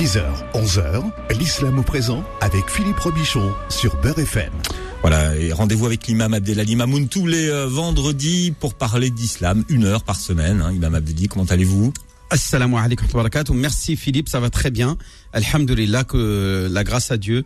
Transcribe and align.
10h, 0.00 0.22
11h, 0.54 1.02
l'islam 1.38 1.78
au 1.78 1.82
présent 1.82 2.24
avec 2.40 2.70
Philippe 2.70 2.98
Robichon 3.00 3.52
sur 3.68 4.00
Beurre 4.00 4.20
FM. 4.20 4.50
Voilà, 5.02 5.36
et 5.36 5.52
rendez-vous 5.52 5.84
avec 5.84 6.06
l'imam 6.06 6.32
Abdelali 6.32 6.74
Mamoun 6.74 7.06
tous 7.06 7.26
les 7.26 7.50
euh, 7.50 7.66
vendredis 7.66 8.54
pour 8.58 8.72
parler 8.72 9.10
d'islam, 9.10 9.62
une 9.68 9.84
heure 9.84 10.02
par 10.02 10.16
semaine. 10.16 10.62
Hein. 10.62 10.72
Imam 10.72 10.94
Abdelali, 10.94 11.28
comment 11.28 11.44
allez-vous? 11.44 11.92
Assalamu 12.30 12.76
alaikum 12.78 13.08
wa 13.08 13.16
barakatuh. 13.16 13.52
Merci 13.52 13.94
Philippe, 13.94 14.30
ça 14.30 14.40
va 14.40 14.48
très 14.48 14.70
bien. 14.70 14.96
Alhamdulillah 15.34 16.04
que 16.04 16.66
la 16.72 16.82
grâce 16.82 17.10
à 17.10 17.18
Dieu 17.18 17.44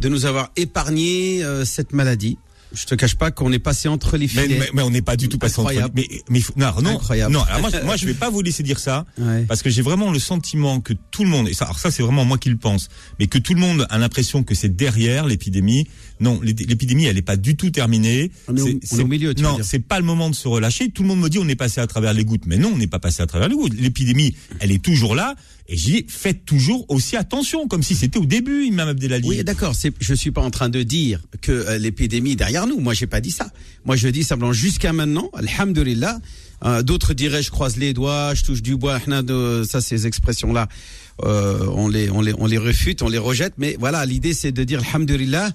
de 0.00 0.08
nous 0.08 0.24
avoir 0.24 0.50
épargné 0.56 1.44
euh, 1.44 1.66
cette 1.66 1.92
maladie 1.92 2.38
je 2.74 2.84
te 2.86 2.94
cache 2.94 3.14
pas 3.14 3.30
qu'on 3.30 3.52
est 3.52 3.58
passé 3.58 3.88
entre 3.88 4.16
les 4.16 4.28
filets. 4.28 4.58
Mais, 4.58 4.70
mais, 4.74 4.82
on 4.82 4.90
n'est 4.90 5.02
pas 5.02 5.16
du 5.16 5.28
tout 5.28 5.38
passé 5.38 5.60
entre 5.60 5.72
les 5.72 5.82
mais, 5.94 6.08
mais 6.28 6.40
non, 6.56 6.82
non, 6.82 6.90
Incroyable. 6.90 7.32
non. 7.32 7.42
Alors 7.42 7.60
moi, 7.60 7.70
moi, 7.84 7.96
je 7.96 8.06
vais 8.06 8.14
pas 8.14 8.30
vous 8.30 8.42
laisser 8.42 8.62
dire 8.62 8.78
ça 8.78 9.04
parce 9.48 9.62
que 9.62 9.70
j'ai 9.70 9.82
vraiment 9.82 10.10
le 10.10 10.18
sentiment 10.18 10.80
que 10.80 10.92
tout 11.10 11.24
le 11.24 11.30
monde, 11.30 11.48
et 11.48 11.54
ça, 11.54 11.66
alors 11.66 11.78
ça 11.78 11.90
c'est 11.90 12.02
vraiment 12.02 12.24
moi 12.24 12.38
qui 12.38 12.48
le 12.48 12.56
pense, 12.56 12.88
mais 13.18 13.26
que 13.26 13.38
tout 13.38 13.54
le 13.54 13.60
monde 13.60 13.86
a 13.90 13.98
l'impression 13.98 14.42
que 14.42 14.54
c'est 14.54 14.74
derrière 14.74 15.26
l'épidémie. 15.26 15.86
Non, 16.20 16.40
l'épidémie, 16.42 17.06
elle 17.06 17.16
n'est 17.16 17.22
pas 17.22 17.36
du 17.36 17.56
tout 17.56 17.70
terminée. 17.70 18.30
On 18.46 18.56
est, 18.56 19.00
au, 19.00 19.06
milieu. 19.06 19.34
Tu 19.34 19.42
non, 19.42 19.58
c'est 19.62 19.80
pas 19.80 19.98
le 19.98 20.04
moment 20.04 20.30
de 20.30 20.34
se 20.34 20.46
relâcher. 20.46 20.90
Tout 20.90 21.02
le 21.02 21.08
monde 21.08 21.20
me 21.20 21.28
dit 21.28 21.38
on 21.38 21.48
est 21.48 21.56
passé 21.56 21.80
à 21.80 21.86
travers 21.86 22.12
les 22.12 22.24
gouttes, 22.24 22.46
mais 22.46 22.58
non, 22.58 22.70
on 22.74 22.78
n'est 22.78 22.86
pas 22.86 23.00
passé 23.00 23.22
à 23.22 23.26
travers 23.26 23.48
les 23.48 23.56
gouttes. 23.56 23.74
L'épidémie, 23.74 24.34
elle 24.60 24.70
est 24.70 24.82
toujours 24.82 25.14
là. 25.14 25.34
Et 25.68 25.76
j'ai 25.76 26.04
faites 26.08 26.44
toujours 26.44 26.84
aussi 26.88 27.16
attention, 27.16 27.68
comme 27.68 27.82
si 27.82 27.94
c'était 27.94 28.18
au 28.18 28.26
début, 28.26 28.64
Imam 28.64 28.88
Abdelali. 28.88 29.28
Oui, 29.28 29.44
d'accord. 29.44 29.74
Je 30.00 30.14
suis 30.14 30.30
pas 30.30 30.42
en 30.42 30.50
train 30.50 30.68
de 30.68 30.82
dire 30.82 31.20
que 31.40 31.52
euh, 31.52 31.78
l'épidémie 31.78 32.32
est 32.32 32.36
derrière 32.36 32.66
nous. 32.66 32.80
Moi, 32.80 32.94
j'ai 32.94 33.06
pas 33.06 33.20
dit 33.20 33.30
ça. 33.30 33.50
Moi, 33.84 33.96
je 33.96 34.08
dis 34.08 34.24
simplement 34.24 34.52
jusqu'à 34.52 34.92
maintenant, 34.92 35.30
alhamdulillah. 35.34 36.20
Euh, 36.64 36.82
D'autres 36.82 37.14
diraient, 37.14 37.42
je 37.42 37.50
croise 37.50 37.76
les 37.76 37.92
doigts, 37.92 38.34
je 38.34 38.44
touche 38.44 38.62
du 38.62 38.76
bois. 38.76 39.00
Ça, 39.68 39.80
ces 39.80 40.06
expressions-là, 40.06 40.68
euh, 41.24 41.66
on 41.68 41.88
les, 41.88 42.10
on 42.10 42.20
les, 42.20 42.34
on 42.38 42.46
les 42.46 42.58
refute, 42.58 43.02
on 43.02 43.08
les 43.08 43.18
rejette. 43.18 43.54
Mais 43.56 43.76
voilà, 43.78 44.04
l'idée, 44.04 44.34
c'est 44.34 44.52
de 44.52 44.64
dire, 44.64 44.80
alhamdulillah 44.86 45.52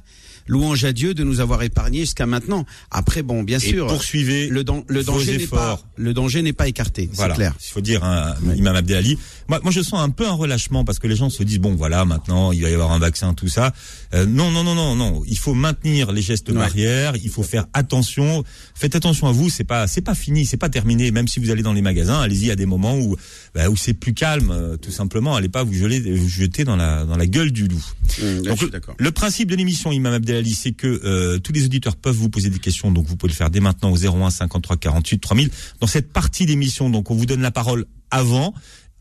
louange 0.48 0.84
à 0.86 0.94
Dieu 0.94 1.14
de 1.14 1.24
nous 1.24 1.40
avoir 1.40 1.64
épargnés 1.64 2.02
jusqu'à 2.02 2.26
maintenant. 2.26 2.66
Après, 2.92 3.24
bon, 3.24 3.44
bien 3.44 3.60
sûr, 3.60 3.88
poursuivez 3.88 4.48
le, 4.48 4.64
le 4.88 5.04
danger 5.04 5.38
n'est 5.38 5.48
pas 5.48 5.80
le 5.96 6.14
danger 6.14 6.42
n'est 6.42 6.54
pas 6.54 6.68
écarté, 6.68 7.10
c'est 7.14 7.34
clair. 7.34 7.56
Il 7.60 7.72
faut 7.72 7.82
dire, 7.82 8.04
hein, 8.04 8.36
Imam 8.56 8.76
Abdelali. 8.76 9.18
Moi, 9.48 9.60
moi, 9.64 9.72
je 9.72 9.82
sens 9.82 10.00
un 10.00 10.10
peu 10.10 10.28
un 10.28 10.34
relâchement 10.34 10.84
parce 10.86 11.00
que 11.00 11.08
les 11.08 11.16
gens 11.16 11.30
se 11.30 11.44
disent 11.44 11.60
bon, 11.60 11.76
voilà, 11.76 12.06
maintenant 12.06 12.52
il 12.52 12.62
va 12.62 12.70
y 12.70 12.74
avoir 12.74 12.92
un 12.92 13.00
vaccin, 13.00 13.34
tout 13.34 13.48
ça. 13.48 13.74
Euh, 14.14 14.26
non, 14.26 14.52
non, 14.52 14.64
non, 14.64 14.76
non, 14.76 14.96
non. 14.96 15.24
Il 15.28 15.38
faut 15.38 15.54
maintenir 15.54 16.12
les 16.12 16.22
gestes 16.22 16.52
barrières. 16.52 17.14
Il 17.24 17.30
faut 17.30 17.44
faire 17.44 17.66
attention. 17.74 18.44
Faites 18.76 18.96
attention 18.96 19.28
à 19.28 19.32
vous. 19.32 19.50
C'est 19.50 19.64
pas, 19.64 19.88
c'est 19.88 20.02
pas 20.02 20.16
fini, 20.16 20.46
c'est 20.46 20.58
pas 20.58 20.70
terminé. 20.70 21.12
Même 21.12 21.28
si 21.28 21.40
vous 21.40 21.50
allez 21.50 21.64
dans 21.64 21.74
les 21.74 21.82
magasins, 21.82 22.20
allez-y 22.22 22.52
à 22.52 22.56
des 22.56 22.66
moments 22.66 22.98
où, 22.98 23.16
bah, 23.56 23.70
où 23.70 23.76
c'est 23.76 23.94
plus 23.94 24.14
calme, 24.14 24.52
euh, 24.52 24.78
tout 24.78 24.92
simplement. 24.92 25.36
Allez 25.36 25.50
pas 25.50 25.64
vous, 25.64 25.74
vous 25.74 26.30
jeter 26.30 26.64
dans 26.64 26.76
la 26.76 27.06
dans 27.06 27.18
la 27.18 27.26
gueule 27.28 27.52
du 27.52 27.68
loup. 27.68 27.84
Mmh, 28.22 28.42
Donc, 28.44 28.60
le 28.98 29.12
principe 29.12 29.50
de 29.50 29.56
l'émission, 29.56 29.92
Imam 29.92 30.14
Abdelali 30.14 30.37
c'est 30.46 30.72
que 30.72 30.88
euh, 30.88 31.40
tous 31.40 31.54
les 31.54 31.66
auditeurs 31.66 31.96
peuvent 31.96 32.16
vous 32.16 32.30
poser 32.30 32.50
des 32.50 32.60
questions, 32.60 32.92
donc 32.92 33.06
vous 33.06 33.16
pouvez 33.16 33.32
le 33.32 33.38
faire 33.38 33.50
dès 33.50 33.60
maintenant 33.60 33.92
au 33.92 33.98
01 33.98 34.30
53 34.30 34.78
48 34.78 35.20
3000. 35.20 35.50
Dans 35.80 35.88
cette 35.88 36.12
partie 36.12 36.46
d'émission, 36.46 36.90
donc 36.90 37.12
on 37.12 37.16
vous 37.16 37.26
donne 37.26 37.42
la 37.42 37.52
parole 37.52 37.86
avant 38.12 38.54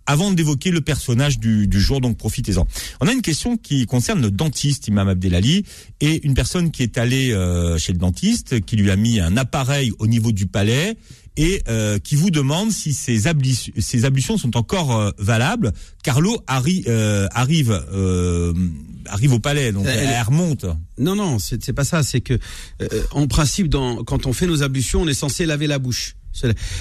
avant 0.06 0.30
d'évoquer 0.30 0.70
le 0.70 0.80
personnage 0.80 1.38
du, 1.38 1.68
jour, 1.80 2.00
donc 2.00 2.16
profitez-en. 2.16 2.66
On 3.00 3.08
a 3.08 3.12
une 3.12 3.22
question 3.22 3.56
qui 3.56 3.86
concerne 3.86 4.22
le 4.22 4.30
dentiste, 4.30 4.86
Imam 4.86 5.08
Abdelali, 5.08 5.64
et 6.00 6.24
une 6.24 6.34
personne 6.34 6.70
qui 6.70 6.84
est 6.84 6.96
allée 6.96 7.32
euh, 7.32 7.76
chez 7.76 7.92
le 7.92 7.98
dentiste, 7.98 8.64
qui 8.64 8.76
lui 8.76 8.90
a 8.90 8.96
mis 8.96 9.18
un 9.18 9.36
appareil 9.36 9.92
au 9.98 10.06
niveau 10.06 10.30
du 10.30 10.46
palais, 10.46 10.96
et 11.36 11.62
euh, 11.68 11.98
qui 11.98 12.16
vous 12.16 12.30
demande 12.30 12.70
si 12.70 12.92
ces, 12.92 13.26
ablutions, 13.26 13.72
ces 13.78 14.04
ablutions 14.04 14.38
sont 14.38 14.56
encore 14.56 15.12
valables, 15.18 15.72
car 16.02 16.20
l'eau 16.20 16.42
arrive 16.46 16.88
arrive 19.08 19.32
au 19.32 19.38
palais, 19.38 19.72
donc 19.72 19.86
elle, 19.86 20.22
remonte. 20.22 20.66
Non, 20.98 21.14
non, 21.14 21.38
c'est 21.38 21.72
pas 21.72 21.84
ça. 21.84 22.02
C'est 22.02 22.20
que, 22.20 22.38
euh, 22.82 23.02
en 23.12 23.26
principe, 23.26 23.68
dans, 23.68 24.04
quand 24.04 24.26
on 24.26 24.32
fait 24.32 24.46
nos 24.46 24.62
ablutions, 24.62 25.02
on 25.02 25.08
est 25.08 25.14
censé 25.14 25.46
laver 25.46 25.66
la 25.66 25.78
bouche. 25.78 26.16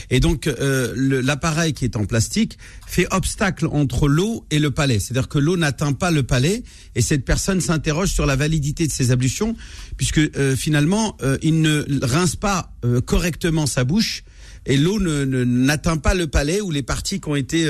Et 0.09 0.19
donc 0.19 0.47
euh, 0.47 1.21
l'appareil 1.23 1.71
qui 1.71 1.85
est 1.85 1.95
en 1.95 2.03
plastique 2.03 2.57
fait 2.85 3.07
obstacle 3.11 3.67
entre 3.67 4.09
l'eau 4.09 4.45
et 4.51 4.59
le 4.59 4.69
palais. 4.69 4.99
C'est-à-dire 4.99 5.29
que 5.29 5.39
l'eau 5.39 5.55
n'atteint 5.55 5.93
pas 5.93 6.11
le 6.11 6.23
palais 6.23 6.61
et 6.93 7.01
cette 7.01 7.23
personne 7.23 7.61
s'interroge 7.61 8.09
sur 8.09 8.25
la 8.25 8.35
validité 8.35 8.85
de 8.85 8.91
ses 8.91 9.11
ablutions 9.11 9.55
puisque 9.95 10.17
euh, 10.17 10.57
finalement 10.57 11.15
il 11.41 11.61
ne 11.61 11.85
rince 12.01 12.35
pas 12.35 12.73
correctement 13.05 13.65
sa 13.65 13.85
bouche 13.85 14.25
et 14.65 14.77
l'eau 14.77 14.99
n'atteint 14.99 15.97
pas 15.97 16.13
le 16.13 16.27
palais 16.27 16.61
ou 16.61 16.71
les 16.71 16.83
parties 16.83 17.19
qui 17.19 17.29
ont 17.29 17.35
été 17.35 17.67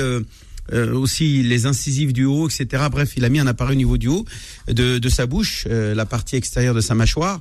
euh, 0.72 0.92
aussi 0.92 1.42
les 1.42 1.66
incisives 1.66 2.12
du 2.12 2.24
haut, 2.24 2.48
etc. 2.48 2.84
Bref, 2.90 3.12
il 3.16 3.24
a 3.24 3.28
mis 3.28 3.38
un 3.38 3.46
appareil 3.46 3.74
au 3.74 3.78
niveau 3.78 3.98
du 3.98 4.08
haut 4.08 4.24
de, 4.66 4.98
de 4.98 5.08
sa 5.08 5.26
bouche, 5.26 5.64
euh, 5.70 5.94
la 5.94 6.06
partie 6.06 6.34
extérieure 6.34 6.74
de 6.74 6.80
sa 6.80 6.94
mâchoire 6.94 7.40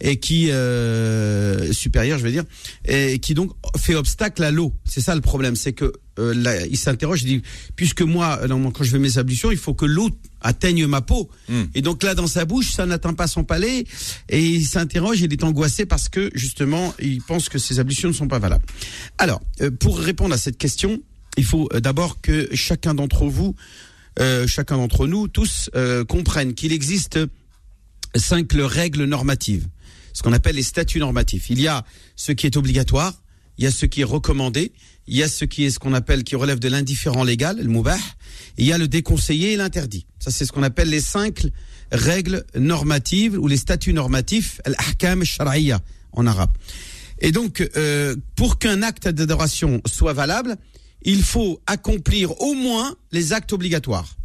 et 0.00 0.18
qui 0.18 0.50
euh, 0.50 1.72
supérieure, 1.72 2.18
je 2.18 2.24
veux 2.24 2.30
dire, 2.30 2.44
et 2.86 3.18
qui 3.18 3.34
donc 3.34 3.52
fait 3.76 3.94
obstacle 3.94 4.42
à 4.42 4.50
l'eau. 4.50 4.72
C'est 4.84 5.00
ça 5.00 5.14
le 5.14 5.20
problème, 5.20 5.56
c'est 5.56 5.72
que 5.72 5.92
euh, 6.18 6.66
il 6.70 6.76
s'interroge, 6.76 7.22
il 7.22 7.26
dit 7.26 7.42
puisque 7.76 8.02
moi, 8.02 8.40
quand 8.72 8.84
je 8.84 8.90
fais 8.90 8.98
mes 8.98 9.18
ablutions, 9.18 9.50
il 9.50 9.58
faut 9.58 9.74
que 9.74 9.86
l'eau 9.86 10.10
atteigne 10.40 10.86
ma 10.86 11.00
peau. 11.00 11.30
Hmm. 11.48 11.64
Et 11.74 11.82
donc 11.82 12.02
là, 12.02 12.14
dans 12.14 12.26
sa 12.26 12.44
bouche, 12.44 12.72
ça 12.72 12.86
n'atteint 12.86 13.14
pas 13.14 13.26
son 13.26 13.44
palais, 13.44 13.84
et 14.28 14.44
il 14.44 14.64
s'interroge, 14.64 15.20
il 15.20 15.32
est 15.32 15.44
angoissé 15.44 15.86
parce 15.86 16.08
que 16.08 16.30
justement, 16.34 16.94
il 17.00 17.22
pense 17.22 17.48
que 17.48 17.58
ses 17.58 17.80
ablutions 17.80 18.08
ne 18.08 18.14
sont 18.14 18.28
pas 18.28 18.38
valables. 18.38 18.64
Alors, 19.18 19.40
pour 19.80 19.98
répondre 19.98 20.34
à 20.34 20.38
cette 20.38 20.58
question, 20.58 21.00
il 21.36 21.44
faut 21.44 21.68
euh, 21.72 21.80
d'abord 21.80 22.20
que 22.20 22.48
chacun 22.54 22.94
d'entre 22.94 23.26
vous, 23.26 23.54
euh, 24.18 24.46
chacun 24.46 24.76
d'entre 24.76 25.06
nous, 25.06 25.28
tous 25.28 25.70
euh, 25.74 26.04
comprennent 26.04 26.54
qu'il 26.54 26.72
existe 26.72 27.18
cinq 28.14 28.52
règles 28.54 29.04
normatives, 29.04 29.66
ce 30.16 30.22
qu'on 30.22 30.32
appelle 30.32 30.56
les 30.56 30.62
statuts 30.62 30.98
normatifs. 30.98 31.50
Il 31.50 31.60
y 31.60 31.68
a 31.68 31.84
ce 32.16 32.32
qui 32.32 32.46
est 32.46 32.56
obligatoire, 32.56 33.22
il 33.58 33.64
y 33.64 33.66
a 33.66 33.70
ce 33.70 33.84
qui 33.84 34.00
est 34.00 34.04
recommandé, 34.04 34.72
il 35.06 35.14
y 35.14 35.22
a 35.22 35.28
ce 35.28 35.44
qui 35.44 35.66
est 35.66 35.70
ce 35.70 35.78
qu'on 35.78 35.92
appelle 35.92 36.24
qui 36.24 36.36
relève 36.36 36.58
de 36.58 36.68
l'indifférent 36.68 37.22
légal, 37.22 37.58
le 37.58 37.68
moubah, 37.68 37.98
il 38.56 38.64
y 38.64 38.72
a 38.72 38.78
le 38.78 38.88
déconseillé 38.88 39.52
et 39.52 39.56
l'interdit. 39.56 40.06
Ça 40.18 40.30
c'est 40.30 40.46
ce 40.46 40.52
qu'on 40.52 40.62
appelle 40.62 40.88
les 40.88 41.02
cinq 41.02 41.46
règles 41.92 42.46
normatives 42.54 43.38
ou 43.38 43.46
les 43.46 43.58
statuts 43.58 43.92
normatifs, 43.92 44.62
al-ahkam 44.64 45.22
shar'iyya 45.22 45.80
en 46.12 46.26
arabe. 46.26 46.52
Et 47.18 47.30
donc 47.30 47.68
pour 48.36 48.58
qu'un 48.58 48.82
acte 48.82 49.08
d'adoration 49.08 49.82
soit 49.84 50.14
valable, 50.14 50.56
il 51.02 51.22
faut 51.22 51.60
accomplir 51.66 52.40
au 52.40 52.54
moins 52.54 52.96
les 53.12 53.34
actes 53.34 53.52
obligatoires. 53.52 54.16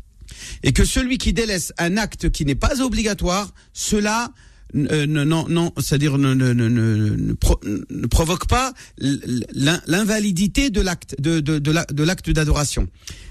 Et 0.63 0.71
que 0.71 0.85
celui 0.85 1.17
qui 1.17 1.33
délaisse 1.33 1.73
un 1.77 1.97
acte 1.97 2.29
qui 2.29 2.45
n'est 2.45 2.55
pas 2.55 2.79
obligatoire, 2.79 3.53
cela 3.73 4.31
euh, 4.75 5.05
non, 5.05 5.47
non, 5.47 5.71
c'est-à-dire 5.77 6.17
ne, 6.17 6.33
ne, 6.33 6.53
ne, 6.53 6.69
ne, 6.69 8.07
provoque 8.07 8.47
pas 8.47 8.73
l'invalidité 8.97 10.69
de 10.69 10.81
l'acte 10.81 11.15
de, 11.19 11.39
de, 11.39 11.59
de 11.59 12.03
l'acte 12.03 12.29
d'adoration. 12.29 12.87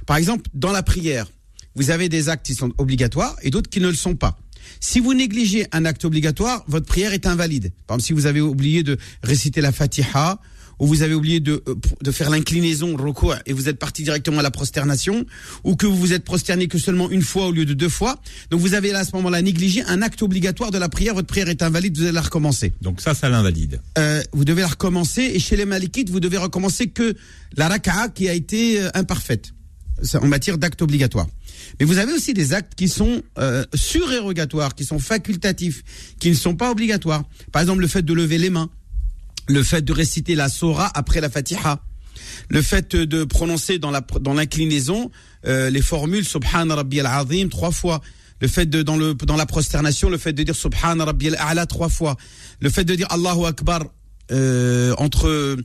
Par 0.07 0.17
exemple, 0.17 0.51
dans 0.55 0.73
la 0.73 0.83
prière, 0.83 1.27
vous 1.75 1.91
avez 1.91 2.09
des 2.09 2.29
actes 2.29 2.47
qui 2.47 2.55
sont 2.55 2.73
obligatoires 2.79 3.37
et 3.43 3.51
d'autres 3.51 3.71
qui 3.71 3.81
ne 3.81 3.89
le 3.89 3.95
sont 3.95 4.17
pas. 4.17 4.39
Si 4.81 5.01
vous 5.01 5.15
négligez 5.15 5.67
un 5.73 5.85
acte 5.85 6.05
obligatoire, 6.05 6.65
votre 6.69 6.87
prière 6.87 7.13
est 7.13 7.27
invalide. 7.27 7.73
Par 7.87 7.97
exemple, 7.97 8.07
si 8.07 8.13
vous 8.13 8.27
avez 8.27 8.41
oublié 8.41 8.83
de 8.83 8.99
réciter 9.23 9.61
la 9.61 9.73
Fatiha 9.73 10.41
ou 10.81 10.87
vous 10.87 11.03
avez 11.03 11.15
oublié 11.15 11.39
de, 11.39 11.63
euh, 11.69 11.75
de 12.03 12.11
faire 12.11 12.31
l'inclinaison, 12.31 12.97
recours, 12.97 13.37
et 13.47 13.53
vous 13.53 13.69
êtes 13.69 13.79
parti 13.79 14.03
directement 14.03 14.39
à 14.39 14.43
la 14.43 14.51
prosternation, 14.51 15.25
ou 15.63 15.77
que 15.77 15.87
vous 15.87 15.97
vous 15.97 16.13
êtes 16.13 16.25
prosterné 16.25 16.67
que 16.67 16.79
seulement 16.79 17.11
une 17.11 17.23
fois 17.23 17.47
au 17.47 17.53
lieu 17.53 17.65
de 17.65 17.75
deux 17.75 17.89
fois. 17.89 18.21
Donc 18.51 18.61
vous 18.61 18.75
avez 18.75 18.91
là 18.91 19.01
à 19.01 19.05
ce 19.05 19.15
moment-là 19.17 19.43
négligé 19.43 19.83
un 19.85 20.03
acte 20.03 20.23
obligatoire 20.23 20.71
de 20.71 20.79
la 20.79 20.89
prière, 20.89 21.15
votre 21.15 21.29
prière 21.29 21.49
est 21.49 21.63
invalide, 21.63 21.97
vous 21.97 22.05
allez 22.05 22.13
la 22.13 22.23
recommencer. 22.23 22.73
Donc 22.81 23.01
ça, 23.01 23.15
ça 23.15 23.29
l'invalide. 23.29 23.81
Euh, 23.99 24.23
vous 24.33 24.45
devez 24.45 24.63
la 24.63 24.69
recommencer, 24.69 25.23
et 25.23 25.39
chez 25.39 25.57
les 25.57 25.67
malikites, 25.67 26.11
vous 26.11 26.21
devez 26.21 26.39
recommencer 26.39 26.89
que 26.89 27.15
la 27.57 27.69
raka'a 27.69 28.09
qui 28.09 28.29
a 28.29 28.33
été 28.33 28.81
euh, 28.81 28.89
imparfaite 28.95 29.53
en 30.15 30.27
matière 30.27 30.57
d'actes 30.57 30.81
obligatoires. 30.81 31.27
Mais 31.79 31.85
vous 31.85 31.99
avez 31.99 32.13
aussi 32.13 32.33
des 32.33 32.55
actes 32.55 32.75
qui 32.75 32.89
sont 32.89 33.23
euh, 33.39 33.65
surérogatoires, 33.75 34.75
qui 34.75 34.85
sont 34.85 34.99
facultatifs, 34.99 35.83
qui 36.19 36.31
ne 36.31 36.35
sont 36.35 36.57
pas 36.57 36.71
obligatoires. 36.71 37.25
Par 37.53 37.61
exemple, 37.61 37.83
le 37.83 37.87
fait 37.87 38.03
de 38.03 38.15
lever 38.15 38.39
les 38.39 38.49
mains 38.49 38.71
le 39.49 39.63
fait 39.63 39.83
de 39.83 39.93
réciter 39.93 40.35
la 40.35 40.49
Sora 40.49 40.91
après 40.95 41.21
la 41.21 41.31
Fatiha, 41.31 41.81
le 42.49 42.63
fait 42.63 42.95
de 42.97 43.25
prononcer 43.25 43.79
dans 43.79 43.93
dans 44.21 44.35
l'inclinaison 44.35 45.11
euh, 45.47 45.71
les 45.71 45.83
formules 45.83 46.25
Subhan 46.25 46.69
Rabbi 46.69 47.01
al-Azim 47.01 47.49
trois 47.49 47.71
fois, 47.71 48.01
le 48.41 48.49
fait 48.49 48.67
de 48.67 48.83
dans 48.83 48.97
le 48.97 49.15
dans 49.15 49.37
la 49.37 49.47
prosternation, 49.47 50.11
le 50.11 50.19
fait 50.19 50.33
de 50.33 50.43
dire 50.43 50.57
Subhan 50.57 50.99
Rabbi 50.99 51.29
al-A'la 51.29 51.67
trois 51.67 51.89
fois, 51.89 52.17
le 52.61 52.71
fait 52.71 52.85
de 52.85 52.95
dire 52.95 53.07
Allahu 53.11 53.47
Akbar 53.47 53.85
euh, 54.33 54.95
entre 54.99 55.57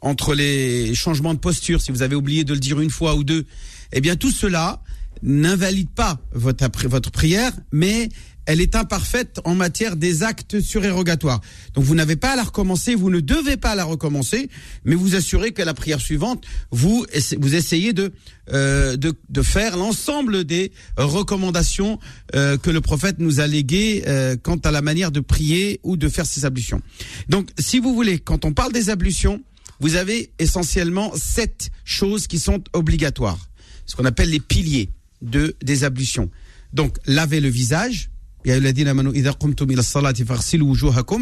entre 0.00 0.34
les 0.34 0.94
changements 0.94 1.32
de 1.32 1.38
posture, 1.38 1.80
si 1.80 1.90
vous 1.90 2.02
avez 2.02 2.14
oublié 2.14 2.44
de 2.44 2.52
le 2.52 2.60
dire 2.60 2.78
une 2.80 2.90
fois 2.90 3.14
ou 3.14 3.24
deux, 3.24 3.46
eh 3.92 4.00
bien 4.00 4.16
tout 4.16 4.30
cela 4.30 4.82
n'invalide 5.22 5.88
pas 5.88 6.18
votre, 6.32 6.68
votre 6.88 7.10
prière, 7.10 7.52
mais 7.72 8.10
elle 8.46 8.60
est 8.60 8.74
imparfaite 8.76 9.40
en 9.44 9.54
matière 9.54 9.96
des 9.96 10.22
actes 10.22 10.60
surérogatoires. 10.60 11.40
Donc 11.74 11.84
vous 11.84 11.94
n'avez 11.94 12.16
pas 12.16 12.32
à 12.32 12.36
la 12.36 12.44
recommencer, 12.44 12.94
vous 12.94 13.10
ne 13.10 13.20
devez 13.20 13.56
pas 13.56 13.74
la 13.74 13.84
recommencer, 13.84 14.50
mais 14.84 14.94
vous 14.94 15.14
assurez 15.14 15.52
que 15.52 15.62
la 15.62 15.74
prière 15.74 16.00
suivante, 16.00 16.44
vous, 16.70 17.06
vous 17.38 17.54
essayez 17.54 17.92
de, 17.92 18.12
euh, 18.52 18.96
de, 18.96 19.14
de, 19.28 19.42
faire 19.42 19.76
l'ensemble 19.76 20.44
des 20.44 20.72
recommandations 20.96 21.98
euh, 22.34 22.58
que 22.58 22.70
le 22.70 22.80
prophète 22.80 23.16
nous 23.18 23.40
a 23.40 23.46
léguées 23.46 24.04
euh, 24.06 24.36
quant 24.36 24.56
à 24.56 24.70
la 24.70 24.82
manière 24.82 25.10
de 25.10 25.20
prier 25.20 25.80
ou 25.82 25.96
de 25.96 26.08
faire 26.08 26.26
ses 26.26 26.44
ablutions. 26.44 26.82
Donc 27.28 27.50
si 27.58 27.78
vous 27.78 27.94
voulez, 27.94 28.18
quand 28.18 28.44
on 28.44 28.52
parle 28.52 28.72
des 28.72 28.90
ablutions, 28.90 29.42
vous 29.80 29.96
avez 29.96 30.30
essentiellement 30.38 31.12
sept 31.16 31.70
choses 31.84 32.26
qui 32.26 32.38
sont 32.38 32.62
obligatoires, 32.72 33.48
ce 33.86 33.96
qu'on 33.96 34.04
appelle 34.04 34.30
les 34.30 34.40
piliers 34.40 34.90
de 35.22 35.56
des 35.62 35.84
ablutions. 35.84 36.30
Donc 36.72 36.98
laver 37.06 37.40
le 37.40 37.48
visage, 37.48 38.10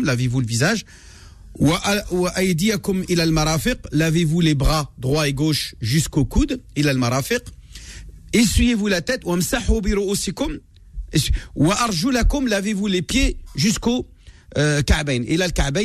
lavez-vous 0.05 0.41
le 0.41 0.47
visage 0.47 0.85
lavez-vous 3.93 4.41
les 4.41 4.55
bras 4.55 4.93
droit 4.99 5.29
et 5.29 5.35
gauche 5.35 5.75
jusqu'au 5.81 6.25
coude 6.25 6.63
essuyez-vous 8.33 8.89
la 8.89 9.03
tête 9.03 9.23
lavez-vous 12.49 12.87
les 12.87 13.03
pieds 13.03 13.39
jusqu'au 13.55 14.09
euh, 14.59 14.83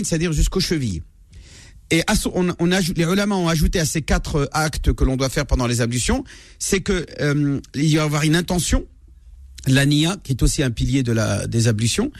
c'est-à-dire 0.05 0.33
jusqu'aux 0.33 0.59
chevilles. 0.59 1.01
Et 1.89 2.03
on, 2.33 2.49
on 2.59 2.71
les 2.71 3.03
ulama 3.05 3.35
ont 3.35 3.47
ajouté 3.47 3.79
à 3.79 3.85
ces 3.85 4.01
quatre 4.01 4.49
actes 4.51 4.91
que 4.91 5.05
l'on 5.05 5.15
doit 5.15 5.29
faire 5.29 5.45
pendant 5.45 5.67
les 5.67 5.79
ablutions, 5.79 6.25
c'est 6.59 6.81
que 6.81 7.05
euh, 7.21 7.61
il 7.75 7.85
y 7.85 7.97
avoir 8.03 8.23
une 8.23 8.35
intention, 8.35 8.85
l'ania, 9.67 10.17
qui 10.23 10.33
est 10.33 10.43
aussi 10.43 10.63
un 10.63 10.71
pilier 10.71 11.03
de 11.03 11.11
la, 11.11 11.47
des 11.47 11.67
ablutions. 11.67 12.11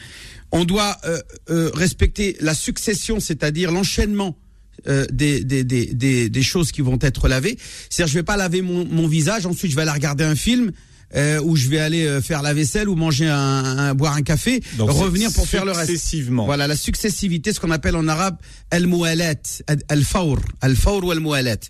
On 0.50 0.64
doit 0.64 0.96
euh, 1.04 1.20
euh, 1.50 1.70
respecter 1.74 2.36
la 2.40 2.54
succession, 2.54 3.20
c'est-à-dire 3.20 3.70
l'enchaînement 3.70 4.38
euh, 4.86 5.06
des, 5.12 5.44
des, 5.44 5.64
des, 5.64 6.30
des, 6.30 6.42
choses 6.42 6.72
qui 6.72 6.82
vont 6.82 6.98
être 7.00 7.28
lavées. 7.28 7.58
C'est-à-dire, 7.90 8.12
je 8.12 8.18
vais 8.18 8.24
pas 8.24 8.36
laver 8.36 8.62
mon, 8.62 8.84
mon, 8.84 9.08
visage, 9.08 9.44
ensuite 9.44 9.70
je 9.70 9.76
vais 9.76 9.82
aller 9.82 9.90
regarder 9.90 10.24
un 10.24 10.36
film. 10.36 10.72
Euh, 11.16 11.40
ou 11.40 11.56
je 11.56 11.70
vais 11.70 11.78
aller 11.78 12.20
faire 12.20 12.42
la 12.42 12.52
vaisselle 12.52 12.86
ou 12.86 12.94
manger 12.94 13.28
un, 13.28 13.94
boire 13.94 14.12
un 14.12 14.20
café, 14.20 14.60
revenir 14.78 15.32
pour 15.32 15.48
faire 15.48 15.64
le 15.64 15.72
reste. 15.72 15.90
Successivement. 15.90 16.44
Voilà 16.44 16.66
la 16.66 16.76
successivité, 16.76 17.54
ce 17.54 17.60
qu'on 17.60 17.70
appelle 17.70 17.96
en 17.96 18.08
arabe 18.08 18.36
al 18.70 18.86
mualat 18.86 19.40
al 19.88 20.04
fawr, 20.04 20.38
al 20.60 20.76
fawr 20.76 21.04
ou 21.04 21.10
al 21.10 21.20
mualat. 21.20 21.60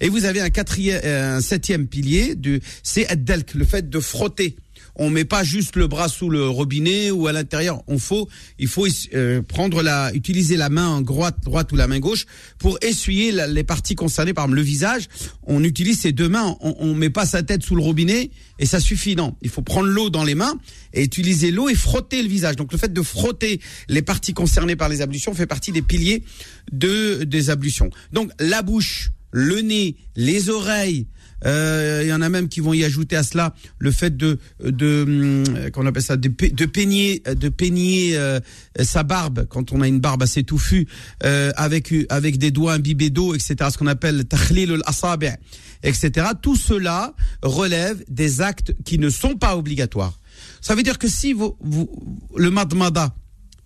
Et 0.00 0.08
vous 0.08 0.24
avez 0.24 0.40
un 0.40 0.50
quatrième, 0.50 1.00
un 1.04 1.40
septième 1.40 1.86
pilier 1.86 2.34
du, 2.34 2.60
c'est 2.82 3.06
ad-dalk, 3.06 3.54
le 3.54 3.64
fait 3.64 3.88
de 3.88 4.00
frotter 4.00 4.56
on 4.96 5.10
met 5.10 5.24
pas 5.24 5.44
juste 5.44 5.76
le 5.76 5.86
bras 5.86 6.08
sous 6.08 6.30
le 6.30 6.48
robinet 6.48 7.10
ou 7.10 7.26
à 7.26 7.32
l'intérieur. 7.32 7.82
On 7.86 7.98
faut, 7.98 8.28
il 8.58 8.68
faut 8.68 8.86
euh, 9.14 9.42
prendre 9.42 9.82
la, 9.82 10.12
utiliser 10.14 10.56
la 10.56 10.68
main 10.68 11.00
droite, 11.00 11.36
droite 11.42 11.72
ou 11.72 11.76
la 11.76 11.86
main 11.86 11.98
gauche 11.98 12.26
pour 12.58 12.78
essuyer 12.82 13.32
les 13.48 13.64
parties 13.64 13.94
concernées. 13.94 14.34
Par 14.34 14.48
le 14.48 14.62
visage, 14.62 15.08
on 15.44 15.64
utilise 15.64 16.00
ses 16.00 16.12
deux 16.12 16.28
mains. 16.28 16.56
On, 16.60 16.74
on 16.78 16.94
met 16.94 17.10
pas 17.10 17.26
sa 17.26 17.42
tête 17.42 17.62
sous 17.62 17.74
le 17.74 17.82
robinet 17.82 18.30
et 18.58 18.66
ça 18.66 18.80
suffit. 18.80 19.16
Non, 19.16 19.36
il 19.42 19.50
faut 19.50 19.62
prendre 19.62 19.88
l'eau 19.88 20.10
dans 20.10 20.24
les 20.24 20.34
mains 20.34 20.54
et 20.92 21.02
utiliser 21.02 21.50
l'eau 21.50 21.68
et 21.68 21.74
frotter 21.74 22.22
le 22.22 22.28
visage. 22.28 22.56
Donc 22.56 22.72
le 22.72 22.78
fait 22.78 22.92
de 22.92 23.02
frotter 23.02 23.60
les 23.88 24.02
parties 24.02 24.34
concernées 24.34 24.76
par 24.76 24.88
les 24.88 25.02
ablutions 25.02 25.34
fait 25.34 25.46
partie 25.46 25.72
des 25.72 25.82
piliers 25.82 26.22
de 26.72 27.24
des 27.24 27.50
ablutions. 27.50 27.90
Donc 28.12 28.30
la 28.38 28.62
bouche, 28.62 29.10
le 29.30 29.60
nez, 29.60 29.96
les 30.16 30.50
oreilles, 30.50 31.06
il 31.44 32.06
y 32.06 32.12
en 32.12 32.22
a 32.22 32.28
même 32.28 32.48
qui 32.48 32.60
vont 32.60 32.72
y 32.74 32.84
ajouter 32.84 33.16
à 33.16 33.22
cela 33.22 33.54
le 33.78 33.90
fait 33.90 34.16
de 34.16 34.38
de 34.62 35.02
hum, 35.02 35.70
qu'on 35.70 35.86
appelle 35.86 36.02
ça 36.02 36.16
de, 36.16 36.28
peigner 36.28 37.20
de 37.20 37.48
peigner 37.48 38.16
euh, 38.16 38.40
sa 38.80 39.02
barbe 39.02 39.46
quand 39.48 39.72
on 39.72 39.80
a 39.80 39.88
une 39.88 40.00
barbe 40.00 40.22
assez 40.22 40.44
touffue 40.44 40.86
euh, 41.24 41.52
avec 41.56 41.94
avec 42.08 42.38
des 42.38 42.50
doigts 42.50 42.74
imbibés 42.74 43.10
d'eau 43.10 43.34
etc 43.34 43.70
ce 43.72 43.78
qu'on 43.78 43.86
appelle 43.86 44.24
takhlil 44.24 44.70
al 44.72 45.38
etc 45.82 46.28
tout 46.42 46.56
cela 46.56 47.14
relève 47.42 48.04
des 48.08 48.40
actes 48.40 48.74
qui 48.84 48.98
ne 48.98 49.08
sont 49.08 49.36
pas 49.36 49.56
obligatoires. 49.56 50.18
Ça 50.60 50.74
veut 50.74 50.82
dire 50.82 50.98
que 50.98 51.08
si 51.08 51.32
vous 51.32 51.56
le 52.36 52.50
madmada 52.50 53.14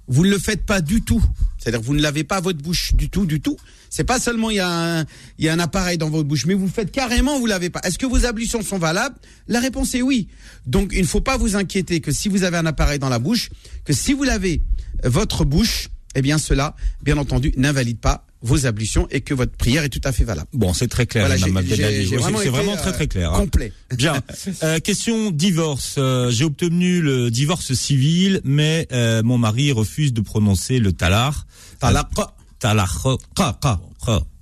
vous 0.08 0.24
ne 0.24 0.30
le 0.30 0.38
faites 0.38 0.64
pas 0.64 0.80
du 0.80 1.02
tout 1.02 1.22
c'est-à-dire 1.58 1.80
vous 1.80 1.94
ne 1.94 2.02
lavez 2.02 2.24
pas 2.24 2.40
votre 2.40 2.62
bouche 2.62 2.94
du 2.94 3.08
tout 3.08 3.26
du 3.26 3.40
tout 3.40 3.56
c'est 3.94 4.02
pas 4.02 4.18
seulement 4.18 4.50
il 4.50 4.56
y, 4.56 4.60
a 4.60 4.98
un, 4.98 5.04
y 5.38 5.48
a 5.48 5.52
un 5.52 5.60
appareil 5.60 5.98
dans 5.98 6.10
votre 6.10 6.26
bouche, 6.26 6.46
mais 6.46 6.54
vous 6.54 6.64
le 6.64 6.70
faites 6.72 6.90
carrément, 6.90 7.38
vous 7.38 7.46
l'avez 7.46 7.70
pas. 7.70 7.78
Est-ce 7.84 7.96
que 7.96 8.06
vos 8.06 8.26
ablutions 8.26 8.60
sont 8.60 8.76
valables? 8.76 9.14
La 9.46 9.60
réponse 9.60 9.94
est 9.94 10.02
oui. 10.02 10.26
Donc 10.66 10.90
il 10.92 11.02
ne 11.02 11.06
faut 11.06 11.20
pas 11.20 11.36
vous 11.36 11.54
inquiéter 11.54 12.00
que 12.00 12.10
si 12.10 12.28
vous 12.28 12.42
avez 12.42 12.56
un 12.56 12.66
appareil 12.66 12.98
dans 12.98 13.08
la 13.08 13.20
bouche, 13.20 13.50
que 13.84 13.92
si 13.92 14.12
vous 14.12 14.24
lavez 14.24 14.60
votre 15.04 15.44
bouche, 15.44 15.90
eh 16.16 16.22
bien 16.22 16.38
cela, 16.38 16.74
bien 17.04 17.18
entendu, 17.18 17.54
n'invalide 17.56 18.00
pas 18.00 18.26
vos 18.44 18.66
ablutions 18.66 19.08
et 19.10 19.22
que 19.22 19.34
votre 19.34 19.56
prière 19.56 19.82
est 19.84 19.88
tout 19.88 20.00
à 20.04 20.12
fait 20.12 20.22
valable. 20.22 20.48
Bon, 20.52 20.72
c'est 20.74 20.86
très 20.86 21.06
clair, 21.06 21.28
C'est 21.36 22.48
vraiment 22.50 22.76
très 22.76 22.92
très 22.92 23.08
clair. 23.08 23.32
Hein. 23.32 23.38
Complet. 23.40 23.72
Bien. 23.96 24.22
Euh, 24.62 24.78
question 24.78 25.30
divorce. 25.30 25.96
Euh, 25.98 26.30
j'ai 26.30 26.44
obtenu 26.44 27.00
le 27.00 27.30
divorce 27.30 27.72
civil, 27.72 28.40
mais 28.44 28.86
euh, 28.92 29.22
mon 29.22 29.38
mari 29.38 29.72
refuse 29.72 30.12
de 30.12 30.20
prononcer 30.20 30.78
le 30.78 30.92
talar. 30.92 31.46
Talaq. 31.80 32.06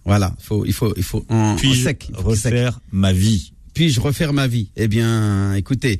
Voilà, 0.04 0.34
faut, 0.40 0.66
il 0.66 0.72
faut, 0.72 0.93
il 0.96 1.04
faut 1.04 1.25
en, 1.28 1.54
Puis 1.54 1.76
sec. 1.76 2.10
refaire 2.14 2.81
ma 2.90 3.12
vie. 3.12 3.52
Puis-je 3.75 4.00
refaire 4.00 4.32
ma 4.32 4.49
vie? 4.49 4.69
Eh 4.76 4.88
bien, 4.88 5.54
écoutez, 5.54 5.99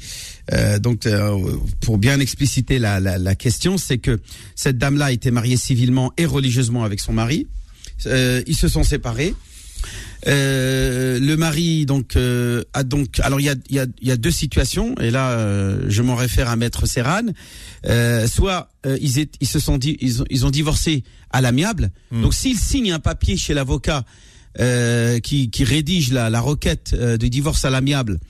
euh, 0.52 0.78
donc 0.78 1.06
euh, 1.06 1.38
pour 1.81 1.99
bien 1.99 2.20
expliciter 2.20 2.78
la, 2.78 3.00
la, 3.00 3.16
la 3.16 3.34
question, 3.34 3.78
c'est 3.78 3.99
que 3.99 4.20
cette 4.56 4.76
dame-là 4.76 5.12
été 5.12 5.31
mariée 5.31 5.56
civilement 5.56 6.12
et 6.19 6.26
religieusement 6.26 6.84
avec 6.84 7.00
son 7.00 7.12
mari. 7.12 7.46
Euh, 8.06 8.43
ils 8.46 8.56
se 8.56 8.69
sont 8.69 8.84
séparés. 8.84 9.34
Euh, 10.28 11.19
le 11.19 11.37
mari 11.37 11.84
donc 11.84 12.14
euh, 12.14 12.62
a 12.75 12.84
donc 12.84 13.19
alors 13.19 13.40
il 13.40 13.46
y 13.46 13.49
a, 13.49 13.56
y, 13.70 13.81
a, 13.81 13.87
y 14.00 14.12
a 14.12 14.16
deux 14.16 14.31
situations 14.31 14.94
et 15.00 15.10
là 15.10 15.32
euh, 15.32 15.87
je 15.88 16.00
m'en 16.00 16.14
réfère 16.14 16.49
à 16.49 16.54
maître 16.54 16.87
Serran 16.87 17.22
soit 18.28 18.70
ils, 18.87 19.26
ils 19.40 19.49
se 19.49 19.58
sont 19.58 19.78
dit 19.78 19.96
ils 20.00 20.22
ont, 20.22 20.25
ils 20.31 20.46
ont 20.46 20.50
divorcé 20.50 21.02
à 21.31 21.40
l'amiable 21.40 21.90
hmm. 22.12 22.22
donc 22.22 22.34
s'ils 22.34 22.56
signent 22.56 22.93
un 22.93 23.00
papier 23.00 23.37
chez 23.37 23.52
l'avocat 23.52 24.04
qui, 24.56 25.50
qui 25.50 25.64
rédige 25.64 26.12
la, 26.12 26.31
la 26.31 26.40
requête 26.40 26.94
de 26.94 27.26
divorce 27.26 27.64
à 27.64 27.70
l'amiable 27.70 28.20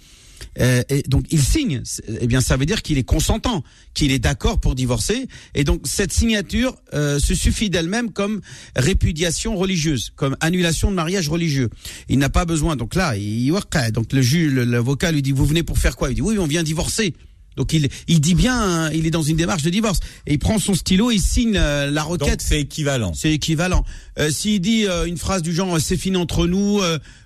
euh, 0.60 0.82
et 0.88 1.02
donc 1.02 1.24
il 1.30 1.40
signe, 1.40 1.82
eh 2.20 2.26
bien 2.26 2.40
ça 2.40 2.56
veut 2.56 2.66
dire 2.66 2.82
qu'il 2.82 2.98
est 2.98 3.04
consentant, 3.04 3.62
qu'il 3.94 4.12
est 4.12 4.18
d'accord 4.18 4.60
pour 4.60 4.74
divorcer. 4.74 5.26
Et 5.54 5.64
donc 5.64 5.82
cette 5.84 6.12
signature 6.12 6.76
euh, 6.94 7.18
se 7.18 7.34
suffit 7.34 7.70
d'elle-même 7.70 8.10
comme 8.10 8.40
répudiation 8.76 9.56
religieuse, 9.56 10.12
comme 10.16 10.36
annulation 10.40 10.90
de 10.90 10.96
mariage 10.96 11.28
religieux. 11.28 11.70
Il 12.08 12.18
n'a 12.18 12.30
pas 12.30 12.44
besoin. 12.44 12.76
Donc 12.76 12.94
là, 12.94 13.16
il 13.16 13.52
donc 13.92 14.12
le 14.12 14.22
juge, 14.22 14.54
l'avocat 14.54 15.12
lui 15.12 15.22
dit 15.22 15.32
vous 15.32 15.46
venez 15.46 15.62
pour 15.62 15.78
faire 15.78 15.96
quoi? 15.96 16.10
Il 16.10 16.14
dit 16.14 16.22
oui, 16.22 16.38
on 16.38 16.46
vient 16.46 16.62
divorcer. 16.62 17.14
Donc 17.56 17.72
il, 17.72 17.88
il 18.08 18.20
dit 18.20 18.34
bien, 18.34 18.58
hein, 18.58 18.90
il 18.92 19.06
est 19.06 19.10
dans 19.10 19.22
une 19.22 19.36
démarche 19.36 19.62
de 19.62 19.70
divorce. 19.70 20.00
Et 20.26 20.34
il 20.34 20.38
prend 20.38 20.58
son 20.58 20.74
stylo, 20.74 21.10
il 21.10 21.20
signe 21.20 21.56
euh, 21.56 21.90
la 21.90 22.02
requête. 22.02 22.40
C'est 22.40 22.60
équivalent. 22.60 23.12
C'est 23.14 23.32
équivalent. 23.32 23.84
Euh, 24.18 24.30
S'il 24.30 24.60
dit 24.60 24.86
euh, 24.86 25.04
une 25.06 25.18
phrase 25.18 25.42
du 25.42 25.52
genre 25.52 25.80
c'est 25.80 25.96
fini 25.96 26.16
entre 26.16 26.46
nous, 26.46 26.80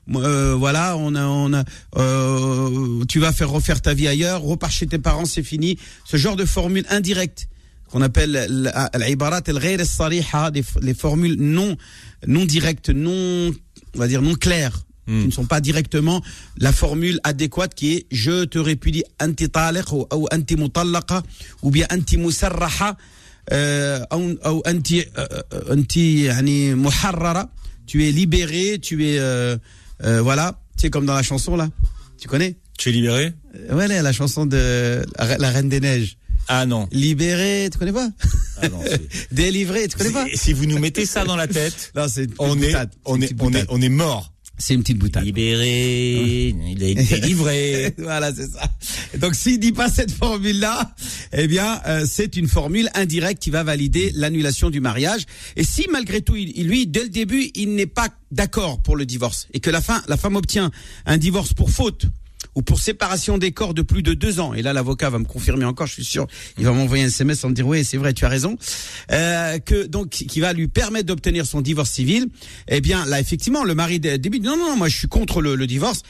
voilà, 0.06 0.96
on 0.96 1.14
a, 1.14 1.26
on 1.26 1.52
a, 1.52 1.64
tu 3.06 3.18
vas 3.18 3.32
faire 3.32 3.50
refaire 3.50 3.80
ta 3.80 3.94
vie 3.94 4.08
ailleurs, 4.08 4.42
repars 4.42 4.70
chez 4.70 4.86
tes 4.86 4.98
parents, 4.98 5.24
c'est 5.24 5.42
fini. 5.42 5.78
Ce 6.04 6.16
genre 6.16 6.36
de 6.36 6.44
formule 6.44 6.86
indirecte 6.90 7.48
qu'on 7.90 8.02
appelle 8.02 8.48
l'ibarat 8.94 9.42
les 10.82 10.94
formules 10.94 11.36
non 11.38 11.76
non 12.26 12.44
directes, 12.44 12.90
non 12.90 13.52
on 13.94 13.98
va 13.98 14.08
dire 14.08 14.22
non 14.22 14.34
claires 14.34 14.86
Hmm. 15.06 15.20
qui 15.20 15.26
ne 15.26 15.32
sont 15.32 15.46
pas 15.46 15.60
directement 15.60 16.20
la 16.58 16.72
formule 16.72 17.20
adéquate 17.22 17.74
qui 17.74 17.92
est 17.94 18.06
je 18.10 18.44
te 18.44 18.58
répudie 18.58 19.04
anti 19.22 19.48
taliq 19.48 19.92
ou, 19.92 20.06
anti 20.32 20.56
mutallaqa 20.56 21.22
ou 21.62 21.70
bien 21.70 21.86
anti 21.92 22.16
musarraha 22.16 22.96
euh, 23.52 24.00
ou, 24.12 24.62
anti 24.66 25.04
euh, 25.16 25.26
anti 25.70 26.22
yani 26.22 26.74
muharrara. 26.74 27.50
Tu 27.86 28.04
es 28.08 28.10
libéré 28.10 28.80
tu 28.80 29.06
es 29.06 29.18
euh, 29.20 29.56
euh, 30.04 30.22
voilà. 30.22 30.58
C'est 30.76 30.90
comme 30.90 31.06
dans 31.06 31.14
la 31.14 31.22
chanson 31.22 31.56
là. 31.56 31.68
Tu 32.18 32.26
connais? 32.26 32.56
Tu 32.76 32.88
es 32.88 32.92
libéré? 32.92 33.32
Ouais 33.70 33.86
la 33.86 34.12
chanson 34.12 34.44
de 34.44 35.04
la 35.18 35.50
reine 35.50 35.68
des 35.68 35.80
neiges. 35.80 36.18
Ah 36.48 36.66
non. 36.66 36.88
Libéré, 36.92 37.68
tu 37.72 37.78
connais 37.78 37.92
pas? 37.92 38.08
Ah 38.62 38.68
non, 38.68 38.80
Délivré, 39.32 39.88
tu 39.88 39.96
connais 39.96 40.10
pas? 40.10 40.26
Si 40.34 40.52
vous 40.52 40.66
nous 40.66 40.78
mettez 40.78 41.06
ça 41.06 41.24
dans 41.24 41.36
la 41.36 41.48
tête, 41.48 41.92
non, 41.96 42.06
c'est 42.08 42.28
on, 42.38 42.60
est, 42.60 42.74
on, 43.04 43.20
est, 43.20 43.34
on, 43.40 43.52
est, 43.52 43.66
on 43.68 43.80
est 43.80 43.88
mort. 43.88 44.32
C'est 44.58 44.74
une 44.74 44.80
petite 44.80 44.98
boutade. 44.98 45.24
Libéré, 45.24 46.48
il 46.48 46.82
a 46.82 46.86
été 46.86 47.20
livré. 47.20 47.94
voilà, 47.98 48.34
c'est 48.34 48.50
ça. 48.50 48.62
Donc 49.18 49.34
s'il 49.34 49.58
dit 49.58 49.72
pas 49.72 49.90
cette 49.90 50.10
formule-là, 50.10 50.94
eh 51.32 51.46
bien, 51.46 51.80
euh, 51.86 52.06
c'est 52.08 52.36
une 52.36 52.48
formule 52.48 52.88
indirecte 52.94 53.42
qui 53.42 53.50
va 53.50 53.62
valider 53.62 54.12
l'annulation 54.14 54.70
du 54.70 54.80
mariage. 54.80 55.26
Et 55.56 55.64
si 55.64 55.86
malgré 55.90 56.22
tout, 56.22 56.36
il, 56.36 56.66
lui, 56.66 56.86
dès 56.86 57.02
le 57.02 57.08
début, 57.10 57.50
il 57.54 57.74
n'est 57.74 57.86
pas 57.86 58.08
d'accord 58.30 58.80
pour 58.82 58.96
le 58.96 59.04
divorce 59.04 59.46
et 59.52 59.60
que 59.60 59.70
la 59.70 59.80
fin, 59.80 60.02
la 60.08 60.16
femme 60.16 60.36
obtient 60.36 60.70
un 61.04 61.18
divorce 61.18 61.52
pour 61.52 61.70
faute 61.70 62.06
ou 62.56 62.62
pour 62.62 62.80
séparation 62.80 63.38
des 63.38 63.52
corps 63.52 63.74
de 63.74 63.82
plus 63.82 64.02
de 64.02 64.14
deux 64.14 64.40
ans. 64.40 64.54
Et 64.54 64.62
là, 64.62 64.72
l'avocat 64.72 65.10
va 65.10 65.18
me 65.20 65.24
confirmer 65.24 65.64
encore, 65.64 65.86
je 65.86 65.92
suis 65.92 66.04
sûr, 66.04 66.26
il 66.58 66.64
va 66.64 66.72
m'envoyer 66.72 67.04
un 67.04 67.08
SMS 67.08 67.44
en 67.44 67.50
me 67.50 67.54
dire 67.54 67.66
oui, 67.66 67.84
c'est 67.84 67.98
vrai, 67.98 68.12
tu 68.14 68.24
as 68.24 68.28
raison. 68.28 68.56
Euh, 69.12 69.58
que 69.58 69.86
donc 69.86 70.08
qui 70.08 70.40
va 70.40 70.52
lui 70.52 70.66
permettre 70.66 71.06
d'obtenir 71.06 71.46
son 71.46 71.60
divorce 71.60 71.90
civil. 71.90 72.26
Eh 72.66 72.80
bien, 72.80 73.04
là, 73.06 73.20
effectivement, 73.20 73.62
le 73.62 73.74
mari 73.74 74.00
débute. 74.00 74.42
Non, 74.42 74.56
non, 74.56 74.76
moi, 74.76 74.88
je 74.88 74.96
suis 74.96 75.08
contre 75.08 75.40
le, 75.40 75.54
le 75.54 75.66
divorce. 75.66 76.02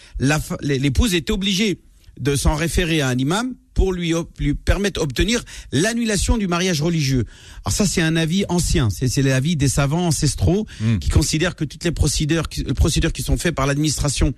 L'épouse 0.62 1.14
est 1.14 1.30
obligée 1.30 1.80
de 2.20 2.36
s'en 2.36 2.54
référer 2.54 3.00
à 3.00 3.08
un 3.08 3.18
imam 3.18 3.54
pour 3.76 3.92
lui, 3.92 4.14
lui 4.38 4.54
permettre 4.54 5.00
d'obtenir 5.00 5.44
l'annulation 5.70 6.38
du 6.38 6.48
mariage 6.48 6.80
religieux. 6.80 7.26
Alors 7.62 7.74
ça, 7.76 7.86
c'est 7.86 8.00
un 8.00 8.16
avis 8.16 8.46
ancien, 8.48 8.88
c'est 8.88 9.22
l'avis 9.22 9.54
des 9.54 9.68
savants 9.68 10.06
ancestraux 10.06 10.66
hmm. 10.80 10.96
qui 10.98 11.10
considèrent 11.10 11.54
que 11.54 11.64
toutes 11.64 11.84
les 11.84 11.92
procédures, 11.92 12.44
les 12.56 12.72
procédures 12.72 13.12
qui 13.12 13.20
sont 13.20 13.36
faites 13.36 13.54
par 13.54 13.66
l'administration 13.66 14.32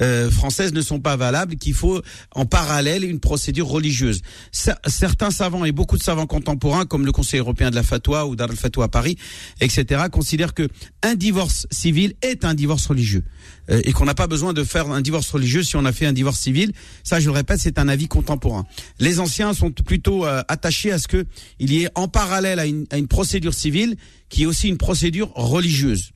euh, 0.00 0.30
française 0.30 0.72
ne 0.72 0.80
sont 0.80 1.00
pas 1.00 1.16
valables, 1.16 1.56
qu'il 1.56 1.74
faut 1.74 2.00
en 2.36 2.46
parallèle 2.46 3.02
une 3.02 3.18
procédure 3.18 3.66
religieuse. 3.66 4.22
Certains 4.52 5.32
savants 5.32 5.64
et 5.64 5.72
beaucoup 5.72 5.98
de 5.98 6.02
savants 6.04 6.26
contemporains, 6.26 6.86
comme 6.86 7.04
le 7.04 7.10
Conseil 7.10 7.40
européen 7.40 7.70
de 7.70 7.74
la 7.74 7.82
fatwa 7.82 8.26
ou 8.26 8.36
Dar 8.36 8.48
al-Fatwa 8.48 8.84
à 8.84 8.88
Paris, 8.88 9.16
etc., 9.60 10.04
considèrent 10.12 10.54
que 10.54 10.68
un 11.02 11.16
divorce 11.16 11.66
civil 11.72 12.14
est 12.22 12.44
un 12.44 12.54
divorce 12.54 12.86
religieux. 12.86 13.24
Euh, 13.70 13.80
et 13.84 13.92
qu'on 13.92 14.04
n'a 14.04 14.14
pas 14.14 14.26
besoin 14.26 14.52
de 14.52 14.62
faire 14.62 14.90
un 14.90 15.00
divorce 15.00 15.30
religieux 15.30 15.62
si 15.62 15.76
on 15.76 15.84
a 15.84 15.92
fait 15.92 16.06
un 16.06 16.12
divorce 16.12 16.38
civil. 16.38 16.72
Ça, 17.02 17.18
je 17.18 17.26
le 17.26 17.32
répète, 17.32 17.60
c'est 17.60 17.78
un 17.78 17.88
avis 17.88 18.08
contemporain. 18.08 18.66
Les 18.98 19.20
anciens 19.20 19.54
sont 19.54 19.70
plutôt 19.70 20.26
euh, 20.26 20.42
attachés 20.48 20.92
à 20.92 20.98
ce 20.98 21.08
que 21.08 21.26
il 21.58 21.72
y 21.72 21.84
ait 21.84 21.90
en 21.94 22.08
parallèle 22.08 22.58
à 22.58 22.66
une, 22.66 22.86
à 22.90 22.98
une 22.98 23.08
procédure 23.08 23.54
civile 23.54 23.96
qui 24.28 24.44
est 24.44 24.46
aussi 24.46 24.68
une 24.68 24.78
procédure 24.78 25.32
religieuse. 25.34 26.12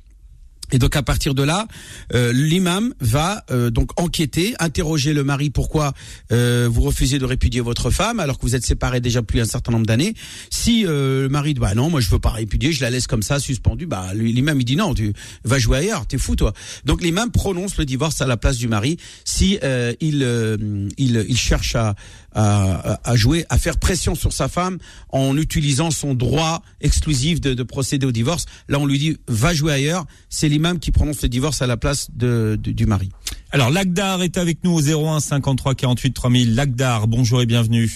Et 0.72 0.78
donc 0.78 0.96
à 0.96 1.02
partir 1.02 1.34
de 1.34 1.42
là, 1.42 1.66
euh, 2.14 2.32
l'imam 2.32 2.92
va 3.00 3.44
euh, 3.50 3.70
donc 3.70 3.90
enquêter, 4.00 4.54
interroger 4.58 5.12
le 5.12 5.24
mari 5.24 5.50
pourquoi 5.50 5.92
euh, 6.32 6.68
vous 6.70 6.82
refusez 6.82 7.18
de 7.18 7.24
répudier 7.24 7.60
votre 7.60 7.90
femme 7.90 8.20
alors 8.20 8.38
que 8.38 8.42
vous 8.42 8.54
êtes 8.54 8.66
séparés 8.66 9.00
déjà 9.00 9.20
depuis 9.20 9.40
un 9.40 9.46
certain 9.46 9.72
nombre 9.72 9.86
d'années. 9.86 10.14
Si 10.50 10.82
le 10.82 11.28
mari 11.28 11.54
dit 11.54 11.60
bah 11.60 11.74
non, 11.74 11.90
moi 11.90 12.00
je 12.00 12.08
veux 12.10 12.18
pas 12.18 12.30
répudier, 12.30 12.72
je 12.72 12.80
la 12.82 12.90
laisse 12.90 13.06
comme 13.06 13.22
ça 13.22 13.40
suspendue, 13.40 13.86
bah 13.86 14.12
l'imam 14.14 14.60
il 14.60 14.64
dit 14.64 14.76
non, 14.76 14.94
tu 14.94 15.12
vas 15.44 15.58
jouer 15.58 15.78
ailleurs, 15.78 16.06
t'es 16.06 16.18
fou 16.18 16.36
toi. 16.36 16.52
Donc 16.84 17.02
l'imam 17.02 17.30
prononce 17.30 17.76
le 17.78 17.84
divorce 17.84 18.20
à 18.20 18.26
la 18.26 18.36
place 18.36 18.56
du 18.56 18.68
mari 18.68 18.98
si 19.24 19.58
il, 20.00 20.88
il 20.98 21.26
il 21.28 21.36
cherche 21.36 21.74
à 21.76 21.94
à, 22.34 23.16
jouer, 23.16 23.44
à 23.48 23.58
faire 23.58 23.78
pression 23.78 24.14
sur 24.14 24.32
sa 24.32 24.48
femme 24.48 24.78
en 25.10 25.36
utilisant 25.36 25.90
son 25.90 26.14
droit 26.14 26.62
exclusif 26.80 27.40
de, 27.40 27.54
de 27.54 27.62
procéder 27.62 28.06
au 28.06 28.12
divorce. 28.12 28.46
Là, 28.68 28.78
on 28.78 28.86
lui 28.86 28.98
dit 28.98 29.16
va 29.26 29.54
jouer 29.54 29.72
ailleurs. 29.72 30.06
C'est 30.28 30.48
l'imam 30.58 30.80
qui 30.80 30.90
prononce 30.90 31.22
le 31.22 31.28
divorce 31.28 31.62
à 31.62 31.68
la 31.68 31.76
place 31.76 32.10
de, 32.10 32.58
du 32.60 32.84
mari. 32.84 33.10
Alors, 33.52 33.70
Lagdar 33.70 34.22
est 34.24 34.36
avec 34.38 34.64
nous 34.64 34.72
au 34.72 34.80
01 34.80 35.20
53 35.20 35.76
48 35.76 36.12
3000. 36.12 36.54
Lagdar, 36.56 37.06
bonjour 37.06 37.40
et 37.40 37.46
bienvenue. 37.46 37.88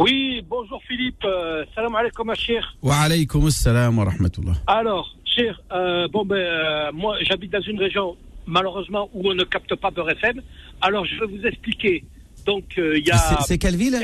Oui, 0.00 0.44
bonjour 0.50 0.82
Philippe. 0.88 1.24
Euh, 1.24 1.64
salam 1.72 1.94
alaikum, 1.94 2.34
cher. 2.34 2.76
Wa 2.82 2.96
alaikum 2.96 3.48
salam 3.50 3.96
wa 3.98 4.04
rahmatullah. 4.06 4.54
Alors, 4.66 5.14
cher, 5.24 5.62
euh, 5.72 6.08
bon 6.08 6.24
ben, 6.24 6.34
euh, 6.34 6.90
moi 6.92 7.18
j'habite 7.22 7.52
dans 7.52 7.60
une 7.60 7.78
région 7.78 8.16
malheureusement 8.46 9.08
où 9.14 9.30
on 9.30 9.34
ne 9.34 9.44
capte 9.44 9.76
pas 9.76 9.92
Beurre 9.92 10.10
FM. 10.10 10.42
Alors 10.80 11.04
je 11.06 11.20
vais 11.20 11.26
vous 11.26 11.46
expliquer. 11.46 12.04
Donc, 12.44 12.64
euh, 12.78 12.98
il 12.98 13.06
y 13.06 13.12
a. 13.12 13.16
C'est 13.46 13.58
quelle 13.58 13.76
ville 13.76 13.96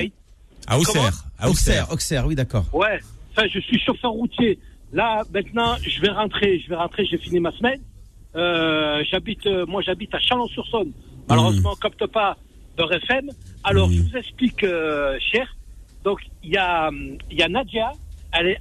À 0.68 0.78
Auxerre. 0.78 1.24
À 1.36 1.50
Auxerre, 1.50 1.88
Auxerre, 1.90 2.26
oui, 2.28 2.36
d'accord. 2.36 2.66
Ouais. 2.72 3.00
Enfin, 3.32 3.48
je 3.52 3.58
suis 3.58 3.80
chauffeur 3.80 4.12
routier. 4.12 4.56
Là, 4.92 5.22
maintenant, 5.32 5.76
je 5.82 6.00
vais 6.00 6.10
rentrer. 6.10 6.60
Je 6.60 6.68
vais 6.68 6.76
rentrer. 6.76 7.06
J'ai 7.06 7.18
fini 7.18 7.40
ma 7.40 7.52
semaine. 7.52 7.80
Euh, 8.36 9.02
j'habite, 9.10 9.46
euh, 9.46 9.66
moi, 9.66 9.82
j'habite 9.82 10.14
à 10.14 10.20
Chalon-sur-Saône. 10.20 10.92
Malheureusement, 11.28 11.70
on 11.70 11.76
ne 11.76 11.80
capte 11.80 12.06
pas 12.06 12.36
de 12.76 12.82
RFM. 12.82 13.30
Alors, 13.64 13.90
je 13.90 14.00
vous 14.00 14.16
explique, 14.16 14.60
cher. 14.60 15.56
Donc, 16.04 16.20
il 16.42 16.50
y 16.50 16.56
a, 16.56 16.90
il 17.30 17.38
y 17.38 17.42
a 17.42 17.48
Nadia. 17.48 17.92
Elle 18.32 18.48
est, 18.48 18.58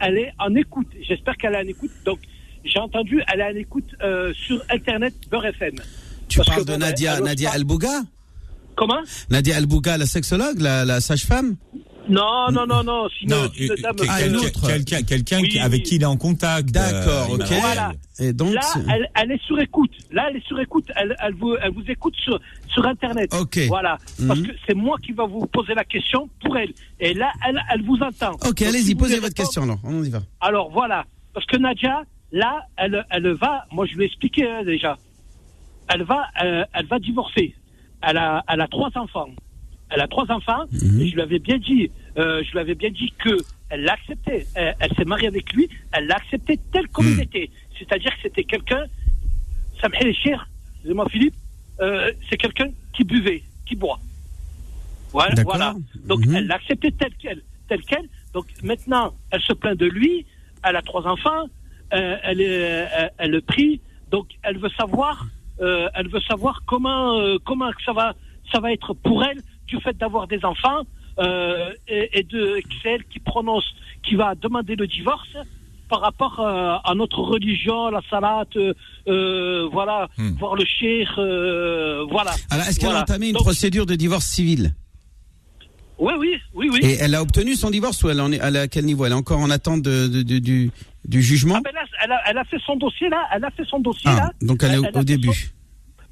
elle 0.00 0.18
est 0.18 0.32
en 0.38 0.54
écoute. 0.54 0.88
J'espère 1.06 1.36
qu'elle 1.36 1.54
est 1.54 1.64
en 1.64 1.68
écoute. 1.68 1.90
Donc, 2.04 2.18
j'ai 2.64 2.78
entendu, 2.78 3.22
elle 3.32 3.40
est 3.40 3.52
en 3.52 3.56
écoute 3.56 3.94
sur 4.34 4.62
Internet 4.70 5.14
Beurre 5.30 5.46
FM. 5.46 5.76
Tu 6.28 6.40
parles 6.40 6.64
de 6.64 6.76
Nadia, 6.76 7.20
Nadia 7.20 7.52
El 7.54 7.64
Bouga 7.64 8.02
Comment? 8.80 9.02
Nadia 9.28 9.56
Albouga, 9.56 9.98
la 9.98 10.06
sexologue, 10.06 10.58
la, 10.58 10.86
la 10.86 11.00
sage-femme? 11.02 11.56
Non, 12.10 12.50
non, 12.52 12.66
non, 12.66 12.82
non. 12.84 13.08
Sinon, 13.18 13.42
non, 13.42 13.50
une 13.58 13.74
dame, 13.82 13.96
ah, 14.08 14.18
quelqu'un, 14.66 15.02
quelqu'un 15.02 15.40
oui, 15.40 15.58
avec 15.58 15.82
qui 15.84 15.96
il 15.96 16.02
est 16.02 16.06
en 16.06 16.16
contact. 16.16 16.70
D'accord, 16.70 17.30
euh, 17.30 17.34
ok. 17.34 17.52
Voilà. 17.60 17.92
Et 18.18 18.32
donc, 18.32 18.54
là, 18.54 18.60
elle, 18.88 19.08
elle, 19.14 19.32
est 19.32 19.42
sur 19.44 19.58
écoute. 19.60 19.92
Là, 20.10 20.26
elle 20.30 20.36
est 20.36 20.46
sur 20.46 20.60
écoute. 20.60 20.86
Elle, 20.96 21.16
elle, 21.20 21.34
vous, 21.34 21.54
elle 21.62 21.72
vous 21.72 21.84
écoute 21.88 22.14
sur, 22.16 22.38
sur 22.68 22.84
Internet. 22.86 23.34
Ok. 23.34 23.58
Voilà. 23.68 23.94
Mm 23.96 24.24
-hmm. 24.24 24.28
Parce 24.28 24.40
que 24.42 24.52
c'est 24.66 24.74
moi 24.74 24.96
qui 25.04 25.12
va 25.12 25.24
vous 25.26 25.46
poser 25.46 25.74
la 25.74 25.84
question 25.84 26.28
pour 26.42 26.56
elle. 26.56 26.72
Et 26.98 27.14
là, 27.14 27.30
elle, 27.46 27.60
elle 27.72 27.82
vous 27.82 27.98
entend. 28.08 28.34
Ok, 28.48 28.62
allez-y, 28.62 28.94
posez 28.94 29.20
votre 29.20 29.34
question 29.34 29.62
alors. 29.62 29.80
On 29.84 30.02
y 30.04 30.10
va. 30.10 30.22
Alors 30.40 30.70
voilà. 30.70 31.04
Parce 31.34 31.46
que 31.46 31.56
Nadia, 31.56 31.96
là, 32.32 32.52
elle, 32.76 33.06
elle 33.10 33.28
va. 33.44 33.54
Moi, 33.72 33.86
je 33.86 33.94
lui 33.94 34.02
ai 34.04 34.06
expliqué 34.06 34.42
hein, 34.50 34.62
déjà. 34.64 34.92
Elle 35.92 36.04
va, 36.04 36.20
euh, 36.44 36.64
elle 36.76 36.86
va 36.86 36.98
divorcer 36.98 37.54
elle 38.02 38.16
a, 38.16 38.44
elle 38.48 38.60
a 38.60 38.68
trois 38.68 38.90
enfants. 38.94 39.28
Elle 39.90 40.00
a 40.00 40.08
trois 40.08 40.30
enfants. 40.30 40.64
Mhm. 40.72 41.00
Et 41.00 41.08
je 41.08 41.14
lui 41.14 41.22
avais 41.22 41.38
bien 41.38 41.58
dit, 41.58 41.90
euh, 42.18 42.42
je 42.44 42.52
lui 42.52 42.58
avais 42.58 42.74
bien 42.74 42.90
dit 42.90 43.12
que 43.18 43.36
elle 43.68 43.82
l'acceptait. 43.82 44.46
Elle, 44.54 44.74
elle 44.78 44.94
s'est 44.94 45.04
mariée 45.04 45.28
avec 45.28 45.52
lui. 45.52 45.68
Elle 45.92 46.06
l'a 46.06 46.16
accepté 46.16 46.58
tel 46.72 46.88
comme 46.88 47.06
il 47.06 47.14
mhm. 47.14 47.22
était. 47.22 47.50
C'est-à-dire 47.78 48.10
que 48.16 48.22
c'était 48.22 48.44
quelqu'un. 48.44 48.84
Ça 49.80 49.88
me 49.88 49.94
fait 49.94 50.12
cher. 50.12 50.48
Excusez-moi, 50.74 51.06
Philippe. 51.10 51.34
Euh, 51.80 52.12
c'est 52.28 52.36
quelqu'un 52.36 52.68
qui 52.92 53.04
buvait, 53.04 53.42
qui 53.66 53.76
boit. 53.76 53.98
Voilà. 55.12 55.42
voilà. 55.42 55.74
Donc 56.04 56.26
mhm. 56.26 56.36
elle 56.36 56.46
l'a 56.46 56.56
accepté 56.56 56.92
tel 56.92 57.12
quel, 57.18 57.42
tel 57.68 57.80
quel. 57.82 58.08
Donc 58.34 58.46
maintenant, 58.62 59.14
elle 59.30 59.40
se 59.42 59.52
plaint 59.52 59.78
de 59.78 59.86
lui. 59.86 60.26
Elle 60.62 60.76
a 60.76 60.82
trois 60.82 61.06
enfants. 61.06 61.48
Euh, 61.92 62.16
elle 62.22 62.40
est, 62.40 62.88
elle, 62.96 63.12
elle 63.18 63.30
le 63.30 63.40
prie. 63.40 63.80
Donc 64.10 64.28
elle 64.42 64.58
veut 64.58 64.70
savoir 64.70 65.26
euh, 65.60 65.88
elle 65.94 66.08
veut 66.08 66.20
savoir 66.20 66.62
comment 66.66 67.18
euh, 67.18 67.36
comment 67.44 67.70
ça 67.84 67.92
va 67.92 68.14
ça 68.50 68.60
va 68.60 68.72
être 68.72 68.94
pour 68.94 69.22
elle 69.22 69.42
du 69.66 69.78
fait 69.80 69.96
d'avoir 69.96 70.26
des 70.26 70.42
enfants 70.44 70.82
euh, 71.20 71.72
et, 71.86 72.18
et, 72.18 72.22
de 72.22 72.60
c'est 72.82 72.90
elle 72.92 73.04
qui 73.04 73.18
prononce 73.20 73.64
qui 74.02 74.14
va 74.14 74.34
demander 74.34 74.74
le 74.74 74.86
divorce 74.86 75.36
par 75.88 76.00
rapport 76.00 76.40
euh, 76.40 76.76
à 76.84 76.94
notre 76.94 77.18
religion, 77.18 77.90
la 77.90 78.00
salat, 78.08 78.44
euh, 78.56 79.68
voilà, 79.72 80.08
hmm. 80.16 80.30
voir 80.38 80.54
le 80.54 80.64
cheikh, 80.64 81.08
voilà. 81.16 82.32
Alors, 82.50 82.66
est-ce 82.66 82.78
qu'elle 82.78 82.90
voilà. 82.90 83.00
a 83.00 83.02
entamé 83.02 83.26
une 83.28 83.32
Donc, 83.34 83.42
procédure 83.42 83.86
de 83.86 83.96
divorce 83.96 84.24
civil 84.24 84.72
Oui, 85.98 86.12
oui, 86.16 86.36
oui, 86.54 86.70
oui. 86.72 86.80
Et 86.82 86.96
elle 87.00 87.14
a 87.14 87.22
obtenu 87.22 87.54
son 87.54 87.70
divorce 87.70 88.02
ou 88.04 88.08
elle 88.08 88.20
en 88.20 88.30
est, 88.32 88.38
elle 88.40 88.56
est 88.56 88.60
à 88.60 88.68
quel 88.68 88.84
niveau? 88.84 89.04
Elle 89.04 89.12
est 89.12 89.16
encore 89.16 89.40
en 89.40 89.50
attente 89.50 89.82
de, 89.82 90.06
de, 90.06 90.22
de, 90.22 90.38
du, 90.38 90.70
du 91.04 91.22
jugement? 91.22 91.56
Ah 91.58 91.60
ben 91.62 91.74
là, 91.74 91.82
elle, 92.02 92.12
a, 92.12 92.20
elle, 92.30 92.38
a, 92.38 92.44
fait 92.44 92.60
son 92.64 92.76
dossier 92.76 93.08
là, 93.08 93.26
elle 93.34 93.44
a 93.44 93.50
fait 93.50 93.64
son 93.66 93.80
dossier 93.80 94.10
ah, 94.12 94.16
là. 94.16 94.32
Donc 94.40 94.62
elle, 94.62 94.70
elle 94.70 94.84
est 94.84 94.96
au, 94.96 95.00
au 95.00 95.04
début. 95.04 95.34
Son... 95.34 95.48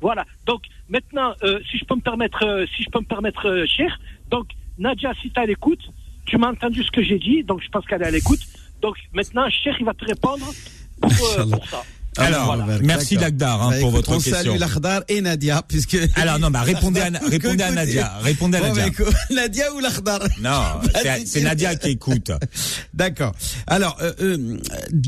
Voilà. 0.00 0.24
Donc 0.44 0.62
maintenant, 0.88 1.34
euh, 1.44 1.60
si 1.70 1.78
je 1.78 1.84
peux 1.84 1.94
me 1.94 2.00
permettre, 2.00 2.66
si 2.76 2.82
je 2.82 2.90
peux 2.90 3.00
me 3.00 3.06
permettre, 3.06 3.64
cher. 3.66 3.98
Donc 4.30 4.48
Nadia, 4.78 5.12
si 5.20 5.30
tu 5.30 5.40
à 5.40 5.46
l'écoute, 5.46 5.80
tu 6.26 6.36
m'as 6.36 6.50
entendu 6.50 6.82
ce 6.82 6.90
que 6.90 7.02
j'ai 7.02 7.18
dit, 7.18 7.42
donc 7.42 7.62
je 7.62 7.68
pense 7.68 7.84
qu'elle 7.86 8.02
est 8.02 8.06
à 8.06 8.10
l'écoute. 8.10 8.40
Donc 8.82 8.96
maintenant, 9.12 9.48
cher, 9.50 9.76
il 9.78 9.84
va 9.84 9.94
te 9.94 10.04
répondre 10.04 10.52
pour, 11.00 11.10
pour 11.50 11.66
ça. 11.68 11.82
Alors, 12.18 12.46
voilà. 12.46 12.78
merci 12.82 13.16
Lagdar 13.16 13.62
hein, 13.62 13.70
bah, 13.70 13.76
pour 13.80 13.90
écoute, 13.90 14.06
votre 14.06 14.10
on 14.10 14.20
question. 14.20 14.34
salue 14.34 14.58
Lagdar 14.58 15.02
et 15.08 15.20
Nadia, 15.20 15.62
puisque. 15.66 15.96
Alors 16.16 16.38
non, 16.38 16.50
bah 16.50 16.62
répondez 16.62 17.00
à, 17.00 17.10
répondez 17.28 17.62
à 17.62 17.70
Nadia. 17.70 18.12
Répondez 18.20 18.58
à 18.58 18.60
Nadia. 18.60 18.86
Bon, 18.98 19.04
bah, 19.04 19.12
Nadia 19.30 19.72
ou 19.74 19.80
Lagdar 19.80 20.20
Non, 20.40 20.62
c'est 21.26 21.42
Nadia 21.42 21.76
qui 21.76 21.90
écoute. 21.90 22.32
D'accord. 22.92 23.34
Alors, 23.66 23.96
euh, 24.00 24.12
euh, 24.20 24.58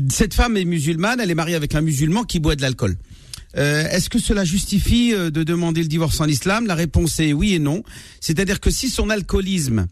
cette 0.09 0.33
femme 0.33 0.57
est 0.57 0.65
musulmane, 0.65 1.19
elle 1.19 1.31
est 1.31 1.35
mariée 1.35 1.55
avec 1.55 1.75
un 1.75 1.81
musulman 1.81 2.23
qui 2.23 2.39
boit 2.39 2.55
de 2.55 2.61
l'alcool. 2.61 2.95
Euh, 3.57 3.87
Est-ce 3.89 4.09
que 4.09 4.19
cela 4.19 4.45
justifie 4.45 5.13
euh, 5.13 5.29
de 5.29 5.43
demander 5.43 5.81
le 5.81 5.87
divorce 5.87 6.19
en 6.19 6.27
islam? 6.27 6.67
La 6.67 6.75
réponse 6.75 7.19
est 7.19 7.33
oui 7.33 7.53
et 7.53 7.59
non. 7.59 7.83
C'est-à-dire 8.19 8.59
que 8.59 8.69
si 8.69 8.89
son 8.89 9.09
alcoolisme 9.09 9.87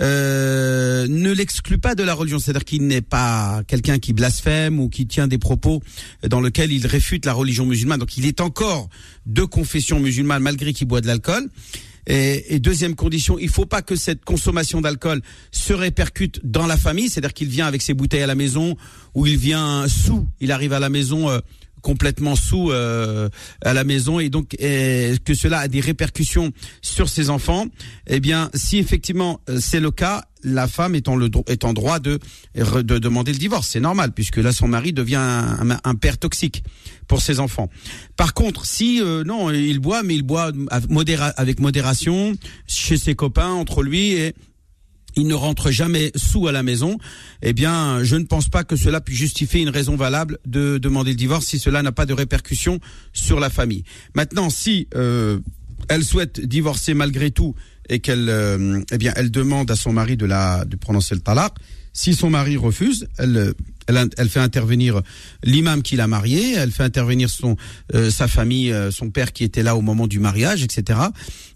euh, 0.00 1.06
ne 1.08 1.32
l'exclut 1.32 1.78
pas 1.78 1.94
de 1.94 2.02
la 2.02 2.14
religion, 2.14 2.38
c'est-à-dire 2.38 2.64
qu'il 2.64 2.86
n'est 2.86 3.02
pas 3.02 3.62
quelqu'un 3.66 3.98
qui 3.98 4.12
blasphème 4.12 4.80
ou 4.80 4.88
qui 4.88 5.06
tient 5.06 5.28
des 5.28 5.38
propos 5.38 5.82
dans 6.26 6.40
lesquels 6.40 6.72
il 6.72 6.86
réfute 6.86 7.24
la 7.26 7.32
religion 7.32 7.66
musulmane, 7.66 8.00
donc 8.00 8.16
il 8.16 8.26
est 8.26 8.40
encore 8.40 8.88
de 9.26 9.42
confession 9.42 10.00
musulmane 10.00 10.42
malgré 10.42 10.72
qu'il 10.72 10.88
boit 10.88 11.00
de 11.00 11.06
l'alcool. 11.06 11.48
Et, 12.06 12.54
et, 12.54 12.58
deuxième 12.58 12.94
condition, 12.94 13.38
il 13.38 13.48
faut 13.48 13.64
pas 13.64 13.80
que 13.80 13.96
cette 13.96 14.26
consommation 14.26 14.82
d'alcool 14.82 15.22
se 15.50 15.72
répercute 15.72 16.38
dans 16.44 16.66
la 16.66 16.76
famille, 16.76 17.08
c'est-à-dire 17.08 17.32
qu'il 17.32 17.48
vient 17.48 17.66
avec 17.66 17.80
ses 17.80 17.94
bouteilles 17.94 18.22
à 18.22 18.26
la 18.26 18.34
maison 18.34 18.76
ou 19.14 19.26
il 19.26 19.38
vient 19.38 19.88
sous, 19.88 20.28
il 20.40 20.52
arrive 20.52 20.74
à 20.74 20.80
la 20.80 20.90
maison 20.90 21.30
euh, 21.30 21.38
complètement 21.84 22.34
sous 22.34 22.72
euh, 22.72 23.28
à 23.62 23.74
la 23.74 23.84
maison 23.84 24.18
et 24.18 24.30
donc 24.30 24.48
que 24.56 25.34
cela 25.34 25.58
a 25.60 25.68
des 25.68 25.80
répercussions 25.80 26.50
sur 26.80 27.10
ses 27.10 27.28
enfants, 27.28 27.66
eh 28.06 28.20
bien, 28.20 28.50
si 28.54 28.78
effectivement 28.78 29.40
euh, 29.50 29.58
c'est 29.60 29.80
le 29.80 29.90
cas, 29.90 30.24
la 30.42 30.66
femme 30.66 30.94
est 30.94 31.08
en, 31.08 31.16
le, 31.16 31.28
droit 31.28 31.98
de, 31.98 32.18
de 32.54 32.98
demander 32.98 33.32
le 33.32 33.38
divorce. 33.38 33.68
C'est 33.68 33.80
normal, 33.80 34.12
puisque 34.12 34.36
là, 34.36 34.52
son 34.52 34.68
mari 34.68 34.92
devient 34.92 35.16
un, 35.16 35.94
père 35.94 36.18
toxique 36.18 36.64
pour 37.06 37.22
ses 37.22 37.40
enfants. 37.40 37.70
Par 38.16 38.34
contre, 38.34 38.66
si, 38.66 39.00
euh, 39.00 39.24
non, 39.24 39.50
il 39.50 39.78
boit, 39.78 40.02
mais 40.02 40.14
il 40.14 40.22
boit 40.22 40.52
avec 41.36 41.60
modération, 41.60 42.34
chez 42.66 42.98
ses 42.98 43.14
copains, 43.14 43.52
entre 43.52 43.82
lui, 43.82 44.12
et 44.12 44.34
il 45.16 45.26
ne 45.26 45.34
rentre 45.34 45.70
jamais 45.70 46.12
sous 46.16 46.46
à 46.46 46.52
la 46.52 46.62
maison, 46.62 46.98
eh 47.42 47.52
bien, 47.52 48.02
je 48.02 48.16
ne 48.16 48.24
pense 48.24 48.48
pas 48.48 48.64
que 48.64 48.76
cela 48.76 49.00
puisse 49.00 49.18
justifier 49.18 49.62
une 49.62 49.68
raison 49.68 49.96
valable 49.96 50.38
de 50.46 50.78
demander 50.78 51.10
le 51.10 51.16
divorce 51.16 51.46
si 51.46 51.58
cela 51.58 51.82
n'a 51.82 51.92
pas 51.92 52.06
de 52.06 52.12
répercussions 52.12 52.80
sur 53.12 53.40
la 53.40 53.50
famille. 53.50 53.84
Maintenant, 54.14 54.50
si 54.50 54.88
euh, 54.94 55.38
elle 55.88 56.04
souhaite 56.04 56.40
divorcer 56.40 56.94
malgré 56.94 57.30
tout 57.30 57.54
et 57.88 58.00
qu'elle, 58.00 58.28
euh, 58.28 58.80
eh 58.90 58.98
bien, 58.98 59.12
elle 59.16 59.30
demande 59.30 59.70
à 59.70 59.76
son 59.76 59.92
mari 59.92 60.16
de 60.16 60.26
la 60.26 60.64
de 60.64 60.76
prononcer 60.76 61.14
le 61.14 61.20
talaq, 61.20 61.52
si 61.92 62.14
son 62.14 62.30
mari 62.30 62.56
refuse, 62.56 63.06
elle 63.18 63.54
elle, 63.86 64.08
elle, 64.16 64.28
fait 64.28 64.40
intervenir 64.40 65.02
l'imam 65.42 65.82
qui 65.82 65.96
l'a 65.96 66.06
marié, 66.06 66.54
elle 66.54 66.70
fait 66.70 66.82
intervenir 66.82 67.28
son 67.28 67.56
euh, 67.94 68.10
sa 68.10 68.28
famille, 68.28 68.72
euh, 68.72 68.90
son 68.90 69.10
père 69.10 69.32
qui 69.32 69.44
était 69.44 69.62
là 69.62 69.76
au 69.76 69.82
moment 69.82 70.06
du 70.06 70.18
mariage, 70.18 70.62
etc. 70.62 70.98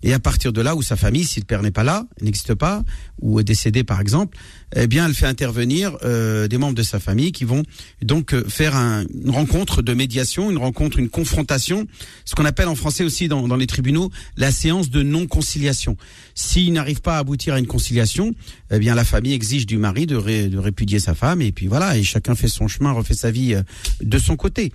Et 0.02 0.12
à 0.12 0.18
partir 0.18 0.52
de 0.52 0.60
là 0.60 0.76
où 0.76 0.82
sa 0.82 0.96
famille, 0.96 1.24
si 1.24 1.40
le 1.40 1.46
père 1.46 1.62
n'est 1.62 1.70
pas 1.70 1.84
là, 1.84 2.06
n'existe 2.20 2.54
pas, 2.54 2.84
ou 3.20 3.40
est 3.40 3.44
décédé 3.44 3.82
par 3.82 4.00
exemple, 4.00 4.36
eh 4.74 4.86
bien, 4.86 5.06
elle 5.06 5.14
fait 5.14 5.26
intervenir 5.26 5.96
euh, 6.02 6.48
des 6.48 6.58
membres 6.58 6.74
de 6.74 6.82
sa 6.82 7.00
famille 7.00 7.32
qui 7.32 7.44
vont 7.44 7.62
donc 8.02 8.34
faire 8.48 8.76
un, 8.76 9.04
une 9.22 9.30
rencontre 9.30 9.82
de 9.82 9.94
médiation, 9.94 10.50
une 10.50 10.58
rencontre, 10.58 10.98
une 10.98 11.08
confrontation, 11.08 11.86
ce 12.24 12.34
qu'on 12.34 12.44
appelle 12.44 12.68
en 12.68 12.74
français 12.74 13.04
aussi 13.04 13.28
dans, 13.28 13.48
dans 13.48 13.56
les 13.56 13.66
tribunaux 13.66 14.10
la 14.36 14.52
séance 14.52 14.90
de 14.90 15.02
non-conciliation. 15.02 15.96
S'il 16.34 16.72
n'arrive 16.72 17.00
pas 17.00 17.16
à 17.16 17.18
aboutir 17.18 17.54
à 17.54 17.58
une 17.58 17.66
conciliation, 17.66 18.34
eh 18.70 18.78
bien, 18.78 18.94
la 18.94 19.04
famille 19.04 19.32
exige 19.32 19.66
du 19.66 19.78
mari 19.78 20.06
de, 20.06 20.48
de 20.48 20.58
répudier 20.58 21.00
sa 21.00 21.14
femme, 21.14 21.42
et 21.42 21.52
puis 21.52 21.66
voilà, 21.66 21.96
et 21.96 22.02
chacun 22.02 22.34
fait 22.34 22.48
son 22.48 22.68
chemin, 22.68 22.92
refait 22.92 23.14
sa 23.14 23.30
vie 23.30 23.54
euh, 23.54 23.62
de 24.02 24.18
son 24.18 24.36
côté. 24.36 24.72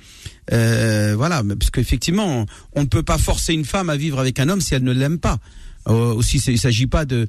Euh, 0.51 1.13
voilà, 1.15 1.43
parce 1.57 1.71
qu'effectivement, 1.71 2.45
on 2.73 2.81
ne 2.81 2.87
peut 2.87 3.03
pas 3.03 3.17
forcer 3.17 3.53
une 3.53 3.65
femme 3.65 3.89
à 3.89 3.95
vivre 3.95 4.19
avec 4.19 4.39
un 4.39 4.49
homme 4.49 4.61
si 4.61 4.73
elle 4.73 4.83
ne 4.83 4.91
l'aime 4.91 5.19
pas. 5.19 5.39
Euh, 5.87 6.13
aussi, 6.13 6.37
il 6.37 6.59
s'agit 6.59 6.87
pas 6.87 7.05
de 7.05 7.27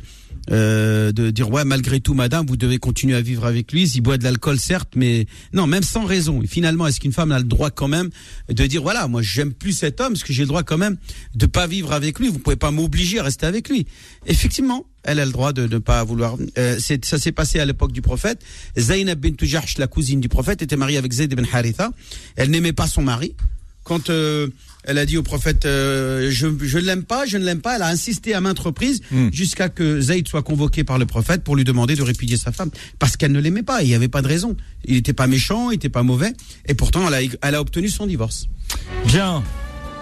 euh, 0.50 1.10
de 1.10 1.30
dire 1.30 1.50
ouais 1.50 1.64
malgré 1.64 2.00
tout 2.00 2.12
madame 2.12 2.44
vous 2.46 2.58
devez 2.58 2.76
continuer 2.76 3.16
à 3.16 3.22
vivre 3.22 3.46
avec 3.46 3.72
lui. 3.72 3.88
S'il 3.88 4.02
boit 4.02 4.18
de 4.18 4.24
l'alcool 4.24 4.58
certes 4.58 4.90
mais 4.94 5.26
non 5.54 5.66
même 5.66 5.82
sans 5.82 6.04
raison. 6.04 6.42
Finalement 6.46 6.86
est-ce 6.86 7.00
qu'une 7.00 7.12
femme 7.12 7.32
a 7.32 7.38
le 7.38 7.44
droit 7.44 7.70
quand 7.70 7.88
même 7.88 8.10
de 8.50 8.66
dire 8.66 8.82
voilà 8.82 9.08
moi 9.08 9.22
j'aime 9.22 9.54
plus 9.54 9.72
cet 9.72 10.02
homme 10.02 10.12
parce 10.12 10.22
que 10.22 10.34
j'ai 10.34 10.42
le 10.42 10.48
droit 10.48 10.62
quand 10.62 10.76
même 10.76 10.98
de 11.34 11.46
pas 11.46 11.66
vivre 11.66 11.92
avec 11.92 12.18
lui. 12.18 12.28
Vous 12.28 12.38
pouvez 12.38 12.56
pas 12.56 12.70
m'obliger 12.70 13.20
à 13.20 13.22
rester 13.22 13.46
avec 13.46 13.70
lui. 13.70 13.86
Effectivement 14.26 14.84
elle 15.02 15.18
a 15.18 15.24
le 15.24 15.32
droit 15.32 15.54
de 15.54 15.66
ne 15.66 15.78
pas 15.78 16.04
vouloir 16.04 16.36
euh, 16.58 16.78
ça 16.78 17.18
s'est 17.18 17.32
passé 17.32 17.58
à 17.58 17.64
l'époque 17.64 17.92
du 17.92 18.02
prophète. 18.02 18.42
Zainab 18.76 19.18
bint 19.18 19.36
Jahsh 19.40 19.78
la 19.78 19.86
cousine 19.86 20.20
du 20.20 20.28
prophète 20.28 20.60
était 20.60 20.76
mariée 20.76 20.98
avec 20.98 21.12
Zayd 21.12 21.32
ibn 21.32 21.44
Haritha. 21.50 21.90
Elle 22.36 22.50
n'aimait 22.50 22.74
pas 22.74 22.86
son 22.86 23.02
mari. 23.02 23.34
Quand 23.82 24.10
euh, 24.10 24.48
elle 24.84 24.98
a 24.98 25.06
dit 25.06 25.16
au 25.16 25.22
prophète 25.22 25.66
euh, 25.66 26.30
je 26.30 26.46
ne 26.46 26.80
l'aime 26.80 27.04
pas, 27.04 27.26
je 27.26 27.38
ne 27.38 27.44
l'aime 27.44 27.60
pas, 27.60 27.76
elle 27.76 27.82
a 27.82 27.88
insisté 27.88 28.34
à 28.34 28.40
maintes 28.40 28.58
reprises 28.58 29.00
hmm. 29.10 29.28
jusqu'à 29.32 29.68
que 29.68 30.00
Zayd 30.00 30.28
soit 30.28 30.42
convoqué 30.42 30.84
par 30.84 30.98
le 30.98 31.06
prophète 31.06 31.42
pour 31.42 31.56
lui 31.56 31.64
demander 31.64 31.96
de 31.96 32.02
répudier 32.02 32.36
sa 32.36 32.52
femme 32.52 32.70
parce 32.98 33.16
qu'elle 33.16 33.32
ne 33.32 33.40
l'aimait 33.40 33.62
pas, 33.62 33.82
il 33.82 33.88
n'y 33.88 33.94
avait 33.94 34.08
pas 34.08 34.22
de 34.22 34.28
raison. 34.28 34.56
Il 34.84 34.94
n'était 34.94 35.12
pas 35.12 35.26
méchant, 35.26 35.70
il 35.70 35.74
n'était 35.74 35.88
pas 35.88 36.02
mauvais 36.02 36.32
et 36.66 36.74
pourtant 36.74 37.06
elle 37.08 37.14
a 37.14 37.36
elle 37.42 37.54
a 37.54 37.60
obtenu 37.60 37.88
son 37.88 38.06
divorce. 38.06 38.48
Bien. 39.06 39.42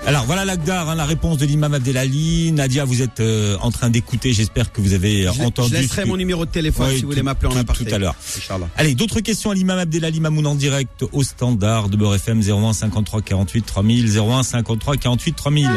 Alors 0.04 0.25
voilà 0.25 0.44
l'Agdar, 0.44 0.90
hein, 0.90 0.94
la 0.97 1.04
réponse 1.04 1.38
de 1.38 1.47
l'imam 1.47 1.73
Abdelali. 1.75 2.50
Nadia, 2.52 2.85
vous 2.85 3.02
êtes 3.02 3.21
euh, 3.21 3.56
en 3.61 3.71
train 3.71 3.88
d'écouter, 3.88 4.32
j'espère 4.32 4.73
que 4.73 4.80
vous 4.80 4.94
avez 4.94 5.28
entendu. 5.28 5.71
Je 5.71 5.80
laisserai 5.80 6.04
mon 6.04 6.16
numéro 6.16 6.44
de 6.44 6.50
téléphone 6.50 6.90
si 6.90 7.02
vous 7.02 7.09
voulez 7.09 7.23
m'appeler 7.23 7.52
en 7.52 7.56
aparté. 7.56 7.85
Tout 7.85 7.94
à 7.94 7.99
l'heure. 7.99 8.16
Allez, 8.76 8.94
d'autres 8.94 9.21
questions 9.21 9.50
à 9.50 9.54
l'imam 9.54 9.78
Abdelali 9.78 10.21
Mamoun 10.21 10.47
en 10.47 10.54
direct 10.54 11.04
au 11.12 11.23
standard 11.23 11.88
de 11.88 11.97
Beurre 11.97 12.16
FM 12.16 12.40
01 12.40 12.73
53 12.73 13.23
48 13.23 13.62
3000 13.64 14.18
01 14.18 14.42
53 14.42 14.97
48 14.97 15.32
3000. 15.35 15.71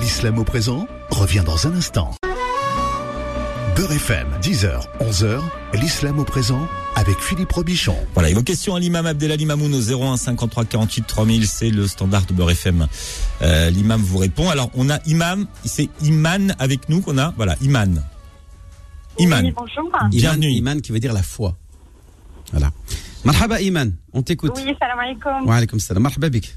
L'islam 0.00 0.38
au 0.38 0.44
présent 0.44 0.86
revient 1.10 1.42
dans 1.44 1.66
un 1.66 1.74
instant. 1.74 2.14
Beurre 3.78 3.92
FM, 3.92 4.26
10h, 4.42 4.88
11h, 4.98 5.40
l'islam 5.74 6.18
au 6.18 6.24
présent 6.24 6.66
avec 6.96 7.16
Philippe 7.20 7.52
Robichon. 7.52 7.94
Voilà, 8.12 8.28
et 8.28 8.34
vos 8.34 8.42
questions 8.42 8.74
à 8.74 8.80
l'imam 8.80 9.06
Abdelali 9.06 9.46
Mamoun 9.46 9.72
au 9.72 9.78
01 9.80 10.16
53 10.16 10.64
48 10.64 11.06
3000, 11.06 11.46
c'est 11.46 11.70
le 11.70 11.86
standard 11.86 12.26
de 12.26 12.32
Beurre 12.32 12.50
FM. 12.50 12.88
Euh, 13.40 13.70
l'imam 13.70 14.00
vous 14.00 14.18
répond. 14.18 14.50
Alors, 14.50 14.68
on 14.74 14.90
a 14.90 14.98
imam, 15.06 15.46
c'est 15.64 15.88
Iman 16.02 16.56
avec 16.58 16.88
nous 16.88 17.02
qu'on 17.02 17.18
a. 17.18 17.32
Voilà, 17.36 17.54
Iman. 17.62 18.02
Iman. 19.20 19.44
Oui, 19.44 19.54
bonjour. 19.56 19.88
Bienvenue. 20.10 20.50
Iman 20.50 20.80
qui 20.80 20.90
veut 20.90 20.98
dire 20.98 21.12
la 21.12 21.22
foi. 21.22 21.54
Voilà. 22.50 22.72
Marhaba 23.24 23.60
Iman, 23.60 23.92
on 24.12 24.22
t'écoute. 24.22 24.54
Oui, 24.56 24.74
salam 24.80 24.98
alaikum. 24.98 25.46
Wa 25.46 25.54
alaikum 25.54 25.78
salam. 25.78 26.02
Marhaba 26.02 26.28
bik. 26.30 26.52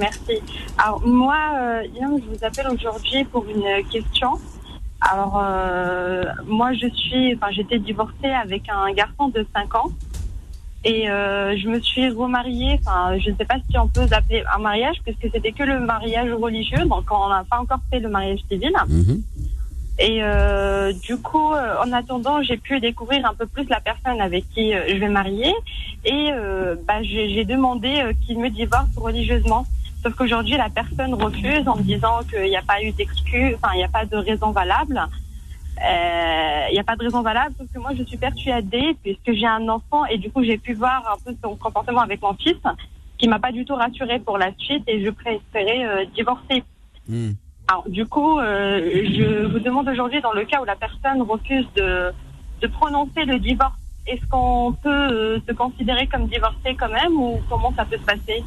Merci. 0.00 0.40
Alors, 0.76 1.06
moi, 1.06 1.36
euh, 1.56 1.82
je 1.94 2.36
vous 2.36 2.44
appelle 2.44 2.66
aujourd'hui 2.66 3.24
pour 3.30 3.44
une 3.48 3.88
question. 3.92 4.40
Alors, 5.10 5.42
euh, 5.44 6.24
moi, 6.46 6.72
je 6.72 6.88
suis, 6.88 7.34
enfin, 7.34 7.48
j'étais 7.50 7.78
divorcée 7.78 8.30
avec 8.30 8.62
un 8.70 8.90
garçon 8.92 9.28
de 9.28 9.46
5 9.54 9.74
ans. 9.74 9.90
Et 10.86 11.10
euh, 11.10 11.56
je 11.56 11.68
me 11.68 11.80
suis 11.80 12.10
remariée, 12.10 12.78
enfin, 12.80 13.18
je 13.18 13.30
ne 13.30 13.36
sais 13.36 13.44
pas 13.44 13.56
si 13.70 13.78
on 13.78 13.88
peut 13.88 14.06
appeler 14.10 14.44
un 14.54 14.58
mariage, 14.58 14.96
puisque 15.02 15.32
c'était 15.32 15.52
que 15.52 15.62
le 15.62 15.80
mariage 15.80 16.30
religieux, 16.32 16.84
donc 16.84 17.04
on 17.10 17.28
n'a 17.28 17.44
pas 17.44 17.58
encore 17.58 17.80
fait 17.90 18.00
le 18.00 18.08
mariage 18.08 18.40
civil. 18.50 18.72
Mhm. 18.88 19.22
Et 19.98 20.18
euh, 20.22 20.92
du 20.92 21.16
coup, 21.16 21.52
en 21.52 21.92
attendant, 21.92 22.42
j'ai 22.42 22.56
pu 22.56 22.80
découvrir 22.80 23.24
un 23.26 23.34
peu 23.34 23.46
plus 23.46 23.66
la 23.68 23.80
personne 23.80 24.20
avec 24.20 24.48
qui 24.50 24.72
je 24.72 24.96
vais 24.96 25.08
marier. 25.08 25.54
Et 26.04 26.30
bah, 26.86 27.02
j'ai 27.02 27.44
demandé 27.44 28.02
qu'il 28.26 28.38
me 28.38 28.50
divorce 28.50 28.88
religieusement. 28.96 29.66
Sauf 30.04 30.14
qu'aujourd'hui, 30.16 30.58
la 30.58 30.68
personne 30.68 31.14
refuse 31.14 31.66
en 31.66 31.76
me 31.76 31.82
disant 31.82 32.20
qu'il 32.28 32.42
n'y 32.42 32.56
a 32.56 32.62
pas 32.62 32.82
eu 32.82 32.92
d'excuse, 32.92 33.54
enfin, 33.54 33.72
il 33.74 33.78
n'y 33.78 33.84
a 33.84 33.88
pas 33.88 34.04
de 34.04 34.16
raison 34.16 34.50
valable. 34.50 35.00
Euh, 35.82 36.66
il 36.68 36.74
n'y 36.74 36.78
a 36.78 36.84
pas 36.84 36.94
de 36.94 37.04
raison 37.04 37.22
valable, 37.22 37.54
sauf 37.58 37.66
que 37.72 37.78
moi, 37.78 37.92
je 37.96 38.04
suis 38.04 38.18
persuadée, 38.18 38.96
puisque 39.02 39.32
j'ai 39.32 39.46
un 39.46 39.66
enfant, 39.70 40.04
et 40.04 40.18
du 40.18 40.30
coup, 40.30 40.44
j'ai 40.44 40.58
pu 40.58 40.74
voir 40.74 41.02
un 41.10 41.16
peu 41.24 41.34
son 41.42 41.56
comportement 41.56 42.02
avec 42.02 42.20
mon 42.20 42.34
fils, 42.34 42.60
qui 43.16 43.28
m'a 43.28 43.38
pas 43.38 43.50
du 43.50 43.64
tout 43.64 43.74
rassurée 43.76 44.18
pour 44.18 44.36
la 44.36 44.50
suite, 44.58 44.84
et 44.86 45.02
je 45.02 45.08
préférais 45.08 45.86
euh, 45.86 46.04
divorcer. 46.14 46.62
Hmm. 47.08 47.30
Alors, 47.68 47.88
du 47.88 48.04
coup, 48.04 48.38
euh, 48.38 49.04
je 49.16 49.46
vous 49.46 49.58
demande 49.58 49.88
aujourd'hui, 49.88 50.20
dans 50.20 50.32
le 50.32 50.44
cas 50.44 50.60
où 50.60 50.66
la 50.66 50.76
personne 50.76 51.22
refuse 51.22 51.66
de, 51.76 52.12
de 52.60 52.66
prononcer 52.66 53.24
le 53.24 53.38
divorce, 53.38 53.72
est-ce 54.06 54.26
qu'on 54.26 54.74
peut 54.82 55.40
se 55.48 55.52
considérer 55.54 56.06
comme 56.08 56.26
divorcé 56.26 56.74
quand 56.78 56.90
même, 56.90 57.16
ou 57.16 57.40
comment 57.48 57.72
ça 57.74 57.86
peut 57.86 57.96
se 57.96 58.02
passer? 58.02 58.44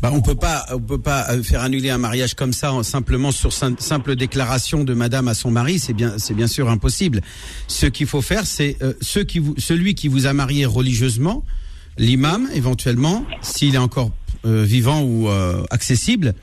Bah, 0.00 0.10
on 0.12 0.20
peut 0.20 0.34
pas, 0.34 0.66
on 0.70 0.80
peut 0.80 1.00
pas 1.00 1.26
euh, 1.30 1.42
faire 1.42 1.62
annuler 1.62 1.90
un 1.90 1.98
mariage 1.98 2.34
comme 2.34 2.52
ça 2.52 2.72
simplement 2.82 3.32
sur 3.32 3.52
simple 3.52 4.16
déclaration 4.16 4.84
de 4.84 4.94
Madame 4.94 5.28
à 5.28 5.34
son 5.34 5.50
mari. 5.50 5.78
C'est 5.78 5.92
bien, 5.92 6.14
c'est 6.18 6.34
bien 6.34 6.46
sûr 6.46 6.68
impossible. 6.68 7.20
Ce 7.66 7.86
qu'il 7.86 8.06
faut 8.06 8.22
faire, 8.22 8.46
c'est 8.46 8.76
euh, 8.82 9.24
qui 9.24 9.38
vous, 9.40 9.54
celui 9.58 9.94
qui 9.94 10.08
vous 10.08 10.26
a 10.26 10.32
marié 10.32 10.66
religieusement, 10.66 11.44
l'imam 11.96 12.48
éventuellement, 12.54 13.24
s'il 13.42 13.74
est 13.74 13.78
encore 13.78 14.12
euh, 14.44 14.62
vivant 14.62 15.02
ou 15.02 15.28
accessible, 15.70 16.34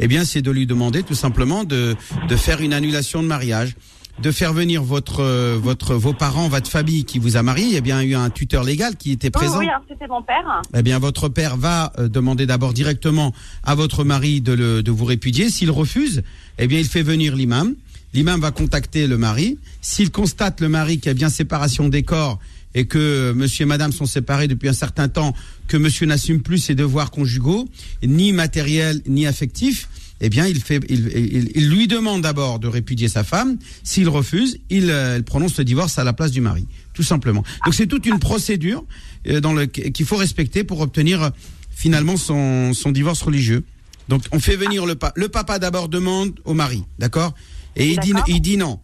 eh 0.00 0.08
bien, 0.08 0.24
c'est 0.24 0.42
de 0.42 0.50
lui 0.50 0.66
demander 0.66 1.02
tout 1.02 1.14
simplement 1.14 1.64
de 1.64 1.94
de 2.28 2.36
faire 2.36 2.60
une 2.60 2.72
annulation 2.72 3.22
de 3.22 3.28
mariage 3.28 3.76
de 4.20 4.30
faire 4.30 4.52
venir 4.52 4.82
votre 4.82 5.20
euh, 5.20 5.58
votre 5.60 5.94
vos 5.94 6.12
parents, 6.12 6.48
votre 6.48 6.70
famille 6.70 7.04
qui 7.04 7.18
vous 7.18 7.36
a 7.36 7.42
marié. 7.42 7.66
Il 7.66 7.72
y 7.72 7.78
a 7.78 7.80
bien 7.80 8.02
eu 8.02 8.14
un 8.14 8.30
tuteur 8.30 8.64
légal 8.64 8.96
qui 8.96 9.12
était 9.12 9.30
présent. 9.30 9.58
oui, 9.58 9.66
c'était 9.88 10.06
mon 10.06 10.22
père. 10.22 10.62
Eh 10.74 10.82
bien, 10.82 10.98
votre 10.98 11.28
père 11.28 11.56
va 11.56 11.92
euh, 11.98 12.08
demander 12.08 12.46
d'abord 12.46 12.72
directement 12.72 13.32
à 13.62 13.74
votre 13.74 14.04
mari 14.04 14.40
de, 14.40 14.52
le, 14.52 14.82
de 14.82 14.90
vous 14.90 15.04
répudier. 15.04 15.50
S'il 15.50 15.70
refuse, 15.70 16.22
eh 16.58 16.66
bien, 16.66 16.78
il 16.78 16.86
fait 16.86 17.02
venir 17.02 17.34
l'imam. 17.34 17.74
L'imam 18.14 18.40
va 18.40 18.50
contacter 18.50 19.06
le 19.06 19.16
mari. 19.16 19.58
S'il 19.80 20.10
constate 20.10 20.60
le 20.60 20.68
mari 20.68 20.98
qu'il 20.98 21.06
y 21.06 21.10
a 21.10 21.14
bien 21.14 21.30
séparation 21.30 21.88
des 21.88 22.02
corps 22.02 22.38
et 22.74 22.86
que 22.86 23.32
monsieur 23.32 23.64
et 23.64 23.66
madame 23.66 23.92
sont 23.92 24.06
séparés 24.06 24.48
depuis 24.48 24.68
un 24.68 24.74
certain 24.74 25.08
temps, 25.08 25.34
que 25.68 25.76
monsieur 25.76 26.06
n'assume 26.06 26.40
plus 26.42 26.58
ses 26.58 26.74
devoirs 26.74 27.10
conjugaux, 27.10 27.68
ni 28.02 28.32
matériels, 28.32 29.02
ni 29.06 29.26
affectifs, 29.26 29.88
eh 30.24 30.28
bien, 30.28 30.46
il, 30.46 30.60
fait, 30.60 30.80
il, 30.88 31.68
lui 31.68 31.88
demande 31.88 32.22
d'abord 32.22 32.60
de 32.60 32.68
répudier 32.68 33.08
sa 33.08 33.24
femme. 33.24 33.58
S'il 33.82 34.08
refuse, 34.08 34.58
il, 34.70 34.88
euh, 34.88 35.20
prononce 35.20 35.58
le 35.58 35.64
divorce 35.64 35.98
à 35.98 36.04
la 36.04 36.12
place 36.12 36.30
du 36.30 36.40
mari, 36.40 36.68
tout 36.94 37.02
simplement. 37.02 37.42
Donc 37.64 37.74
c'est 37.74 37.88
toute 37.88 38.06
une 38.06 38.20
procédure 38.20 38.84
euh, 39.26 39.40
dans 39.40 39.52
le 39.52 39.66
qu'il 39.66 40.06
faut 40.06 40.16
respecter 40.16 40.62
pour 40.62 40.80
obtenir 40.80 41.22
euh, 41.22 41.30
finalement 41.70 42.16
son, 42.16 42.72
son 42.72 42.92
divorce 42.92 43.20
religieux. 43.20 43.64
Donc 44.08 44.22
on 44.30 44.38
fait 44.38 44.54
venir 44.54 44.86
le 44.86 44.94
papa. 44.94 45.12
Le 45.16 45.28
papa 45.28 45.58
d'abord 45.58 45.88
demande 45.88 46.38
au 46.44 46.54
mari, 46.54 46.84
d'accord? 47.00 47.34
Et 47.74 47.90
il 47.90 47.98
dit, 47.98 48.12
il 48.28 48.40
dit 48.40 48.56
non. 48.56 48.78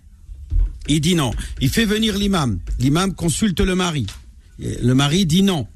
Il 0.89 1.01
dit 1.01 1.15
non. 1.15 1.33
Il 1.61 1.69
fait 1.69 1.85
venir 1.85 2.19
l'imam. 2.19 2.59
L'imam 2.81 3.15
consulte 3.15 3.61
le 3.61 3.77
mari. 3.77 4.07
Le 4.59 4.93
mari 4.93 5.25
dit 5.25 5.45
non. 5.45 5.69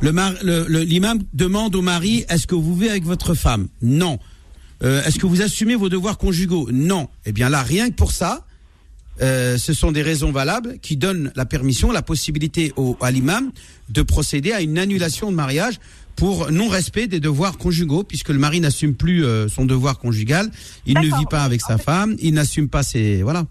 Le- 0.00 0.66
le- 0.68 0.82
l'imam 0.82 1.20
demande 1.32 1.76
au 1.76 1.82
mari 1.82 2.24
est-ce 2.28 2.48
que 2.48 2.56
vous 2.56 2.74
vivez 2.74 2.90
avec 2.90 3.04
votre 3.04 3.34
femme? 3.34 3.68
Non. 3.82 4.18
Euh, 4.82 5.02
est-ce 5.04 5.18
que 5.18 5.26
vous 5.26 5.42
assumez 5.42 5.74
vos 5.74 5.88
devoirs 5.88 6.18
conjugaux 6.18 6.68
Non. 6.72 7.08
Eh 7.26 7.32
bien 7.32 7.48
là, 7.48 7.62
rien 7.62 7.90
que 7.90 7.94
pour 7.94 8.12
ça, 8.12 8.46
euh, 9.20 9.58
ce 9.58 9.74
sont 9.74 9.92
des 9.92 10.02
raisons 10.02 10.32
valables 10.32 10.78
qui 10.78 10.96
donnent 10.96 11.30
la 11.36 11.44
permission, 11.44 11.92
la 11.92 12.02
possibilité 12.02 12.72
au, 12.76 12.96
à 13.00 13.10
l'imam 13.10 13.50
de 13.90 14.02
procéder 14.02 14.52
à 14.52 14.62
une 14.62 14.78
annulation 14.78 15.30
de 15.30 15.36
mariage 15.36 15.78
pour 16.16 16.50
non-respect 16.50 17.06
des 17.06 17.20
devoirs 17.20 17.58
conjugaux, 17.58 18.04
puisque 18.04 18.30
le 18.30 18.38
mari 18.38 18.60
n'assume 18.60 18.94
plus 18.94 19.24
euh, 19.24 19.48
son 19.48 19.64
devoir 19.64 19.98
conjugal, 19.98 20.50
il 20.86 20.94
ne 20.94 21.18
vit 21.18 21.26
pas 21.28 21.42
avec 21.42 21.60
sa 21.60 21.78
femme, 21.78 22.16
il 22.20 22.34
n'assume 22.34 22.68
pas 22.68 22.82
ses... 22.82 23.22
Voilà. 23.22 23.44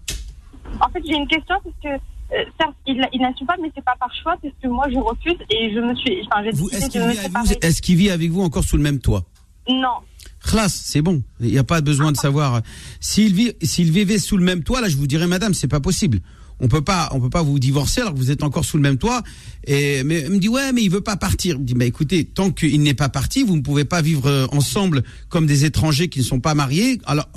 En 0.80 0.88
fait, 0.90 1.02
j'ai 1.04 1.14
une 1.14 1.26
question 1.26 1.56
parce 1.64 1.76
que, 1.82 1.88
euh, 1.88 2.44
certes, 2.60 2.74
il, 2.86 3.00
il 3.12 3.20
n'assume 3.20 3.46
pas, 3.46 3.56
mais 3.60 3.70
c'est 3.74 3.84
pas 3.84 3.96
par 3.98 4.10
choix, 4.22 4.36
parce 4.40 4.54
que 4.62 4.68
moi, 4.68 4.86
je 4.88 4.98
refuse 4.98 5.38
et 5.50 5.72
je 5.74 5.80
me 5.80 5.94
suis. 5.96 6.18
Enfin, 6.32 6.48
qu'il 6.88 7.00
vit, 7.08 7.56
est-ce 7.60 7.82
qu'il 7.82 7.96
vit 7.96 8.10
avec 8.10 8.30
vous 8.30 8.42
encore 8.42 8.62
sous 8.62 8.76
le 8.76 8.82
même 8.82 9.00
toit? 9.00 9.24
Non. 9.68 9.98
Classe, 10.42 10.82
c'est 10.84 11.02
bon. 11.02 11.22
Il 11.40 11.50
n'y 11.50 11.58
a 11.58 11.64
pas 11.64 11.80
besoin 11.80 12.12
de 12.12 12.16
savoir. 12.16 12.62
S'il 13.00 13.34
vit, 13.34 13.52
s'il 13.62 13.92
vivait 13.92 14.18
sous 14.18 14.36
le 14.36 14.44
même 14.44 14.62
toit, 14.62 14.80
là, 14.80 14.88
je 14.88 14.96
vous 14.96 15.06
dirais, 15.06 15.26
madame, 15.26 15.54
c'est 15.54 15.68
pas 15.68 15.80
possible. 15.80 16.20
On 16.60 16.68
peut 16.68 16.82
pas, 16.82 17.08
on 17.12 17.20
peut 17.20 17.30
pas 17.30 17.42
vous 17.42 17.58
divorcer 17.58 18.02
alors 18.02 18.12
que 18.12 18.18
vous 18.18 18.30
êtes 18.30 18.42
encore 18.42 18.64
sous 18.64 18.76
le 18.76 18.82
même 18.82 18.98
toit. 18.98 19.22
Et 19.66 20.02
mais 20.04 20.20
elle 20.20 20.32
me 20.32 20.38
dit 20.38 20.48
ouais, 20.48 20.72
mais 20.72 20.82
il 20.82 20.90
veut 20.90 21.00
pas 21.00 21.16
partir. 21.16 21.56
Je 21.56 21.62
dis 21.62 21.74
bah 21.74 21.86
écoutez, 21.86 22.24
tant 22.24 22.50
qu'il 22.50 22.82
n'est 22.82 22.94
pas 22.94 23.08
parti, 23.08 23.42
vous 23.42 23.56
ne 23.56 23.62
pouvez 23.62 23.84
pas 23.84 24.02
vivre 24.02 24.26
euh, 24.26 24.46
ensemble 24.52 25.02
comme 25.28 25.46
des 25.46 25.64
étrangers 25.64 26.08
qui 26.08 26.18
ne 26.18 26.24
sont 26.24 26.40
pas 26.40 26.54
mariés. 26.54 27.00
Alors, 27.06 27.28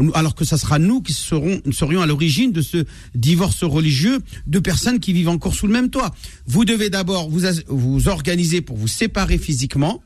euh, 0.00 0.10
alors 0.14 0.34
que 0.34 0.44
ça 0.44 0.56
sera 0.56 0.78
nous 0.78 1.02
qui 1.02 1.12
serons, 1.12 1.60
serions 1.72 2.00
à 2.00 2.06
l'origine 2.06 2.52
de 2.52 2.62
ce 2.62 2.84
divorce 3.14 3.64
religieux 3.64 4.20
de 4.46 4.58
personnes 4.58 4.98
qui 4.98 5.12
vivent 5.12 5.28
encore 5.28 5.54
sous 5.54 5.66
le 5.66 5.72
même 5.72 5.90
toit. 5.90 6.14
Vous 6.46 6.64
devez 6.64 6.88
d'abord 6.88 7.28
vous 7.28 7.42
vous 7.68 8.08
organiser 8.08 8.62
pour 8.62 8.76
vous 8.76 8.88
séparer 8.88 9.36
physiquement. 9.36 10.02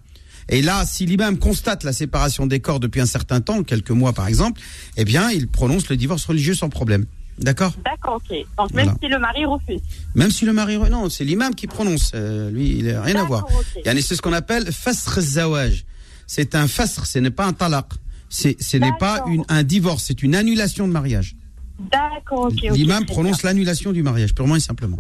Et 0.49 0.63
là, 0.63 0.85
si 0.87 1.07
l'imam 1.07 1.39
constate 1.39 1.85
la 1.85 1.93
séparation 1.93 2.47
des 2.47 2.61
corps 2.61 2.81
depuis 2.81 3.01
un 3.01 3.07
certain 3.07 3.41
temps, 3.41 3.63
quelques 3.63 3.91
mois 3.91 4.13
par 4.13 4.27
exemple, 4.29 4.61
eh 4.97 5.05
bien, 5.05 5.31
il 5.31 5.49
prononce 5.49 5.89
le 5.89 5.97
divorce 5.97 6.25
religieux 6.27 6.55
sans 6.55 6.69
problème. 6.69 7.07
D'accord 7.39 7.73
D'accord, 7.85 8.17
ok. 8.25 8.37
Donc, 8.59 8.73
même 8.75 8.85
Voilà. 8.85 8.99
si 9.03 9.09
le 9.09 9.19
mari 9.19 9.45
refuse. 9.45 9.81
Même 10.15 10.31
si 10.31 10.45
le 10.45 10.53
mari... 10.53 10.79
Non, 10.79 11.11
c'est 11.11 11.25
l'imam 11.25 11.55
qui 11.55 11.67
prononce. 11.67 12.13
Euh, 12.15 12.49
lui, 12.51 12.79
il 12.79 12.85
n'a 12.87 13.03
rien 13.03 13.17
à 13.17 13.25
voir. 13.25 13.43
D'accord, 13.43 13.63
ok. 13.77 13.83
Yani, 13.85 14.03
C'est 14.03 14.15
ce 14.15 14.23
qu'on 14.23 14.33
appelle 14.33 14.71
fasr 14.71 15.21
zawaj. 15.21 15.85
C'est 16.29 16.55
un 16.55 16.69
fasr, 16.69 17.07
ce 17.07 17.19
n'est 17.19 17.33
pas 17.33 17.47
un 17.47 17.53
talaq. 17.53 17.87
Ce 18.29 18.77
n'est 18.77 18.97
pas 18.99 19.25
une, 19.29 19.45
un 19.49 19.63
divorce, 19.63 20.05
c'est 20.07 20.23
une 20.23 20.35
annulation 20.35 20.87
de 20.89 20.93
mariage. 20.93 21.35
D'accord, 21.91 22.47
ok. 22.53 22.71
L'imam 22.73 23.05
prononce 23.05 23.43
l'annulation 23.43 23.93
du 23.93 24.03
mariage, 24.03 24.35
purement 24.35 24.57
et 24.57 24.61
simplement. 24.61 24.99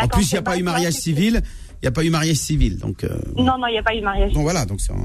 En 0.00 0.08
plus, 0.08 0.30
il 0.30 0.34
n'y 0.34 0.38
a 0.38 0.42
pas 0.42 0.58
eu 0.58 0.62
mariage 0.62 0.94
civil. 0.94 1.42
Il 1.80 1.84
n'y 1.84 1.88
a 1.88 1.92
pas 1.92 2.04
eu 2.04 2.10
mariage 2.10 2.36
civil. 2.36 2.78
Donc, 2.78 3.04
euh, 3.04 3.08
Non, 3.36 3.56
non, 3.58 3.66
il 3.68 3.72
n'y 3.72 3.78
a 3.78 3.82
pas 3.82 3.94
eu 3.94 4.00
mariage. 4.02 4.32
bon, 4.32 4.42
voilà. 4.42 4.64
Donc, 4.64 4.80
c'est, 4.80 4.92
euh, 4.92 4.96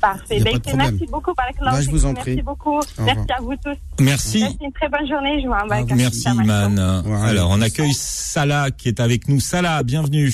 Parfait. 0.00 0.40
Ben, 0.40 0.58
merci 0.76 1.06
beaucoup. 1.06 1.32
Bah, 1.34 1.44
je 1.80 1.88
vous 1.90 2.04
en 2.04 2.12
Merci 2.12 2.32
prie. 2.32 2.42
beaucoup. 2.42 2.80
Merci 2.98 3.32
à 3.38 3.40
vous 3.40 3.54
tous. 3.64 3.76
Merci. 4.00 4.40
Merci, 4.40 4.58
une 4.60 4.72
très 4.72 4.88
bonne 4.88 5.08
journée. 5.08 5.40
Je 5.40 5.46
vous 5.46 5.52
embrasse. 5.52 5.84
Merci 5.94 6.20
Salam 6.22 6.50
alaikum. 6.50 6.72
Iman. 7.06 7.22
Alors 7.22 7.50
on 7.52 7.60
accueille 7.60 7.94
Salah 7.94 8.70
qui 8.72 8.88
est 8.88 8.98
avec 8.98 9.28
nous. 9.28 9.38
Salah, 9.38 9.82
bienvenue. 9.84 10.32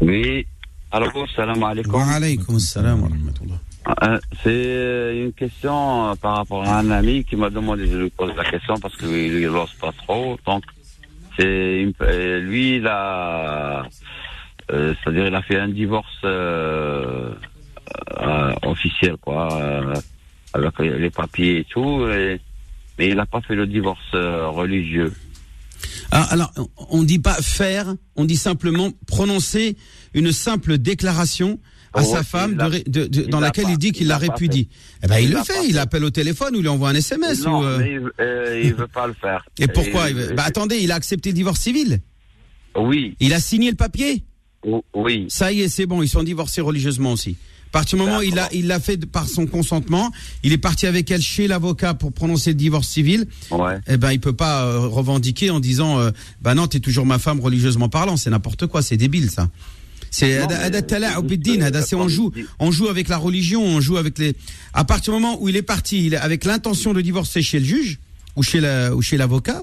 Oui. 0.00 0.46
Alors, 0.90 1.10
salam 1.34 1.62
alaikum. 1.62 1.94
wa 1.94 2.04
alaykum 2.06 2.56
assalam 2.56 3.02
wa 3.02 3.08
rahmatullah. 3.08 3.54
Euh, 4.02 4.18
C'est 4.42 5.16
une 5.24 5.32
question 5.32 6.10
euh, 6.10 6.14
par 6.16 6.36
rapport 6.36 6.64
à 6.64 6.78
un 6.78 6.90
ami 6.90 7.24
qui 7.24 7.36
m'a 7.36 7.50
demandé 7.50 7.86
de 7.86 7.96
lui 7.98 8.10
poser 8.10 8.34
la 8.34 8.44
question 8.50 8.74
parce 8.80 8.94
que 8.96 9.06
lui, 9.06 9.26
il 9.42 9.48
n'ose 9.48 9.72
pas 9.80 9.92
trop. 10.06 10.36
Donc, 10.46 10.64
c'est 11.36 11.92
euh, 12.00 12.40
lui, 12.40 12.76
il 12.76 12.86
a, 12.86 13.86
euh, 14.70 14.94
c'est-à-dire, 15.02 15.26
il 15.26 15.34
a 15.34 15.42
fait 15.42 15.58
un 15.58 15.68
divorce 15.68 16.06
euh, 16.24 17.34
officiel, 18.62 19.16
quoi, 19.20 19.48
avec 20.52 20.78
les 20.78 21.10
papiers 21.10 21.58
et 21.58 21.64
tout, 21.64 22.06
mais 22.06 23.08
il 23.08 23.16
n'a 23.16 23.26
pas 23.26 23.40
fait 23.40 23.54
le 23.54 23.66
divorce 23.66 24.12
religieux. 24.12 25.12
Ah, 26.10 26.26
alors, 26.30 26.52
on 26.90 27.00
ne 27.00 27.06
dit 27.06 27.18
pas 27.18 27.34
faire, 27.34 27.94
on 28.16 28.24
dit 28.24 28.36
simplement 28.36 28.90
prononcer 29.06 29.76
une 30.14 30.30
simple 30.30 30.78
déclaration 30.78 31.58
à 31.94 32.00
Oh, 32.02 32.12
sa 32.12 32.22
femme 32.22 32.56
l'a- 32.56 32.70
de 32.70 32.82
de- 32.86 33.04
de- 33.06 33.22
dans 33.30 33.40
l'a 33.40 33.48
laquelle 33.48 33.64
pas- 33.64 33.70
il 33.72 33.78
dit 33.78 33.92
qu'il 33.92 34.02
il 34.02 34.08
la 34.08 34.18
répudie. 34.18 34.68
Eh 35.02 35.06
ben, 35.06 35.18
il, 35.18 35.24
Il 35.24 35.30
le 35.32 35.42
fait, 35.44 35.52
pas 35.54 35.64
il 35.68 35.78
appelle 35.78 36.04
au 36.04 36.10
téléphone 36.10 36.56
ou 36.56 36.60
il 36.60 36.68
envoie 36.68 36.88
un 36.90 36.94
SMS. 36.94 37.44
non, 37.44 37.60
ou, 37.60 37.64
euh, 37.64 37.78
mais 37.78 37.90
il, 37.92 38.10
euh, 38.20 38.60
il 38.64 38.74
veut 38.74 38.86
pas 38.88 39.06
le 39.06 39.14
faire. 39.14 39.44
Et 39.58 39.66
pourquoi 39.68 40.10
il 40.10 40.34
Bah 40.34 40.44
attendez, 40.46 40.76
il 40.78 40.90
a 40.92 40.94
accepté 40.94 41.30
le 41.30 41.34
divorce 41.34 41.60
civil. 41.60 42.00
Oui, 42.76 43.16
Il 43.20 43.34
a 43.34 43.40
signé 43.40 43.70
le 43.70 43.76
papier. 43.76 44.24
o- 44.66 44.84
oui. 44.94 45.26
Ça 45.28 45.52
y 45.52 45.60
est, 45.60 45.68
c'est 45.68 45.86
bon, 45.86 46.02
ils 46.02 46.08
sont 46.08 46.22
divorcés 46.22 46.60
religieusement 46.60 47.12
aussi. 47.12 47.36
À 47.68 47.72
partir 47.72 47.98
du 47.98 48.04
moment 48.04 48.18
où 48.18 48.22
il 48.22 48.34
l'a 48.34 48.48
il 48.52 48.66
l'a 48.66 48.80
fait 48.80 49.06
par 49.06 49.26
son 49.26 49.46
consentement, 49.46 50.10
il 50.42 50.52
est 50.52 50.58
parti 50.58 50.86
avec 50.86 51.10
elle 51.10 51.22
chez 51.22 51.48
l'avocat 51.48 51.94
pour 51.94 52.12
prononcer 52.12 52.50
le 52.50 52.56
divorce 52.56 52.86
civil. 52.86 53.26
Ouais. 53.50 53.78
eh 53.86 53.96
ben 53.96 54.12
il 54.12 54.20
peut 54.20 54.34
pas 54.34 54.64
euh, 54.64 54.78
revendiquer 54.80 55.48
en 55.50 55.58
disant 55.58 55.98
euh, 55.98 56.10
bah 56.42 56.54
non 56.54 56.66
t'es 56.66 56.80
toujours 56.80 57.06
ma 57.06 57.18
femme 57.18 57.40
religieusement 57.40 57.88
parlant 57.88 58.18
c'est 58.18 58.28
n'importe 58.28 58.66
quoi 58.66 58.82
c'est 58.82 58.98
débile 58.98 59.30
ça 59.30 59.48
c'est 60.12 60.38
tala'ub 60.86 61.26
c'est 61.82 61.94
euh, 61.94 61.98
on 61.98 62.06
joue 62.08 62.32
on 62.60 62.70
joue 62.70 62.88
avec 62.88 63.08
la 63.08 63.16
religion 63.16 63.62
on 63.64 63.80
joue 63.80 63.96
avec 63.96 64.18
les 64.18 64.34
à 64.74 64.84
partir 64.84 65.12
du 65.14 65.20
moment 65.20 65.38
où 65.40 65.48
il 65.48 65.56
est 65.56 65.62
parti 65.62 66.06
il 66.06 66.14
est 66.14 66.18
avec 66.18 66.44
l'intention 66.44 66.92
de 66.92 67.00
divorcer 67.00 67.42
chez 67.42 67.58
le 67.58 67.64
juge 67.64 67.98
ou 68.36 68.42
chez 68.42 68.60
la 68.60 68.94
ou 68.94 69.00
chez 69.02 69.16
l'avocat 69.16 69.62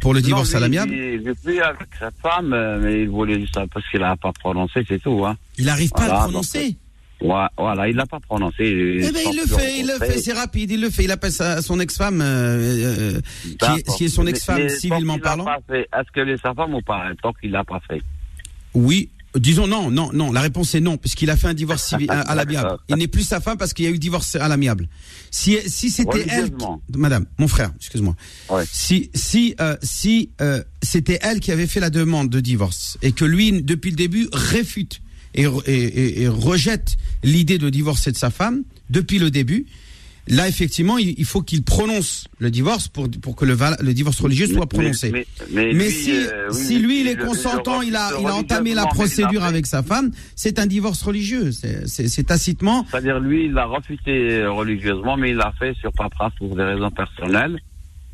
pour 0.00 0.14
le 0.14 0.22
divorce 0.22 0.52
Non, 0.52 0.56
à 0.58 0.60
l'amiable 0.60 0.92
Il 0.94 1.20
veut 1.20 1.34
plus 1.34 1.60
avec 1.60 1.88
sa 1.98 2.10
femme, 2.22 2.52
euh, 2.52 2.78
mais 2.80 3.02
il 3.02 3.08
voulait 3.08 3.40
juste 3.40 3.54
ça 3.54 3.64
parce 3.74 3.84
qu'il 3.90 3.98
n'a 3.98 4.16
pas 4.16 4.32
prononcé, 4.32 4.84
c'est 4.88 5.02
tout. 5.02 5.26
Hein. 5.26 5.36
il 5.58 5.68
arrive 5.68 5.90
pas 5.90 6.02
à 6.02 6.06
Voilà, 6.06 6.14
le 6.20 6.24
prononcer 6.30 6.76
Ouais, 7.20 7.46
voilà, 7.58 7.88
il 7.88 7.96
l'a 7.96 8.06
pas 8.06 8.20
prononcé. 8.20 8.62
eh 8.62 9.10
ben 9.12 9.20
il 9.30 9.36
le 9.36 9.46
fait 9.46 9.78
il 9.80 9.86
le 9.88 9.98
fait 9.98 10.18
c'est 10.18 10.32
rapide 10.32 10.70
il 10.70 10.80
le 10.80 10.88
fait 10.88 11.04
il 11.04 11.10
appelle 11.10 11.32
sa, 11.32 11.60
son 11.60 11.78
ex-femme 11.80 12.20
euh, 12.22 13.16
euh, 13.16 13.20
qui, 13.58 13.78
est- 13.80 13.96
qui 13.96 14.04
est 14.04 14.08
son 14.08 14.26
ex-femme 14.26 14.68
civilement 14.70 15.18
parlant 15.18 15.44
Est-ce 15.70 16.10
que 16.14 16.20
est 16.20 16.40
sa 16.40 16.54
femme 16.54 16.72
ou 16.74 16.80
pas 16.82 17.10
Tant 17.20 17.32
qu'il 17.34 17.50
l'a 17.50 17.64
pas 17.64 17.80
fait. 17.88 18.00
Oui. 18.74 19.10
Disons 19.36 19.66
non, 19.68 19.90
non, 19.90 20.10
non. 20.12 20.32
La 20.32 20.40
réponse 20.40 20.74
est 20.74 20.80
non, 20.80 20.96
puisqu'il 20.96 21.30
a 21.30 21.36
fait 21.36 21.46
un 21.46 21.54
divorce 21.54 21.84
civil 21.88 22.10
à, 22.10 22.20
à 22.22 22.34
l'amiable. 22.34 22.68
Il 22.88 22.96
n'est 22.96 23.06
plus 23.06 23.22
sa 23.22 23.40
femme 23.40 23.56
parce 23.58 23.72
qu'il 23.72 23.84
y 23.84 23.88
a 23.88 23.90
eu 23.92 23.98
divorce 23.98 24.34
à 24.36 24.48
l'amiable. 24.48 24.88
Si, 25.30 25.56
si 25.66 25.90
c'était 25.90 26.24
elle, 26.28 26.50
qui-. 26.90 26.98
Madame, 26.98 27.26
mon 27.38 27.46
frère, 27.46 27.72
excuse-moi. 27.76 28.16
Ouais. 28.48 28.64
Si, 28.72 29.10
si, 29.14 29.54
euh, 29.60 29.76
si 29.82 30.30
euh, 30.40 30.62
c'était 30.82 31.18
elle 31.22 31.38
qui 31.40 31.52
avait 31.52 31.68
fait 31.68 31.78
la 31.80 31.90
demande 31.90 32.28
de 32.28 32.40
divorce 32.40 32.98
et 33.02 33.12
que 33.12 33.24
lui, 33.24 33.62
depuis 33.62 33.90
le 33.90 33.96
début, 33.96 34.28
réfute 34.32 35.00
et, 35.34 35.44
re- 35.44 35.62
et, 35.66 35.74
et- 35.84 36.22
et 36.22 36.28
rejette 36.28 36.96
l'idée 37.22 37.58
de 37.58 37.70
divorcer 37.70 38.10
de 38.10 38.16
sa 38.16 38.30
femme 38.30 38.64
depuis 38.90 39.20
le 39.20 39.30
début. 39.30 39.66
Là, 40.30 40.48
effectivement, 40.48 40.96
il, 40.98 41.24
faut 41.24 41.42
qu'il 41.42 41.62
prononce 41.62 42.26
le 42.38 42.50
divorce 42.50 42.88
pour, 42.88 43.08
pour 43.22 43.36
que 43.36 43.44
le, 43.44 43.92
divorce 43.92 44.20
religieux 44.20 44.46
soit 44.46 44.66
prononcé. 44.66 45.10
Mais, 45.10 45.26
mais, 45.52 45.72
Mais 45.72 45.72
lui, 45.72 45.90
si, 45.90 46.12
euh, 46.12 46.48
oui, 46.50 46.56
si 46.56 46.78
lui 46.78 47.00
il 47.00 47.08
est 47.08 47.16
consentant, 47.16 47.82
il 47.82 47.96
a, 47.96 48.10
il 48.20 48.26
a 48.26 48.34
entamé 48.36 48.74
la 48.74 48.86
procédure 48.86 49.44
avec 49.44 49.66
sa 49.66 49.82
femme, 49.82 50.10
c'est 50.36 50.58
un 50.58 50.66
divorce 50.66 51.02
religieux. 51.02 51.52
C'est- 51.52 51.86
C'est 51.86 52.08
c'est 52.08 52.24
tacitement. 52.24 52.86
C'est-à-dire, 52.90 53.18
lui, 53.20 53.46
il 53.46 53.52
l'a 53.52 53.66
refusé 53.66 54.46
religieusement, 54.46 55.16
mais 55.16 55.30
il 55.30 55.36
l'a 55.36 55.52
fait 55.58 55.74
sur 55.80 55.92
paperasse 55.92 56.32
pour 56.38 56.54
des 56.54 56.62
raisons 56.62 56.90
personnelles. 56.90 57.60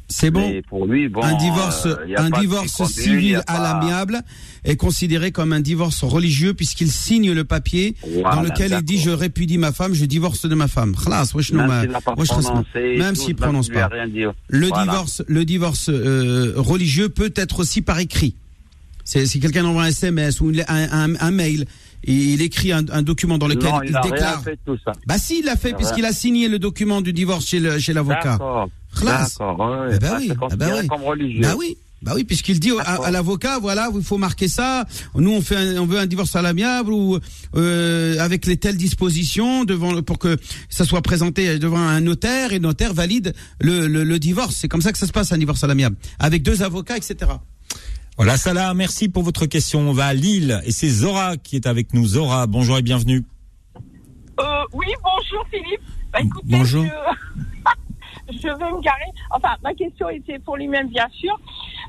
C'est 0.08 0.30
bon. 0.30 0.48
Mais 0.48 0.62
pour 0.62 0.86
lui, 0.86 1.08
bon. 1.08 1.20
un 1.22 1.34
divorce, 1.36 1.86
euh, 1.86 1.96
un 2.16 2.30
divorce 2.30 2.72
conduit, 2.76 2.92
civil 2.94 3.42
à 3.48 3.60
l'amiable 3.60 4.22
est 4.64 4.76
considéré 4.76 5.32
comme 5.32 5.52
un 5.52 5.60
divorce 5.60 6.04
religieux 6.04 6.54
puisqu'il 6.54 6.90
signe 6.92 7.32
le 7.32 7.42
papier 7.44 7.96
Voilà, 8.14 8.36
dans 8.36 8.42
lequel 8.42 8.72
il 8.72 8.82
dit 8.82 8.98
je 8.98 9.10
répudie 9.10 9.58
ma 9.58 9.72
femme, 9.72 9.94
je 9.94 10.04
divorce 10.04 10.46
de 10.46 10.54
ma 10.54 10.68
femme. 10.68 10.94
Wesh 11.34 11.52
Même 11.52 11.80
s'il 11.82 11.90
n'a 11.90 12.00
pas 12.00 12.14
wesh 12.16 12.30
rasma. 12.30 12.50
prononcé, 12.50 12.98
Même 12.98 13.14
tout, 13.16 13.20
s'il 13.22 13.34
prononce 13.34 13.68
pas. 13.68 13.88
Le 14.48 14.68
Voilà. 14.68 14.84
divorce, 14.84 15.22
le 15.26 15.44
divorce 15.44 15.88
euh, 15.88 16.52
religieux 16.56 17.08
peut 17.08 17.32
être 17.34 17.58
aussi 17.60 17.82
par 17.82 17.98
écrit. 17.98 18.36
C'est 19.04 19.26
si 19.26 19.40
quelqu'un 19.40 19.64
envoie 19.64 19.82
un 19.84 19.86
SMS 19.86 20.40
ou 20.40 20.52
un, 20.68 20.88
un, 20.92 21.14
un 21.20 21.30
mail, 21.30 21.64
et 22.04 22.12
il 22.12 22.42
écrit 22.42 22.72
un, 22.72 22.84
un 22.90 23.02
document 23.02 23.38
dans 23.38 23.46
lequel 23.48 23.70
Non, 23.70 23.82
il, 23.82 23.88
il 23.88 23.92
n'a 23.92 24.00
rien 24.00 24.10
déclare. 24.12 24.42
fait 24.42 24.58
tout 24.64 24.76
ça. 24.84 24.92
Bah 25.06 25.16
si, 25.18 25.40
il 25.40 25.44
l'a 25.44 25.56
fait 25.56 25.74
puisqu'il 25.74 26.04
a 26.04 26.12
signé 26.12 26.48
le 26.48 26.58
document 26.58 27.00
du 27.02 27.12
divorce 27.12 27.46
chez 27.46 27.92
l'avocat. 27.92 28.38
D'accord. 29.04 29.58
Ouais, 29.60 29.90
Eh 29.94 29.98
ben 29.98 30.08
ça, 30.08 30.16
oui, 30.18 30.32
eh 30.52 30.56
ben 30.56 30.74
oui. 30.80 30.86
comme 30.88 31.02
religieux. 31.02 31.42
Bah 31.42 31.54
oui. 31.58 31.76
Bah 32.02 32.12
oui, 32.14 32.24
puisqu'il 32.24 32.60
dit 32.60 32.72
à, 32.84 33.10
l'avocat, 33.10 33.58
voilà, 33.58 33.88
il 33.92 34.02
faut 34.02 34.18
marquer 34.18 34.48
ça. 34.48 34.84
Nous, 35.14 35.32
on 35.32 35.40
fait, 35.40 35.56
un- 35.56 35.80
on 35.80 35.86
veut 35.86 35.98
un 35.98 36.04
divorce 36.06 36.36
à 36.36 36.42
l'amiable 36.42 36.92
ou 36.92 37.18
euh, 37.56 38.18
avec 38.20 38.44
les 38.46 38.58
telles 38.58 38.76
dispositions 38.76 39.64
devant 39.64 40.02
pour 40.02 40.18
que 40.18 40.36
ça 40.68 40.84
soit 40.84 41.00
présenté 41.00 41.58
devant 41.58 41.78
un 41.78 42.00
notaire 42.02 42.50
et 42.52 42.56
le 42.56 42.60
notaire 42.60 42.92
valide 42.92 43.34
le, 43.60 43.88
le, 43.88 44.04
le 44.04 44.18
divorce. 44.18 44.56
C'est 44.56 44.68
comme 44.68 44.82
ça 44.82 44.92
que 44.92 44.98
ça 44.98 45.06
se 45.06 45.12
passe 45.12 45.32
un 45.32 45.38
divorce 45.38 45.64
à 45.64 45.66
l'amiable, 45.68 45.96
avec 46.18 46.42
deux 46.42 46.62
avocats, 46.62 46.98
etc. 46.98 47.16
Voilà 48.18 48.36
Salah, 48.36 48.74
merci 48.74 49.08
pour 49.08 49.22
votre 49.22 49.46
question. 49.46 49.80
On 49.80 49.92
va 49.94 50.06
à 50.06 50.14
Lille 50.14 50.60
et 50.66 50.72
c'est 50.72 50.88
Zora 50.90 51.38
qui 51.38 51.56
est 51.56 51.66
avec 51.66 51.94
nous. 51.94 52.06
Zora, 52.06 52.46
bonjour 52.46 52.76
et 52.76 52.82
bienvenue. 52.82 53.24
Euh, 54.38 54.42
oui, 54.74 54.86
bonjour 55.02 55.46
Philippe. 55.50 55.80
Bah, 56.12 56.18
écoutez, 56.22 56.44
Bonjour. 56.46 56.84
Je, 56.84 57.42
je 58.30 58.48
vais 58.48 58.72
me 58.72 58.80
garer. 58.80 59.10
Enfin, 59.30 59.56
ma 59.62 59.74
question 59.74 60.08
était 60.08 60.38
pour 60.38 60.56
lui-même, 60.56 60.88
bien 60.88 61.08
sûr. 61.12 61.38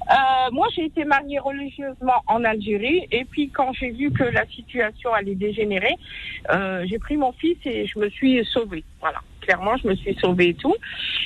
Euh, 0.10 0.52
moi, 0.52 0.68
j'ai 0.76 0.86
été 0.86 1.04
mariée 1.06 1.40
religieusement 1.40 2.24
en 2.28 2.44
Algérie 2.44 3.08
et 3.12 3.26
puis 3.26 3.50
quand 3.50 3.74
j'ai 3.74 3.92
vu 3.92 4.12
que 4.12 4.24
la 4.24 4.46
situation 4.48 5.14
allait 5.14 5.36
dégénérer, 5.36 5.96
euh, 6.50 6.86
j'ai 6.88 7.00
pris 7.00 7.18
mon 7.18 7.32
fils 7.34 7.58
et 7.66 7.88
je 7.88 8.00
me 8.00 8.10
suis 8.10 8.46
sauvée. 8.46 8.84
Voilà, 9.00 9.20
clairement, 9.42 9.76
je 9.78 9.88
me 9.88 9.96
suis 9.96 10.16
sauvée 10.16 10.50
et 10.50 10.54
tout. 10.54 10.76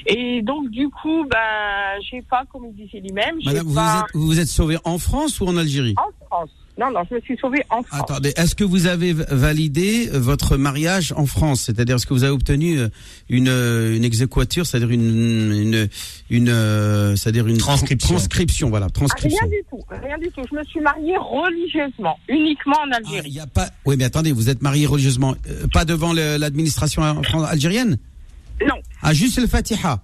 Et 0.07 0.41
donc, 0.41 0.69
du 0.69 0.89
coup, 0.89 1.25
bah, 1.29 1.99
j'ai 2.09 2.21
pas, 2.21 2.43
comme 2.51 2.65
il 2.65 2.75
disait 2.75 2.99
lui-même, 2.99 3.35
j'ai 3.39 3.51
Madame, 3.51 3.67
vous 3.67 3.75
pas 3.75 4.05
êtes, 4.07 4.15
vous 4.15 4.25
vous 4.27 4.39
êtes 4.39 4.47
sauvé 4.47 4.77
en 4.83 4.97
France 4.97 5.39
ou 5.41 5.45
en 5.45 5.57
Algérie? 5.57 5.95
En 5.97 6.25
France. 6.25 6.49
Non, 6.81 6.89
non, 6.91 7.01
je 7.07 7.15
me 7.15 7.21
suis 7.21 7.37
sauvée 7.37 7.63
en 7.69 7.83
France. 7.83 8.01
Attendez, 8.09 8.33
est-ce 8.37 8.55
que 8.55 8.63
vous 8.63 8.87
avez 8.87 9.13
validé 9.13 10.09
euh, 10.11 10.19
votre 10.19 10.57
mariage 10.57 11.13
en 11.15 11.27
France? 11.27 11.61
C'est-à-dire, 11.67 11.97
est-ce 11.97 12.07
que 12.07 12.13
vous 12.15 12.23
avez 12.23 12.33
obtenu 12.33 12.79
euh, 12.79 12.87
une, 13.29 13.49
euh, 13.49 13.95
une 13.95 14.03
exéquature, 14.03 14.65
c'est-à-dire 14.65 14.89
une, 14.89 15.51
une, 15.53 15.89
une, 16.31 17.15
c'est-à-dire 17.17 17.47
une 17.47 17.57
Transcription. 17.59 18.15
transcription, 18.15 18.69
voilà, 18.71 18.87
Ah, 18.89 18.93
transcription. 18.93 19.37
rien 19.47 19.49
du 19.59 19.63
tout, 19.69 19.83
rien 20.03 20.17
du 20.17 20.29
tout. 20.31 20.41
Je 20.51 20.55
me 20.57 20.63
suis 20.63 20.79
mariée 20.79 21.17
religieusement, 21.17 22.17
uniquement 22.27 22.77
en 22.83 22.89
Ah, 22.93 22.97
Algérie. 22.97 23.29
il 23.29 23.35
y 23.35 23.39
a 23.39 23.45
pas. 23.47 23.69
Oui, 23.85 23.95
mais 23.95 24.05
attendez, 24.05 24.31
vous 24.31 24.49
êtes 24.49 24.63
marié 24.63 24.87
religieusement, 24.87 25.35
pas 25.71 25.85
devant 25.85 26.13
l'administration 26.13 27.03
algérienne? 27.45 27.97
Non, 28.67 28.75
Ah, 29.03 29.13
juste 29.13 29.39
le 29.39 29.45
Fatiha. 29.47 30.01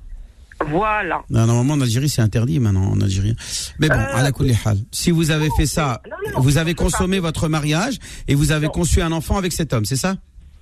Voilà. 0.65 1.21
Non, 1.29 1.45
normalement, 1.45 1.75
en 1.75 1.81
Algérie, 1.81 2.09
c'est 2.09 2.21
interdit 2.21 2.59
maintenant, 2.59 2.85
en 2.91 2.99
Algérie. 3.01 3.35
Mais 3.79 3.89
bon, 3.89 3.95
Euh, 3.95 4.15
à 4.15 4.23
la 4.23 4.31
kulli 4.31 4.55
hal. 4.65 4.77
Si 4.91 5.11
vous 5.11 5.29
avez 5.31 5.49
fait 5.55 5.65
ça, 5.67 6.01
non, 6.05 6.11
non, 6.25 6.31
non, 6.37 6.41
vous 6.41 6.57
avez 6.57 6.73
pas. 6.73 6.83
consommé 6.83 7.19
votre 7.19 7.47
mariage 7.47 7.97
et 8.27 8.35
vous 8.35 8.51
avez 8.51 8.67
conçu 8.67 9.01
un 9.01 9.11
enfant 9.11 9.37
avec 9.37 9.53
cet 9.53 9.73
homme, 9.73 9.85
c'est 9.85 9.95
ça? 9.95 10.15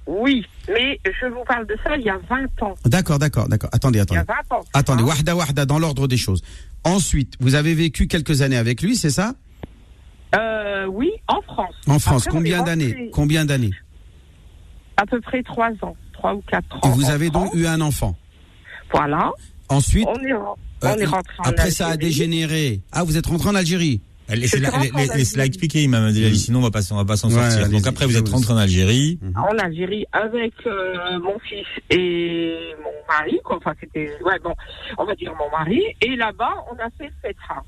Oui, 0.08 0.46
mais 0.68 1.00
je 1.06 1.26
vous 1.28 1.44
parle 1.48 1.66
de 1.66 1.76
ça 1.84 1.96
il 1.98 2.04
y 2.04 2.10
a 2.10 2.18
20 2.30 2.62
ans. 2.62 2.76
D'accord, 2.86 3.18
d'accord, 3.18 3.48
d'accord. 3.48 3.70
Attendez, 3.74 3.98
Il 3.98 4.02
y 4.02 4.04
attendez. 4.04 4.20
a 4.22 4.24
20 4.50 4.56
ans. 4.56 4.62
Attendez, 4.74 5.02
Hein 5.04 5.08
wahda 5.08 5.36
wahda, 5.36 5.66
dans 5.66 5.80
l'ordre 5.80 6.08
des 6.08 6.18
choses. 6.18 6.44
Ensuite, 6.84 7.34
vous 7.40 7.56
avez 7.56 7.74
vécu 7.74 8.08
quelques 8.08 8.42
années 8.44 8.58
avec 8.58 8.82
lui, 8.84 8.96
c'est 8.98 9.10
ça? 9.10 9.34
Euh, 10.36 10.86
oui, 10.86 11.10
en 11.28 11.42
France. 11.42 11.74
En 11.88 11.98
France, 12.00 12.28
Après, 12.28 12.38
combien 12.38 12.62
d'années 12.64 13.10
Combien 13.14 13.46
d'années? 13.46 13.72
À 14.98 15.06
peu 15.06 15.20
près 15.22 15.42
3 15.42 15.70
ans, 15.82 15.96
3 16.14 16.36
ou 16.36 16.44
4 16.50 16.66
Et 16.84 16.88
ans. 16.88 16.92
vous 16.92 17.06
en 17.06 17.10
avez 17.10 17.30
donc 17.30 17.48
France. 17.48 17.56
eu 17.56 17.66
un 17.66 17.82
enfant? 17.82 18.16
Voilà. 18.94 19.32
Ensuite, 19.70 20.08
On 20.08 20.20
est, 20.24 20.34
on 20.34 20.56
euh, 20.84 20.96
est 20.96 21.06
rentré 21.06 21.34
en 21.40 21.44
après 21.50 21.72
ça 21.72 21.88
a 21.88 21.98
dégénéré. 21.98 22.82
Ah, 22.92 23.04
vous 23.04 23.18
êtes 23.18 23.26
rentré 23.26 23.50
en 23.50 23.56
Algérie 23.56 24.02
Laissez-la 24.30 25.46
expliquer, 25.46 25.84
Imam 25.84 26.06
Abdelali, 26.06 26.38
sinon 26.38 26.60
on 26.60 26.64
va 26.64 26.72
pas, 26.72 26.80
on 26.92 26.96
va 26.96 27.06
pas 27.06 27.16
s'en 27.18 27.30
Ouais, 27.30 27.50
sortir. 27.50 27.70
Donc 27.70 27.86
après, 27.86 28.06
vous 28.06 28.18
êtes 28.18 28.28
rentré 28.28 28.54
en 28.54 28.58
Algérie. 28.58 29.20
En 29.36 29.56
Algérie 29.58 30.06
avec 30.12 30.54
euh, 30.66 31.20
mon 31.20 31.38
fils 31.40 31.66
et 31.92 32.74
mon 32.84 33.14
mari. 33.14 33.40
quoi. 33.44 33.58
Enfin, 33.58 33.74
c'était, 33.80 34.10
ouais, 34.24 34.40
bon, 34.44 34.54
on 34.98 35.06
va 35.06 35.14
dire 35.16 35.32
mon 35.38 35.50
mari. 35.56 35.82
Et 36.02 36.16
là-bas, 36.16 36.54
on 36.72 36.76
a 36.76 36.90
fait 36.98 37.12
Fetha. 37.22 37.64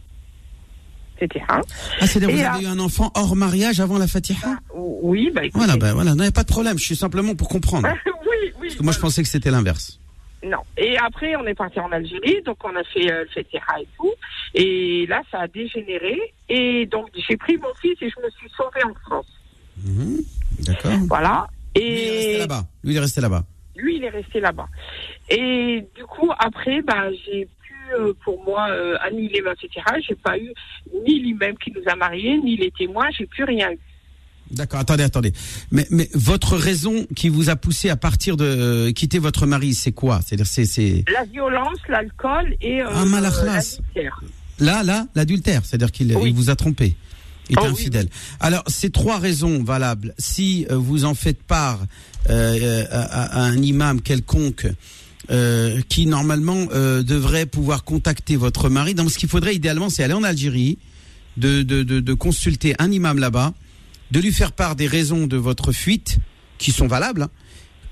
C'était 1.20 1.42
un. 1.50 1.62
Ah, 2.00 2.08
c'est-à-dire 2.08 2.36
vous 2.36 2.42
là- 2.42 2.54
avez 2.54 2.64
eu 2.64 2.68
un 2.68 2.80
enfant 2.80 3.12
hors 3.16 3.36
mariage 3.36 3.80
avant 3.80 3.98
la 3.98 4.08
Fatiha 4.08 4.60
Oui, 4.76 5.32
bah 5.34 5.46
écoutez. 5.46 5.64
Voilà, 5.64 5.78
ben 5.78 5.94
voilà, 5.94 6.16
non, 6.16 6.24
y 6.24 6.28
a 6.28 6.32
pas 6.32 6.44
de 6.44 6.48
problème. 6.52 6.78
Je 6.78 6.84
suis 6.84 6.96
simplement 6.96 7.36
pour 7.36 7.50
comprendre. 7.50 7.88
oui, 8.06 8.52
oui. 8.60 8.68
Parce 8.68 8.76
que 8.76 8.84
moi, 8.84 8.94
je 8.94 9.00
pensais 9.00 9.22
que 9.24 9.30
c'était 9.30 9.52
l'inverse. 9.52 10.00
Non. 10.44 10.60
Et 10.78 10.98
après, 10.98 11.36
on 11.36 11.46
est 11.46 11.56
parti 11.56 11.80
en 11.80 11.92
Algérie, 11.92 12.42
donc 12.44 12.58
on 12.64 12.76
a 12.76 12.84
fait 12.84 13.12
euh, 13.12 13.24
le 13.24 13.30
Fetiha 13.30 13.82
et 13.82 13.88
tout. 13.98 14.14
Et 14.54 15.06
là, 15.08 15.22
ça 15.32 15.40
a 15.42 15.48
dégénéré. 15.48 16.20
Et 16.48 16.86
donc, 16.86 17.10
j'ai 17.28 17.38
pris 17.38 17.58
mon 17.58 17.74
fils 17.82 17.98
et 18.02 18.10
je 18.10 18.22
me 18.24 18.30
suis 18.32 18.50
sauvée 18.56 18.84
en 18.86 18.94
France. 18.94 19.28
Mhm, 19.84 20.18
D'accord. 20.60 20.92
Voilà. 21.08 21.48
Lui, 21.76 21.84
il 21.84 21.98
est 22.08 22.12
resté 22.12 22.34
Et 22.34 22.38
là-bas. 22.38 22.64
Lui, 22.84 22.94
il 22.94 22.98
est 22.98 23.00
resté 23.00 23.22
là-bas. 23.22 23.44
lui, 23.76 23.96
il 23.98 24.04
est 24.04 24.10
resté 24.10 24.40
là-bas. 24.40 24.68
Et 25.30 25.86
du 25.96 26.04
coup, 26.06 26.32
après, 26.40 26.82
bah, 26.82 27.12
j'ai 27.12 27.46
pu, 27.62 27.74
euh, 28.00 28.14
pour 28.24 28.44
moi, 28.44 28.70
euh, 28.70 28.98
annuler 29.02 29.42
ma 29.42 29.56
Fetiha. 29.56 30.00
J'ai 30.08 30.16
pas 30.16 30.38
eu 30.38 30.52
ni 31.06 31.20
lui-même 31.20 31.58
qui 31.58 31.72
nous 31.72 31.84
a 31.88 31.96
mariés, 31.96 32.38
ni 32.38 32.58
les 32.58 32.72
témoins. 32.72 33.10
J'ai 33.12 33.26
plus 33.26 33.44
rien 33.44 33.72
eu. 33.72 33.80
D'accord, 34.52 34.80
attendez, 34.80 35.04
attendez. 35.04 35.34
Mais, 35.72 35.86
mais 35.90 36.10
votre 36.14 36.56
raison 36.58 37.06
qui 37.16 37.30
vous 37.30 37.50
a 37.50 37.56
poussé 37.56 37.90
à 37.90 37.96
partir 37.98 38.38
de 38.38 38.46
euh, 38.46 38.92
quitter 38.92 39.20
votre 39.20 39.46
mari, 39.46 39.74
c'est 39.74 39.92
quoi? 39.92 40.22
C'est-à-dire, 40.26 40.48
c'est, 40.48 40.66
c'est 40.66 41.04
La 41.14 41.26
violence, 41.26 41.78
l'alcool 41.90 42.56
et 42.62 42.82
euh, 42.82 42.88
Ah, 42.92 43.04
euh, 43.04 43.20
l'adultère. 43.22 44.22
là, 44.60 44.84
là, 44.84 45.08
l'adultère, 45.16 45.62
c'est-à-dire 45.66 45.92
qu'il 45.92 46.16
Oui. 46.16 46.30
il 46.30 46.34
vous 46.36 46.50
a 46.50 46.56
trompé. 46.56 46.96
Il 47.50 47.54
est 47.58 47.62
Oh, 47.62 47.66
oui, 47.66 47.72
infidèle. 47.72 48.10
Alors, 48.40 48.64
ces 48.68 48.90
trois 48.90 49.20
raisons 49.20 49.64
valables. 49.64 50.14
Si 50.18 50.66
euh, 50.70 50.76
vous 50.76 51.06
en 51.06 51.14
faites 51.16 51.42
part 51.44 51.80
euh, 52.30 52.86
à, 52.92 53.40
à 53.40 53.42
un 53.44 53.62
imam 53.62 54.02
quelconque 54.02 54.68
euh, 55.30 55.82
qui 55.90 56.06
normalement 56.08 56.68
euh, 56.74 57.04
devrait 57.04 57.46
pouvoir 57.46 57.84
contacter 57.84 58.36
votre 58.38 58.70
mari, 58.70 58.94
donc 58.96 59.12
ce 59.12 59.18
qu'il 59.18 59.30
faudrait 59.30 59.56
idéalement, 59.56 59.90
c'est 59.90 60.04
aller 60.04 60.14
en 60.14 60.24
Algérie, 60.24 60.78
de, 61.38 61.62
de, 61.64 61.84
de, 61.84 62.00
de 62.00 62.14
consulter 62.14 62.76
un 62.80 62.92
imam 62.92 63.20
là-bas, 63.20 63.54
de 64.12 64.20
lui 64.20 64.32
faire 64.32 64.52
part 64.52 64.76
des 64.76 64.88
raisons 64.88 65.28
de 65.28 65.38
votre 65.38 65.72
fuite, 65.72 66.18
qui 66.58 66.72
sont 66.72 66.88
valables, 66.88 67.24
hein, 67.24 67.30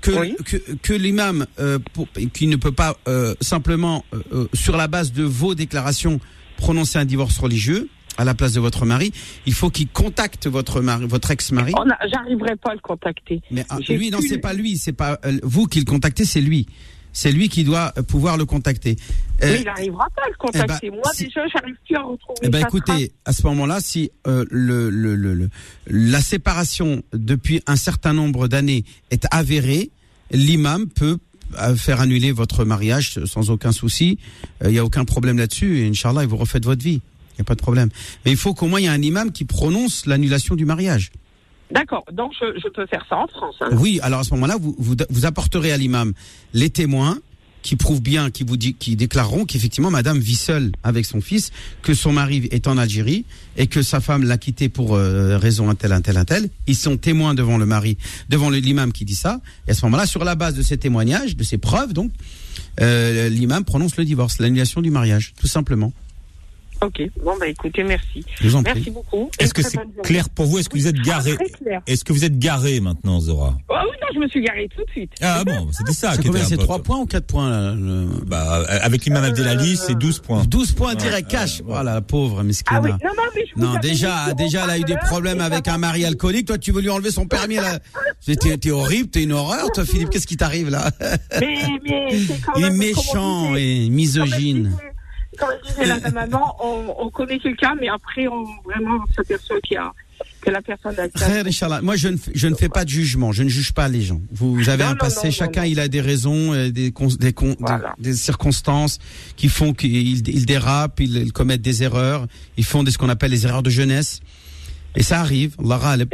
que, 0.00 0.10
Oui. 0.10 0.36
que, 0.44 0.56
que 0.82 0.92
l'imam, 0.92 1.46
euh, 1.58 1.78
pour- 1.92 2.08
qui 2.32 2.46
ne 2.46 2.56
peut 2.56 2.72
pas 2.72 2.96
euh, 3.08 3.34
simplement, 3.40 4.04
euh, 4.14 4.22
euh, 4.32 4.48
sur 4.54 4.76
la 4.76 4.88
base 4.88 5.12
de 5.12 5.22
vos 5.24 5.54
déclarations, 5.54 6.20
prononcer 6.56 6.98
un 6.98 7.04
divorce 7.04 7.38
religieux 7.38 7.88
à 8.18 8.24
la 8.24 8.34
place 8.34 8.54
de 8.54 8.60
votre 8.60 8.86
mari, 8.86 9.12
il 9.44 9.52
faut 9.52 9.68
qu'il 9.68 9.88
contacte 9.88 10.46
votre 10.46 10.80
mari, 10.80 11.06
votre 11.06 11.30
ex-mari. 11.30 11.72
A- 11.76 12.06
J'arriverai 12.08 12.56
pas 12.56 12.70
à 12.70 12.74
le 12.74 12.80
contacter. 12.80 13.42
Mais 13.50 13.64
ah, 13.68 13.78
lui, 13.88 14.10
non, 14.10 14.20
c'est 14.26 14.38
pas 14.38 14.54
lui, 14.54 14.78
c'est 14.78 14.92
pas 14.94 15.18
euh, 15.26 15.38
vous 15.42 15.66
qui 15.66 15.78
le 15.80 15.84
contactez, 15.84 16.24
c'est 16.24 16.40
lui. 16.40 16.66
C'est 17.18 17.32
lui 17.32 17.48
qui 17.48 17.64
doit 17.64 17.94
euh, 17.96 18.02
pouvoir 18.02 18.36
le 18.36 18.44
contacter. 18.44 18.96
Euh, 19.42 19.50
Mais 19.52 19.60
il 19.60 19.64
n'arrivera 19.64 20.06
pas 20.14 20.22
à 20.26 20.28
le 20.28 20.34
contacter. 20.38 20.88
eh 20.88 20.90
ben, 20.90 20.96
Moi, 20.96 21.12
si- 21.14 21.24
déjà, 21.24 21.40
j'arrive 21.50 21.74
plus 21.86 21.96
à 21.96 22.02
retrouver 22.02 22.40
Eh 22.42 22.48
ben 22.50 22.60
trace. 22.60 22.68
écoutez, 22.74 23.12
à 23.24 23.32
ce 23.32 23.42
moment-là, 23.46 23.80
si 23.80 24.10
euh, 24.26 24.44
le, 24.50 24.90
le, 24.90 25.14
le, 25.14 25.32
le- 25.32 25.48
la 25.86 26.20
séparation 26.20 27.02
depuis 27.14 27.62
un 27.66 27.76
certain 27.76 28.12
nombre 28.12 28.48
d'années 28.48 28.84
est 29.10 29.24
avérée, 29.30 29.90
l'imam 30.30 30.88
peut 30.88 31.16
euh, 31.58 31.74
faire 31.74 32.02
annuler 32.02 32.32
votre 32.32 32.66
mariage 32.66 33.18
sans 33.24 33.48
aucun 33.48 33.72
souci. 33.72 34.18
Il 34.62 34.70
n'y 34.72 34.78
a 34.78 34.84
aucun 34.84 35.06
problème 35.06 35.38
là-dessus. 35.38 35.78
Et 35.80 35.86
Inch'Allah, 35.88 36.22
et 36.24 36.26
vous 36.26 36.36
refaites 36.36 36.66
votre 36.66 36.82
vie. 36.84 37.00
Il 37.32 37.38
n'y 37.38 37.42
a 37.42 37.44
pas 37.44 37.54
de 37.54 37.62
problème. 37.62 37.88
Mais 38.26 38.32
il 38.32 38.36
faut 38.36 38.52
qu'au 38.52 38.66
moins 38.66 38.80
il 38.80 38.84
y 38.84 38.86
ait 38.86 38.90
un 38.90 39.00
imam 39.00 39.32
qui 39.32 39.46
prononce 39.46 40.04
l'annulation 40.04 40.54
du 40.54 40.66
mariage. 40.66 41.12
D'accord. 41.70 42.04
Donc, 42.12 42.32
je, 42.40 42.68
peux 42.68 42.86
faire 42.86 43.04
ça 43.08 43.16
en 43.16 43.26
France. 43.26 43.56
hein. 43.60 43.70
Oui, 43.72 43.98
alors 44.02 44.20
à 44.20 44.24
ce 44.24 44.30
moment-là, 44.34 44.56
vous, 44.60 44.74
vous, 44.78 44.94
vous 45.10 45.26
apporterez 45.26 45.72
à 45.72 45.76
l'imam 45.76 46.12
les 46.54 46.70
témoins 46.70 47.18
qui 47.66 47.74
prouvent 47.74 48.00
bien, 48.00 48.30
qui 48.30 48.44
vous 48.44 48.56
dit, 48.56 48.74
qui 48.74 48.94
déclareront 48.94 49.44
qu'effectivement 49.44 49.90
Madame 49.90 50.20
vit 50.20 50.36
seule 50.36 50.70
avec 50.84 51.04
son 51.04 51.20
fils, 51.20 51.50
que 51.82 51.94
son 51.94 52.12
mari 52.12 52.46
est 52.52 52.68
en 52.68 52.78
Algérie 52.78 53.24
et 53.56 53.66
que 53.66 53.82
sa 53.82 53.98
femme 54.00 54.22
l'a 54.22 54.38
quitté 54.38 54.68
pour 54.68 54.94
euh, 54.94 55.36
raison 55.36 55.68
un 55.68 55.74
tel, 55.74 55.90
un 55.90 56.00
tel, 56.00 56.16
un 56.16 56.24
tel. 56.24 56.48
Ils 56.68 56.76
sont 56.76 56.96
témoins 56.96 57.34
devant 57.34 57.58
le 57.58 57.66
mari, 57.66 57.98
devant 58.28 58.50
l'imam 58.50 58.92
qui 58.92 59.04
dit 59.04 59.16
ça. 59.16 59.40
Et 59.66 59.72
à 59.72 59.74
ce 59.74 59.84
moment-là, 59.86 60.06
sur 60.06 60.22
la 60.22 60.36
base 60.36 60.54
de 60.54 60.62
ces 60.62 60.78
témoignages, 60.78 61.34
de 61.34 61.42
ces 61.42 61.58
preuves, 61.58 61.92
donc, 61.92 62.12
euh, 62.80 63.28
l'imam 63.28 63.64
prononce 63.64 63.96
le 63.96 64.04
divorce, 64.04 64.38
l'annulation 64.38 64.80
du 64.80 64.90
mariage, 64.92 65.34
tout 65.36 65.48
simplement. 65.48 65.92
Ok. 66.82 67.02
Bon, 67.24 67.32
bah 67.40 67.48
écoutez, 67.48 67.82
merci. 67.84 68.24
Je 68.40 68.48
vous 68.48 68.56
en 68.56 68.62
Merci 68.62 68.80
prie. 68.82 68.90
beaucoup. 68.90 69.30
Est-ce 69.38 69.54
que 69.54 69.62
c'est 69.62 69.78
clair 70.02 70.28
pour 70.28 70.46
vous? 70.46 70.58
Est-ce 70.58 70.68
que 70.68 70.76
vous 70.76 70.86
êtes 70.86 70.96
garé? 71.00 71.32
Ah, 71.32 71.36
Très 71.44 71.50
clair. 71.50 71.80
Est-ce 71.86 72.04
que 72.04 72.12
vous 72.12 72.24
êtes 72.24 72.38
garé 72.38 72.80
maintenant, 72.80 73.18
Zora? 73.20 73.56
Oh 73.68 73.74
oui, 73.84 73.96
non, 74.02 74.08
je 74.14 74.18
me 74.20 74.28
suis 74.28 74.42
garée 74.42 74.68
tout 74.76 74.84
de 74.84 74.90
suite. 74.90 75.10
Ah 75.22 75.42
bon, 75.44 75.68
c'était 75.72 75.92
ça 75.92 76.12
C'est 76.12 76.20
qui 76.22 76.26
combien? 76.28 76.40
était 76.42 76.48
C'est 76.50 76.54
un 76.54 76.58
peu- 76.58 76.64
3 76.64 76.82
points 76.82 76.98
ou 76.98 77.06
4 77.06 77.26
points 77.26 77.48
là, 77.50 77.72
le- 77.74 78.06
Bah, 78.26 78.62
avec 78.82 79.04
l'imam 79.06 79.24
Abdelali, 79.24 79.76
c'est 79.78 79.94
12 79.94 80.18
points. 80.18 80.44
12 80.44 80.72
points 80.72 80.94
direct 80.94 81.32
ouais, 81.32 81.38
cash. 81.38 81.60
ouais. 81.60 81.64
Voilà, 81.68 81.94
la 81.94 82.00
pauvre 82.02 82.42
miskina. 82.42 82.78
Ah 82.78 82.82
oui, 82.84 82.90
non, 82.90 83.10
non, 83.16 83.22
mais 83.34 83.46
je 83.46 83.54
vous 83.54 83.60
Non, 83.62 83.70
avais 83.72 83.80
déjà, 83.88 84.34
déjà, 84.34 84.64
elle 84.64 84.70
a 84.70 84.78
eu 84.78 84.84
des 84.84 84.96
problèmes 84.96 85.40
avec 85.40 85.68
un 85.68 85.78
mari 85.78 86.04
alcoolique. 86.04 86.46
Toi, 86.48 86.58
tu 86.58 86.72
veux 86.72 86.82
lui 86.82 86.90
enlever 86.90 87.10
son 87.10 87.26
permis 87.26 87.56
là 87.56 87.78
T'es 88.60 88.70
horrible, 88.70 89.08
t'es 89.08 89.22
une 89.22 89.32
horreur, 89.32 89.70
toi, 89.72 89.84
Philippe. 89.86 90.10
Qu'est-ce 90.10 90.26
qui 90.26 90.36
t'arrive 90.36 90.68
là? 90.68 90.90
Mais, 91.40 91.58
mais 91.88 92.06
c'est 92.26 92.40
quand 92.42 92.52
Il 92.56 92.64
est 92.66 92.70
méchant 92.70 93.54
et 93.56 93.88
misogyne. 93.88 94.76
Comme 95.38 95.48
disait 95.66 95.86
la 95.86 96.10
maman, 96.10 96.56
on, 96.62 96.94
on 96.98 97.10
connaît 97.10 97.38
quelqu'un, 97.38 97.74
mais 97.80 97.88
après, 97.88 98.26
on 98.28 98.44
vraiment 98.64 99.04
s'aperçoit 99.14 99.60
qu'il 99.60 99.74
y 99.74 99.78
a 99.78 99.92
que 100.40 100.50
la 100.50 100.62
personne 100.62 100.94
a. 100.98 101.08
Frère 101.18 101.46
Inch'Allah, 101.46 101.82
moi 101.82 101.96
je 101.96 102.08
ne, 102.08 102.16
je 102.34 102.46
ne 102.48 102.54
fais 102.54 102.68
pas 102.68 102.84
de 102.84 102.88
jugement, 102.90 103.32
je 103.32 103.42
ne 103.42 103.48
juge 103.48 103.72
pas 103.72 103.88
les 103.88 104.00
gens. 104.02 104.20
Vous 104.32 104.68
avez 104.68 104.84
Non, 104.84 104.90
un 104.90 104.92
non, 104.92 104.98
passé, 104.98 105.26
non, 105.28 105.32
chacun 105.32 105.60
non, 105.62 105.66
non. 105.66 105.72
il 105.72 105.80
a 105.80 105.88
des 105.88 106.00
raisons, 106.00 106.54
euh, 106.54 106.70
des, 106.70 106.90
cons- 106.92 107.08
des, 107.18 107.32
con- 107.32 107.48
des- 107.50 107.56
Voilà. 107.60 107.94
des 107.98 108.14
circonstances 108.14 108.98
qui 109.36 109.48
font 109.48 109.72
qu'ils 109.74 110.26
ils 110.28 110.46
dérapent, 110.46 111.00
ils, 111.00 111.16
ils 111.18 111.32
commettent 111.32 111.62
des 111.62 111.82
erreurs, 111.82 112.26
ils 112.56 112.64
font 112.64 112.82
des, 112.82 112.90
ce 112.92 112.98
qu'on 112.98 113.08
appelle 113.10 113.30
les 113.32 113.44
erreurs 113.46 113.62
de 113.62 113.70
jeunesse. 113.70 114.20
Et 114.98 115.02
ça 115.02 115.20
arrive, 115.20 115.54
Allah. 115.62 116.04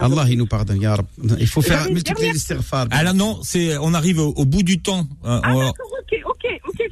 Allah 0.00 0.24
il 0.28 0.36
nous 0.38 0.46
pardonne, 0.46 0.80
ya 0.80 0.96
Rab. 0.96 1.06
Il 1.38 1.46
faut 1.46 1.62
faire 1.62 1.84
multiplier 1.84 2.14
dernière- 2.16 2.34
l'istighfar. 2.34 2.86
Ah 2.90 3.12
non, 3.12 3.38
c'est 3.44 3.76
on 3.78 3.94
arrive 3.94 4.18
au, 4.18 4.30
au 4.34 4.44
bout 4.44 4.64
du 4.64 4.80
temps. 4.80 5.06
hein, 5.24 5.40
Ah, 5.44 5.54
on- 5.54 5.72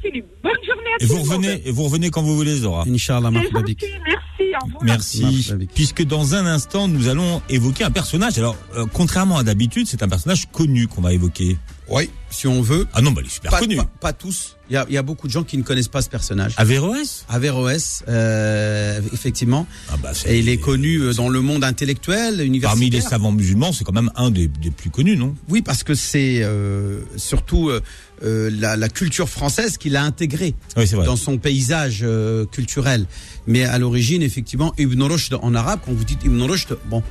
Philippe. 0.01 0.25
Bonne 0.43 0.51
journée 0.65 0.89
à 0.99 1.03
et 1.03 1.07
tous. 1.07 1.13
vous 1.13 1.23
revenez, 1.23 1.61
et 1.65 1.71
vous 1.71 1.83
revenez 1.83 2.09
quand 2.09 2.21
vous 2.21 2.35
voulez, 2.35 2.55
Zora. 2.55 2.83
Inch'Allah, 2.87 3.31
merci, 3.31 3.49
au 3.53 4.65
revoir. 4.65 4.83
Merci. 4.83 5.53
Puisque 5.73 6.03
dans 6.03 6.35
un 6.35 6.45
instant, 6.45 6.87
nous 6.87 7.07
allons 7.07 7.41
évoquer 7.49 7.83
un 7.83 7.91
personnage. 7.91 8.37
Alors, 8.37 8.55
euh, 8.75 8.85
contrairement 8.91 9.37
à 9.37 9.43
d'habitude, 9.43 9.87
c'est 9.87 10.03
un 10.03 10.07
personnage 10.07 10.47
connu 10.51 10.87
qu'on 10.87 11.01
va 11.01 11.13
évoquer. 11.13 11.57
Oui, 11.91 12.09
si 12.29 12.47
on 12.47 12.61
veut. 12.61 12.87
Ah 12.93 13.01
non, 13.01 13.11
bah, 13.11 13.21
il 13.23 13.27
est 13.27 13.31
super 13.33 13.51
Pas, 13.51 13.59
connu. 13.59 13.75
pas- 13.75 13.89
pas 13.99 14.13
tous. 14.13 14.55
Il 14.69 14.73
y 14.73 14.77
a, 14.77 14.85
il 14.87 14.93
y 14.93 14.97
a 14.97 15.01
beaucoup 15.03 15.27
de 15.27 15.33
gens 15.33 15.43
qui 15.43 15.57
ne 15.57 15.63
connaissent 15.63 15.89
pas 15.89 16.01
ce 16.01 16.09
personnage. 16.09 16.53
Averroès 16.55 17.25
Averroès, 17.27 18.03
euh, 18.07 19.01
effectivement. 19.11 19.67
ah 19.91 19.97
bah, 20.01 20.11
Et 20.25 20.39
il 20.39 20.47
est 20.47 20.57
connu 20.57 20.99
euh, 21.01 21.13
dans 21.13 21.27
le 21.27 21.41
monde 21.41 21.63
intellectuel, 21.65 22.35
universitaire. 22.41 22.69
Parmi 22.69 22.89
les 22.89 23.01
savants 23.01 23.33
musulmans, 23.33 23.73
c'est 23.73 23.83
quand 23.83 23.91
même 23.93 24.11
un 24.15 24.31
des, 24.31 24.47
des 24.47 24.71
plus 24.71 24.89
connus, 24.89 25.17
non? 25.17 25.35
Oui, 25.49 25.61
parce 25.61 25.83
que 25.83 25.93
c'est 25.93 26.41
euh, 26.41 27.01
surtout 27.17 27.69
euh, 27.69 27.81
la, 28.21 28.77
la 28.77 28.87
culture 28.87 29.27
française 29.27 29.77
qu'il 29.77 29.97
a 29.97 30.03
intégrée 30.03 30.55
Oui, 30.77 30.89
dans 31.05 31.17
son 31.17 31.37
paysage 31.37 32.05
culturel. 32.51 33.05
Mais 33.47 33.65
à 33.65 33.77
l'origine, 33.77 34.21
effectivement, 34.21 34.73
Ibn 34.77 35.01
Rushd 35.03 35.33
en 35.41 35.53
arabe, 35.53 35.81
quand 35.85 35.91
vous 35.91 36.05
dites 36.05 36.23
Ibn 36.23 36.41
Rushd, 36.43 36.77
bon, 36.85 37.03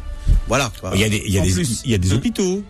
voilà. 0.48 0.72
Il 0.94 1.00
y 1.00 1.04
a 1.04 1.08
des, 1.10 1.22
il 1.26 1.34
y 1.34 1.38
a 1.38 1.42
des, 1.42 1.60
il 1.84 1.90
y 1.90 1.94
a 1.94 1.98
des 1.98 2.12
hôpitaux. 2.14 2.62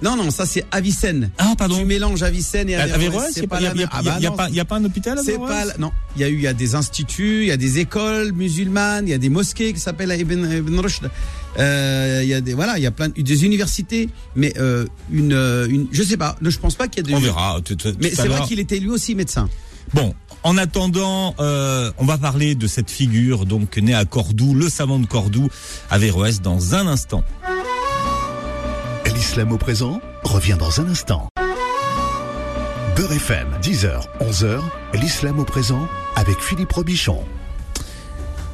Non, 0.00 0.16
non, 0.16 0.30
ça 0.30 0.46
c'est 0.46 0.64
Avicenne. 0.70 1.30
Ah, 1.38 1.54
Tu 1.80 1.84
mélanges 1.84 2.22
Avicenne 2.22 2.68
et 2.70 2.76
Averroès. 2.76 3.32
Il 3.36 3.42
n'y 3.42 3.66
a, 3.66 3.74
y 3.74 3.82
a- 3.82 3.86
a- 3.86 3.90
Ah 3.92 4.02
bah 4.02 4.16
y 4.20 4.26
pas- 4.36 4.48
il 4.48 4.54
y 4.54 4.60
a 4.60 4.64
pas 4.64 4.76
un 4.76 4.84
hôpital 4.84 5.18
à 5.18 5.22
C'est 5.22 5.36
pas 5.38 5.64
non. 5.78 5.90
Il 6.16 6.22
y 6.22 6.24
a 6.24 6.28
eu, 6.28 6.34
il 6.36 6.40
y 6.42 6.46
a 6.46 6.52
des 6.54 6.74
instituts, 6.74 7.42
il 7.42 7.48
y 7.48 7.50
a 7.52 7.56
des 7.56 7.78
écoles 7.78 8.32
musulmanes, 8.32 9.06
il 9.08 9.10
y 9.10 9.14
a 9.14 9.18
des 9.18 9.28
mosquées 9.28 9.72
qui 9.72 9.80
s'appellent 9.80 10.14
Ibn, 10.18 10.52
Ibn 10.58 10.78
Rushd. 10.78 11.10
Euh, 11.58 12.20
il 12.22 12.28
y 12.28 12.34
a 12.34 12.40
des, 12.40 12.54
voilà, 12.54 12.78
il 12.78 12.82
y 12.82 12.86
a 12.86 12.90
plein 12.92 13.08
de- 13.08 13.20
des 13.20 13.44
universités, 13.44 14.08
mais 14.36 14.52
euh, 14.58 14.86
une, 15.10 15.32
euh, 15.32 15.66
une, 15.68 15.88
je 15.90 16.02
sais 16.02 16.16
pas, 16.16 16.36
je 16.40 16.58
pense 16.58 16.76
pas 16.76 16.86
qu'il 16.86 17.02
y 17.02 17.06
a 17.06 17.08
des. 17.08 17.14
On 17.14 17.20
verra. 17.20 17.58
tout- 17.64 17.74
tout- 17.74 17.94
Mais 18.00 18.10
c'est 18.14 18.28
vrai 18.28 18.46
qu'il 18.46 18.60
était 18.60 18.78
lui 18.78 18.90
aussi 18.90 19.14
médecin. 19.14 19.48
Bon, 19.94 20.14
en 20.44 20.58
attendant, 20.58 21.34
euh, 21.40 21.90
on 21.98 22.04
va 22.04 22.18
parler 22.18 22.54
de 22.54 22.66
cette 22.66 22.90
figure 22.90 23.46
donc 23.46 23.76
née 23.78 23.94
à 23.94 24.04
Cordoue, 24.04 24.54
le 24.54 24.68
savant 24.68 24.98
de 24.98 25.06
Cordoue, 25.06 25.48
Averroès, 25.90 26.40
dans 26.42 26.74
un 26.74 26.86
instant. 26.86 27.24
L'islam 29.38 29.52
au 29.54 29.58
présent 29.58 30.00
revient 30.24 30.56
dans 30.58 30.80
un 30.80 30.88
instant. 30.88 31.28
Beurre 32.96 33.12
FM, 33.12 33.46
10h, 33.62 34.00
11h, 34.20 34.58
l'islam 35.00 35.38
au 35.38 35.44
présent 35.44 35.86
avec 36.16 36.40
Philippe 36.40 36.72
Robichon. 36.72 37.22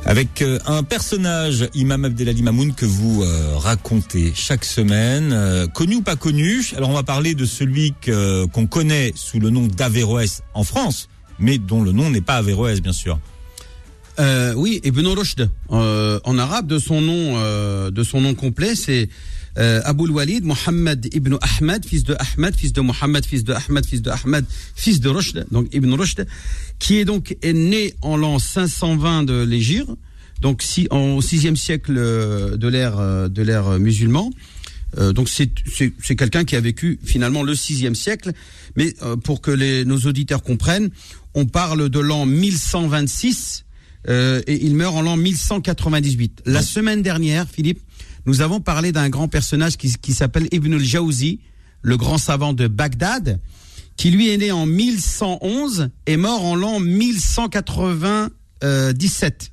Avec 0.05 0.42
euh, 0.42 0.59
un 0.66 0.83
personnage, 0.83 1.70
Imam 1.73 2.05
Abdelali 2.05 2.42
Mamoun, 2.42 2.75
que 2.75 2.85
vous 2.85 3.23
euh, 3.23 3.57
racontez 3.57 4.33
chaque 4.35 4.66
semaine, 4.66 5.33
euh, 5.33 5.66
connu 5.68 5.94
ou 5.97 6.03
pas 6.03 6.16
connu? 6.16 6.62
Alors 6.77 6.90
on 6.90 6.94
va 6.94 7.03
parler 7.03 7.35
de 7.35 7.47
celui 7.47 7.94
que- 8.03 8.44
qu'on 8.44 8.66
connaît 8.66 9.12
sous 9.16 9.40
le 9.40 9.49
nom 9.49 9.66
d'Averroès 9.66 10.42
en 10.53 10.64
France, 10.64 11.09
mais 11.38 11.57
dont 11.57 11.81
le 11.83 11.92
nom 11.92 12.11
n'est 12.11 12.20
pas 12.20 12.35
Averroès, 12.37 12.83
bien 12.83 12.92
sûr. 12.92 13.18
Euh, 14.20 14.53
oui, 14.55 14.83
Ibn 14.85 15.07
Rushd. 15.07 15.49
Euh, 15.70 16.20
en 16.25 16.37
arabe, 16.38 16.66
de 16.66 16.79
son 16.79 17.01
nom, 17.01 17.37
euh, 17.38 17.90
de 17.90 18.03
son 18.03 18.20
nom 18.20 18.35
complet, 18.35 18.75
c'est 18.75 19.09
euh, 19.59 19.81
Abul 19.85 20.11
Walid 20.11 20.45
Mohammed 20.45 21.09
ibn 21.14 21.37
Ahmed, 21.40 21.85
fils 21.85 22.05
de 22.05 22.17
Ahmed, 22.19 22.55
fils 22.57 22.73
de 22.73 22.81
Mohammed, 22.81 23.25
fils 23.25 23.45
de 23.45 23.53
Ahmed, 23.53 23.87
fils 23.87 24.03
de 24.03 24.11
Ahmed, 24.11 24.45
fils 24.75 25.01
de 25.01 25.09
Rushd, 25.09 25.47
donc 25.51 25.69
Ibn 25.73 25.93
Rushd, 25.93 26.27
qui 26.79 26.99
est 26.99 27.05
donc 27.05 27.37
né 27.45 27.95
en 28.03 28.17
l'an 28.17 28.38
520 28.38 29.25
de 29.25 29.43
l'Égypte, 29.43 29.90
donc 30.40 30.62
si, 30.62 30.87
en 30.90 31.21
6e 31.21 31.57
siècle 31.57 31.95
euh, 31.97 32.57
de 32.57 32.69
l'ère 32.69 32.99
euh, 32.99 33.29
de 33.29 33.43
l'ère 33.43 33.79
musulman. 33.79 34.31
Euh, 34.99 35.12
donc 35.12 35.29
c'est 35.29 36.17
quelqu'un 36.17 36.45
qui 36.45 36.55
a 36.55 36.61
vécu 36.61 37.01
finalement 37.03 37.43
le 37.43 37.55
sixième 37.55 37.95
siècle, 37.95 38.33
mais 38.77 38.95
pour 39.25 39.40
que 39.40 39.51
les, 39.51 39.85
nos 39.85 39.99
auditeurs 39.99 40.43
comprennent, 40.43 40.90
on 41.35 41.47
parle 41.47 41.88
de 41.88 41.99
l'an 41.99 42.27
1126 42.27 43.64
euh, 44.09 44.43
et 44.47 44.64
il 44.64 44.75
meurt 44.75 44.95
en 44.95 45.03
l'an 45.03 45.17
1198. 45.17 46.43
La 46.47 46.62
semaine 46.62 47.03
dernière, 47.03 47.49
Philippe, 47.49 47.81
nous 48.27 48.41
avons 48.41 48.61
parlé 48.61 48.93
d'un 48.93 49.09
grand 49.09 49.29
personnage 49.29 49.77
qui, 49.77 49.93
qui 49.93 50.13
s'appelle 50.13 50.49
Ibn 50.53 50.75
al-Jawzi, 50.75 51.41
le 51.83 51.97
grand 51.97 52.19
savant 52.19 52.53
de 52.53 52.67
Bagdad, 52.67 53.41
qui 53.97 54.11
lui 54.11 54.31
est 54.31 54.39
né 54.39 54.51
en 54.53 54.67
1111 54.67 55.91
et 56.07 56.17
mort 56.17 56.45
en 56.45 56.57
l'an 56.57 56.81
1197. 56.81 59.53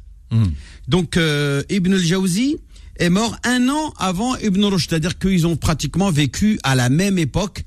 Donc 0.88 1.18
euh, 1.18 1.62
Ibn 1.70 1.94
al-Jawzi 1.94 2.58
est 2.98 3.10
mort 3.10 3.38
un 3.44 3.70
an 3.70 3.94
avant 3.98 4.36
Ibn 4.38 4.64
Rushd, 4.66 4.90
c'est-à-dire 4.90 5.18
qu'ils 5.18 5.48
ont 5.48 5.58
pratiquement 5.58 6.12
vécu 6.12 6.60
à 6.64 6.76
la 6.76 6.90
même 6.90 7.18
époque, 7.18 7.64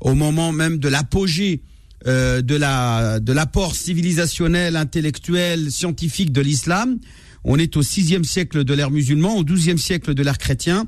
au 0.00 0.14
moment 0.14 0.52
même 0.52 0.78
de 0.78 0.88
l'apogée 0.88 1.62
euh, 2.06 2.42
de 2.42 2.54
la 2.54 3.18
de 3.18 3.32
l'apport 3.32 3.74
civilisationnel, 3.74 4.76
intellectuel, 4.76 5.70
scientifique 5.70 6.32
de 6.32 6.40
l'islam. 6.40 6.98
On 7.44 7.58
est 7.58 7.76
au 7.76 7.82
sixième 7.82 8.24
siècle 8.24 8.64
de 8.64 8.74
l'ère 8.74 8.90
musulmane, 8.90 9.38
au 9.38 9.44
douzième 9.44 9.78
siècle 9.78 10.14
de 10.14 10.22
l'ère 10.22 10.38
chrétien. 10.38 10.86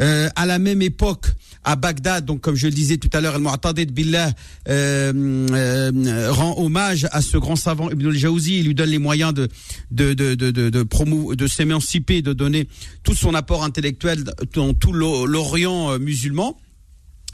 Euh, 0.00 0.28
à 0.36 0.46
la 0.46 0.58
même 0.58 0.82
époque, 0.82 1.26
à 1.64 1.76
Bagdad, 1.76 2.24
donc 2.24 2.40
comme 2.40 2.56
je 2.56 2.66
le 2.66 2.72
disais 2.72 2.96
tout 2.96 3.10
à 3.12 3.20
l'heure, 3.20 3.36
Al-Mu'tadid 3.36 3.92
Billah 3.92 4.32
euh, 4.68 5.12
euh, 5.52 6.32
rend 6.32 6.58
hommage 6.58 7.06
à 7.12 7.22
ce 7.22 7.38
grand 7.38 7.56
savant 7.56 7.88
Ibn 7.90 8.06
al-Jawzi. 8.08 8.58
Il 8.58 8.66
lui 8.66 8.74
donne 8.74 8.90
les 8.90 8.98
moyens 8.98 9.32
de 9.32 9.48
de 9.90 10.12
de 10.14 10.34
de 10.34 10.50
de, 10.50 10.82
promou- 10.82 11.36
de 11.36 11.46
s'émanciper, 11.46 12.20
de 12.20 12.32
donner 12.32 12.68
tout 13.04 13.14
son 13.14 13.34
apport 13.34 13.62
intellectuel 13.64 14.24
dans 14.54 14.74
tout 14.74 14.92
l'O- 14.92 15.26
l'Orient 15.26 15.92
euh, 15.92 15.98
musulman 15.98 16.56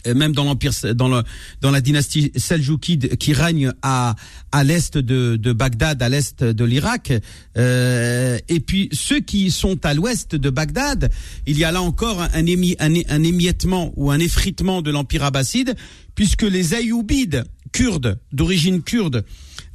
même 0.07 0.33
dans 0.33 0.45
l'empire 0.45 0.73
dans 0.95 1.09
le 1.09 1.23
dans 1.61 1.71
la 1.71 1.81
dynastie 1.81 2.33
seljoukide 2.37 3.17
qui 3.17 3.33
règne 3.33 3.73
à 3.83 4.15
à 4.53 4.65
l'est 4.65 4.97
de 4.97 5.37
de 5.37 5.53
Bagdad 5.53 6.03
à 6.03 6.09
l'est 6.09 6.45
de 6.45 6.65
l'Irak. 6.65 7.13
Euh, 7.57 8.39
et 8.49 8.61
puis 8.61 8.89
ceux 8.93 9.21
qui 9.21 9.51
sont 9.51 9.85
à 9.85 9.95
l'ouest 9.95 10.35
de 10.35 10.51
Bagdad 10.51 11.11
il 11.47 11.59
y 11.59 11.65
a 11.65 11.73
là 11.73 11.83
encore 11.83 12.23
un, 12.23 12.29
un, 12.33 13.23
émiettement 13.23 13.93
ou 13.97 14.11
un 14.11 14.19
effritement 14.19 14.83
de 14.83 14.91
l'empire 14.91 15.25
abbasside 15.25 15.75
puisque 16.15 16.43
les 16.43 16.75
Ayyoubides 16.75 17.45
kurdes 17.73 18.19
d'origine 18.33 18.83
kurde 18.83 19.25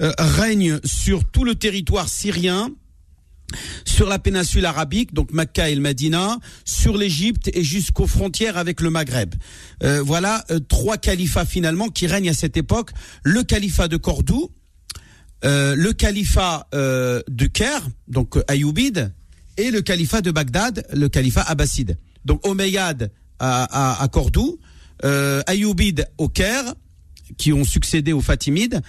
euh, 0.02 0.12
règnent 0.18 0.80
sur 0.84 1.24
tout 1.26 1.44
le 1.44 1.56
territoire 1.56 2.10
syrien 2.10 2.72
sur 3.86 4.08
la 4.08 4.20
péninsule 4.20 4.66
arabique, 4.66 5.14
donc 5.14 5.32
Mecca 5.32 5.70
et 5.70 5.76
le 5.76 5.82
Medina, 5.82 6.38
sur 6.66 6.98
l'Égypte 6.98 7.50
et 7.54 7.64
jusqu'aux 7.64 8.08
frontières 8.08 8.58
avec 8.58 8.82
le 8.82 8.90
Maghreb. 8.90 9.36
Euh, 9.84 10.02
voilà 10.02 10.44
euh, 10.52 10.60
trois 10.60 10.98
califats 10.98 11.46
finalement 11.46 11.90
qui 11.90 12.08
règnent 12.08 12.30
à 12.30 12.34
cette 12.34 12.58
époque. 12.58 12.92
Le 13.24 13.44
califat 13.44 13.88
de 13.88 13.98
Cordoue, 13.98 14.52
euh, 15.46 15.76
le 15.76 15.94
califat 15.94 16.68
de 16.74 17.46
Caire, 17.48 17.88
donc 18.08 18.38
Ayyubide, 18.48 19.14
et 19.58 19.72
le 19.72 19.82
califat 19.82 20.22
de 20.22 20.32
Bagdad, 20.32 20.86
le 20.94 21.10
califat 21.10 21.42
abbasside. 21.42 21.98
Donc 22.26 22.46
Omeyyade 22.48 23.12
à, 23.40 24.08
Cordoue, 24.12 24.58
Ayyubide 25.48 26.08
au 26.18 26.30
Caire, 26.30 26.74
qui 27.38 27.54
ont 27.54 27.64
succédé 27.64 28.14
aux 28.14 28.22
Fatimides, 28.22 28.82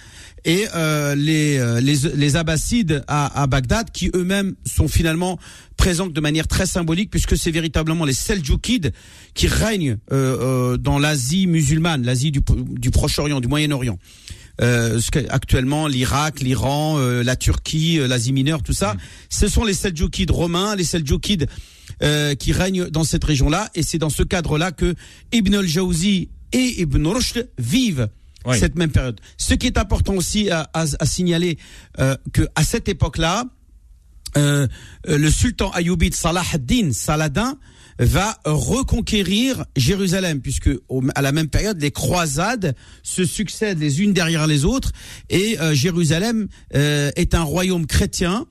et 0.45 0.67
euh, 0.75 1.15
les, 1.15 1.57
euh, 1.57 1.81
les, 1.81 1.97
les 2.15 2.35
Abbassides 2.35 3.03
à, 3.07 3.41
à 3.41 3.47
Bagdad, 3.47 3.91
qui 3.91 4.11
eux-mêmes 4.13 4.55
sont 4.65 4.87
finalement 4.87 5.37
présents 5.75 6.07
de 6.07 6.21
manière 6.21 6.47
très 6.47 6.67
symbolique, 6.67 7.09
puisque 7.09 7.35
c'est 7.35 7.51
véritablement 7.51 8.05
les 8.05 8.13
Seljoukides 8.13 8.93
qui 9.33 9.47
règnent 9.47 9.97
euh, 10.11 10.73
euh, 10.73 10.77
dans 10.77 10.99
l'Asie 10.99 11.47
musulmane, 11.47 12.05
l'Asie 12.05 12.31
du, 12.31 12.41
du 12.55 12.91
Proche-Orient, 12.91 13.41
du 13.41 13.47
Moyen-Orient. 13.47 13.99
Euh, 14.61 15.01
actuellement 15.29 15.85
l'Irak, 15.87 16.39
l'Iran, 16.39 16.97
euh, 16.97 17.23
la 17.23 17.35
Turquie, 17.35 17.99
euh, 17.99 18.07
l'Asie 18.07 18.31
mineure, 18.31 18.63
tout 18.63 18.71
ça, 18.71 18.95
ce 19.29 19.49
sont 19.49 19.65
les 19.65 19.73
Seljoukides 19.73 20.31
romains, 20.31 20.77
les 20.77 20.85
Seljoukides 20.85 21.47
euh, 22.03 22.35
qui 22.35 22.53
règnent 22.53 22.87
dans 22.89 23.03
cette 23.03 23.23
région-là, 23.25 23.69
et 23.75 23.83
c'est 23.83 23.97
dans 23.97 24.09
ce 24.09 24.23
cadre-là 24.23 24.71
que 24.71 24.95
Ibn 25.33 25.55
al-Jawzi 25.55 26.29
et 26.53 26.81
Ibn 26.81 27.05
Rushd 27.05 27.49
vivent 27.57 28.07
Cette 28.53 28.75
même 28.75 28.91
période. 28.91 29.19
Ce 29.37 29.53
qui 29.53 29.67
est 29.67 29.77
important 29.77 30.13
aussi 30.13 30.49
à, 30.51 30.67
signaler 31.05 31.57
euh, 31.99 32.15
que 32.31 32.47
à 32.55 32.63
cette 32.63 32.87
époque-là, 32.87 33.45
euh, 34.37 34.67
euh, 35.07 35.17
le 35.17 35.29
sultan 35.29 35.71
ayyubide 35.71 36.13
Salah 36.13 36.43
ad-Din 36.53 36.91
Saladin 36.91 37.57
va 37.99 38.37
reconquérir 38.43 39.63
Jérusalem 39.77 40.41
puisque 40.41 40.69
à 41.15 41.21
la 41.21 41.31
même 41.31 41.47
période 41.47 41.81
les 41.81 41.91
croisades 41.91 42.75
se 43.03 43.23
succèdent 43.23 43.79
les 43.79 44.01
unes 44.01 44.11
derrière 44.11 44.47
les 44.47 44.65
autres 44.65 44.91
et 45.29 45.57
euh, 45.61 45.73
Jérusalem 45.73 46.49
est 46.71 47.33
un 47.33 47.43
royaume 47.43 47.87
chrétien 47.87 48.47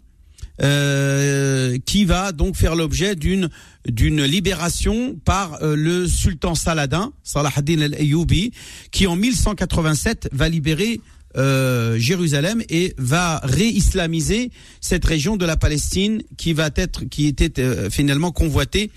euh, 0.63 1.79
qui 1.85 2.05
va 2.05 2.33
donc 2.33 2.57
faire 2.57 2.77
l'objet 2.77 3.17
d'une 3.17 3.49
d'une 3.89 4.23
libération 4.23 5.17
par 5.25 5.63
euh, 5.63 5.77
le 5.77 6.07
sultan 6.07 6.55
Saladin, 6.55 7.13
Salah 7.23 7.51
ad-Din 7.55 7.81
al-Ayyubi, 7.83 8.53
qui 8.91 9.07
en 9.07 9.17
1187 9.17 10.29
va 10.33 10.49
libérer 10.49 11.01
euh, 11.37 11.99
Jérusalem 11.99 12.63
et 12.69 12.95
va 12.97 13.41
réislamiser 13.43 14.51
cette 14.81 15.05
région 15.05 15.37
de 15.37 15.45
la 15.45 15.57
Palestine 15.57 16.23
qui 16.37 16.53
va 16.53 16.71
être 16.77 17.05
qui 17.05 17.27
était 17.27 17.61
euh, 17.61 17.91
finalement 17.91 18.31
convoitée 18.31 18.91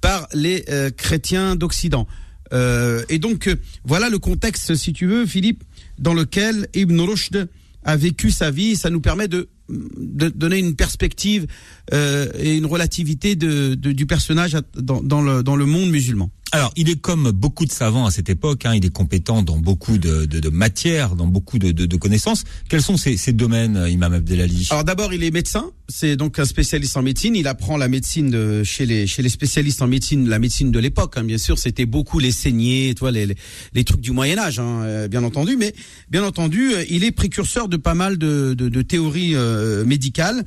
par 0.00 0.28
les 0.34 0.64
euh, 0.68 0.90
chrétiens 0.90 1.56
d'Occident. 1.56 2.06
Euh, 2.52 3.02
et 3.08 3.18
donc 3.18 3.48
voilà 3.84 4.08
le 4.08 4.18
contexte, 4.18 4.74
si 4.74 4.92
tu 4.92 5.06
veux, 5.06 5.26
Philippe, 5.26 5.64
dans 5.98 6.14
lequel 6.14 6.68
Ibn 6.74 7.00
Rushd 7.00 7.48
a 7.84 7.96
vécu 7.96 8.30
sa 8.30 8.50
vie. 8.50 8.76
Ça 8.76 8.90
nous 8.90 9.00
permet 9.00 9.28
de, 9.28 9.48
de 9.68 10.28
donner 10.28 10.58
une 10.58 10.74
perspective 10.76 11.46
euh, 11.92 12.26
et 12.38 12.56
une 12.56 12.66
relativité 12.66 13.36
de, 13.36 13.74
de- 13.74 13.92
du 13.92 14.06
personnage 14.06 14.56
dans, 14.76 15.02
dans 15.02 15.20
le, 15.20 15.42
dans 15.42 15.56
le 15.56 15.66
monde 15.66 15.90
musulman. 15.90 16.30
Alors, 16.50 16.72
il 16.76 16.88
est 16.88 16.98
comme 16.98 17.30
beaucoup 17.30 17.66
de 17.66 17.70
savants 17.70 18.06
à 18.06 18.10
cette 18.10 18.30
époque, 18.30 18.64
hein, 18.64 18.74
il 18.74 18.84
est 18.84 18.92
compétent 18.92 19.42
dans 19.42 19.58
beaucoup 19.58 19.98
de, 19.98 20.24
de, 20.24 20.40
de 20.40 20.48
matières, 20.48 21.14
dans 21.14 21.26
beaucoup 21.26 21.58
de, 21.58 21.72
de, 21.72 21.96
connaissances. 21.96 22.44
Quels 22.70 22.80
sont 22.80 22.96
ces, 22.96 23.18
ces 23.18 23.34
domaines, 23.34 23.76
euh, 23.76 23.90
Imam 23.90 24.14
Abdelali? 24.14 24.66
Alors 24.70 24.84
d'abord, 24.84 25.12
il 25.12 25.22
est 25.24 25.30
médecin, 25.30 25.72
c'est 25.88 26.16
donc 26.16 26.38
un 26.38 26.46
spécialiste 26.46 26.96
en 26.96 27.02
médecine. 27.02 27.36
Il 27.36 27.46
apprend 27.48 27.76
la 27.76 27.88
médecine 27.88 28.30
de, 28.30 28.64
chez 28.64 28.86
les 28.86 29.06
chez 29.06 29.20
les 29.20 29.28
spécialistes 29.28 29.82
en 29.82 29.88
médecine, 29.88 30.26
la 30.26 30.38
médecine 30.38 30.70
de 30.70 30.78
l'époque. 30.78 31.14
Hein, 31.18 31.24
bien 31.24 31.38
sûr, 31.38 31.58
c'était 31.58 31.86
beaucoup 31.86 32.18
les 32.18 32.32
saignées, 32.32 32.94
toi, 32.94 33.10
les, 33.10 33.26
les, 33.26 33.36
les 33.74 33.84
trucs 33.84 34.00
du 34.00 34.12
Moyen 34.12 34.38
Âge, 34.38 34.58
hein, 34.58 34.82
euh, 34.84 35.08
bien 35.08 35.24
entendu. 35.24 35.56
Mais 35.58 35.74
bien 36.10 36.24
entendu, 36.24 36.72
euh, 36.72 36.84
il 36.88 37.04
est 37.04 37.12
précurseur 37.12 37.68
de 37.68 37.76
pas 37.76 37.94
mal 37.94 38.16
de 38.16 38.82
théories 38.82 39.34
euh, 39.34 39.84
médicales. 39.84 40.44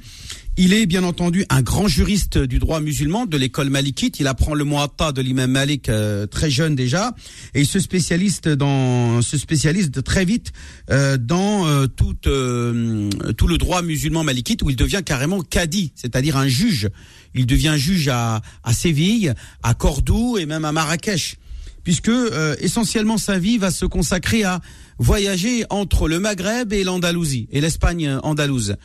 Il 0.58 0.74
est 0.74 0.86
bien 0.86 1.04
entendu 1.06 1.46
un 1.50 1.62
grand 1.62 1.88
juriste 1.88 2.38
du 2.38 2.60
droit 2.60 2.82
musulman 2.82 3.26
de 3.26 3.38
l'école 3.38 3.70
malikite. 3.70 4.20
Il 4.20 4.28
apprend 4.28 4.54
le 4.54 4.66
Muatta 4.66 5.14
de 5.14 5.22
l'imam 5.22 5.50
Malik 5.50 5.88
euh, 5.88 6.28
très 6.28 6.50
jeune 6.50 6.76
déjà, 6.76 7.16
et 7.54 7.62
il 7.62 7.66
se 7.66 7.80
spécialise 7.80 8.42
dans 8.42 9.22
se 9.22 9.38
spécialise 9.38 9.92
très 10.04 10.26
vite 10.26 10.52
euh, 10.90 11.18
dans 11.18 11.68
euh, 11.68 11.88
tout 11.88 12.18
euh, 12.28 13.10
tout 13.38 13.48
le 13.48 13.58
droit 13.58 13.82
musulman 13.82 14.26
malikite 14.26 14.62
où 14.62 14.70
il 14.70 14.76
devient 14.76 15.02
carrément 15.06 15.42
cadi, 15.42 15.94
c'est-à-dire 15.96 16.36
un 16.36 16.50
juge. 16.50 16.90
Il 17.34 17.46
devient 17.46 17.76
juge 17.78 18.10
à 18.10 18.42
à 18.64 18.74
Séville, 18.74 19.34
à 19.64 19.74
Cordoue 19.74 20.38
et 20.38 20.46
même 20.46 20.66
à 20.66 20.74
Marrakech, 20.74 21.38
puisque 21.84 22.10
euh, 22.10 22.56
essentiellement 22.60 23.18
sa 23.18 23.40
vie 23.40 23.58
va 23.58 23.72
se 23.72 23.86
consacrer 23.86 24.44
à 24.44 24.62
voyager 24.98 25.66
entre 25.70 26.08
le 26.08 26.20
Maghreb 26.20 26.74
et 26.74 26.84
l'Andalousie 26.84 27.48
et 27.52 27.62
l'Espagne 27.62 28.20
andalouse. 28.24 28.76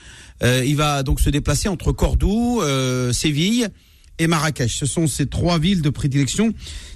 Euh, 0.42 0.64
il 0.64 0.76
va 0.76 1.02
donc 1.02 1.20
se 1.20 1.30
déplacer 1.30 1.68
entre 1.68 1.92
Cordoue, 1.92 2.60
euh, 2.62 3.12
Séville 3.12 3.68
et 4.18 4.26
Marrakech. 4.26 4.74
Ce 4.74 4.86
sont 4.86 5.06
ces 5.06 5.26
trois 5.26 5.58
villes 5.58 5.82
de 5.82 5.90
prédilection 5.90 6.52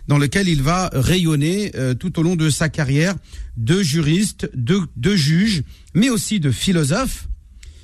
dans 0.09 0.19
lesquelles 0.19 0.49
il 0.49 0.63
va 0.63 0.91
rayonner 0.93 1.73
euh, 1.77 1.95
tout 1.95 2.19
au 2.19 2.23
long 2.23 2.37
de 2.37 2.51
sa 2.51 2.69
carrière 2.69 3.15
de 3.57 3.83
juriste, 3.83 4.51
de, 4.55 4.81
de 4.97 5.15
juge, 5.15 5.63
mais 5.95 6.09
aussi 6.09 6.41
de 6.41 6.51
philosophe 6.51 7.29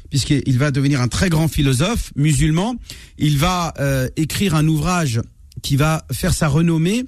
puisqu'il 0.08 0.58
va 0.58 0.70
devenir 0.70 1.00
un 1.00 1.08
très 1.08 1.28
grand 1.28 1.48
philosophe 1.48 2.12
musulman. 2.16 2.76
Il 3.18 3.38
va 3.38 3.74
euh, 3.78 4.08
écrire 4.16 4.54
un 4.54 4.66
ouvrage 4.66 5.20
qui 5.62 5.76
va 5.76 6.06
faire 6.12 6.34
sa 6.34 6.48
renommée. 6.48 7.04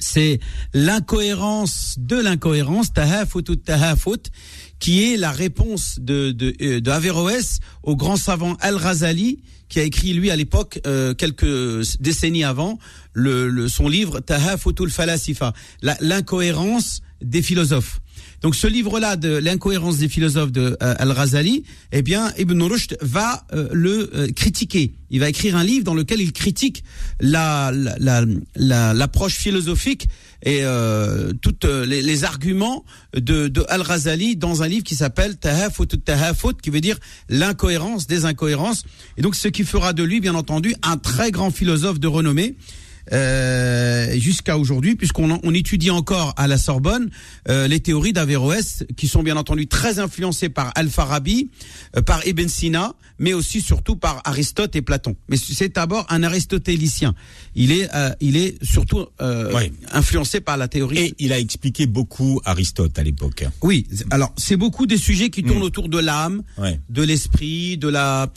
C'est 0.00 0.40
l'incohérence 0.74 1.94
de 1.98 2.16
l'incohérence, 2.16 2.92
tahafut 2.92 3.42
tahafut, 3.64 4.30
qui 4.78 5.04
est 5.04 5.16
la 5.16 5.30
réponse 5.30 5.98
de, 6.00 6.30
de, 6.32 6.54
euh, 6.62 6.90
Averroès 6.90 7.60
au 7.82 7.96
grand 7.96 8.16
savant 8.16 8.56
Al-Ghazali, 8.60 9.42
qui 9.68 9.78
a 9.78 9.82
écrit 9.84 10.12
lui 10.14 10.30
à 10.30 10.36
l'époque, 10.36 10.80
euh, 10.86 11.14
quelques 11.14 12.00
décennies 12.00 12.44
avant, 12.44 12.78
le, 13.12 13.48
le- 13.48 13.68
son 13.68 13.88
livre 13.88 14.20
Tahafutul 14.20 14.90
Falasifa, 14.90 15.52
la- 15.82 15.96
l'incohérence 16.00 17.02
des 17.22 17.42
philosophes. 17.42 18.00
Donc 18.42 18.54
ce 18.54 18.66
livre-là 18.66 19.16
de 19.16 19.36
l'incohérence 19.36 19.98
des 19.98 20.08
philosophes 20.08 20.50
de 20.52 20.76
euh, 20.82 20.94
Al-Ghazali, 20.98 21.64
eh 21.92 22.02
bien 22.02 22.32
Ibn 22.38 22.62
Rushd 22.62 22.96
va 23.02 23.44
euh, 23.52 23.68
le 23.72 24.10
euh, 24.14 24.28
critiquer. 24.32 24.94
Il 25.10 25.20
va 25.20 25.28
écrire 25.28 25.56
un 25.56 25.64
livre 25.64 25.84
dans 25.84 25.94
lequel 25.94 26.20
il 26.20 26.32
critique 26.32 26.82
la 27.20 27.70
la- 27.72 27.96
la- 27.98 28.24
la- 28.56 28.94
l'approche 28.94 29.34
philosophique 29.34 30.08
et 30.42 30.60
euh, 30.62 31.32
toutes 31.42 31.66
euh, 31.66 31.84
les, 31.84 32.00
les 32.00 32.24
arguments 32.24 32.84
de, 33.14 33.48
de 33.48 33.62
Al-Ghazali 33.68 34.36
dans 34.36 34.62
un 34.62 34.68
livre 34.68 34.84
qui 34.84 34.94
s'appelle 34.94 35.36
Tahafut 35.36 35.86
Tahafut, 35.88 36.54
qui 36.62 36.70
veut 36.70 36.80
dire 36.80 36.98
l'incohérence 37.28 38.06
des 38.06 38.24
incohérences. 38.24 38.84
Et 39.18 39.22
donc 39.22 39.34
ce 39.34 39.48
qui 39.48 39.64
fera 39.64 39.92
de 39.92 40.02
lui, 40.02 40.20
bien 40.20 40.34
entendu, 40.34 40.74
un 40.82 40.96
très 40.96 41.30
grand 41.30 41.50
philosophe 41.50 42.00
de 42.00 42.06
renommée 42.08 42.56
euh, 43.12 44.18
jusqu'à 44.18 44.58
aujourd'hui, 44.58 44.94
puisqu'on 44.96 45.38
on 45.42 45.54
étudie 45.54 45.90
encore 45.90 46.34
à 46.36 46.46
la 46.46 46.58
Sorbonne 46.58 47.10
euh, 47.48 47.66
les 47.68 47.80
théories 47.80 48.12
d'Averroès, 48.12 48.84
qui 48.96 49.08
sont 49.08 49.22
bien 49.22 49.36
entendu 49.36 49.66
très 49.66 49.98
influencées 49.98 50.48
par 50.48 50.72
Al-Farabi, 50.74 51.50
euh, 51.96 52.02
par 52.02 52.26
Ibn 52.26 52.48
Sina, 52.48 52.94
mais 53.18 53.32
aussi 53.34 53.60
surtout 53.60 53.96
par 53.96 54.22
Aristote 54.24 54.74
et 54.76 54.82
Platon. 54.82 55.16
Mais 55.28 55.36
c'est 55.36 55.74
d'abord 55.74 56.06
un 56.08 56.22
aristotélicien. 56.22 57.14
Il 57.54 57.72
est, 57.72 57.88
euh, 57.94 58.10
il 58.20 58.36
est 58.36 58.62
surtout 58.64 59.06
euh, 59.20 59.52
Ouais. 59.52 59.72
influencé 59.92 60.40
par 60.40 60.56
la 60.56 60.68
théorie. 60.68 60.98
Et 60.98 61.14
il 61.18 61.32
a 61.32 61.38
expliqué 61.38 61.86
beaucoup 61.86 62.40
Aristote 62.44 62.98
à 62.98 63.02
l'époque. 63.02 63.44
Oui, 63.62 63.86
alors 64.10 64.32
c'est 64.38 64.56
beaucoup 64.56 64.86
des 64.86 64.96
sujets 64.96 65.30
qui 65.30 65.42
tournent 65.42 65.58
Mm. 65.60 65.62
autour 65.62 65.88
de 65.88 65.98
l'âme, 65.98 66.42
Ouais. 66.58 66.80
de 66.88 67.02
l'esprit, 67.02 67.76
de 67.76 67.88
la. 67.88 68.30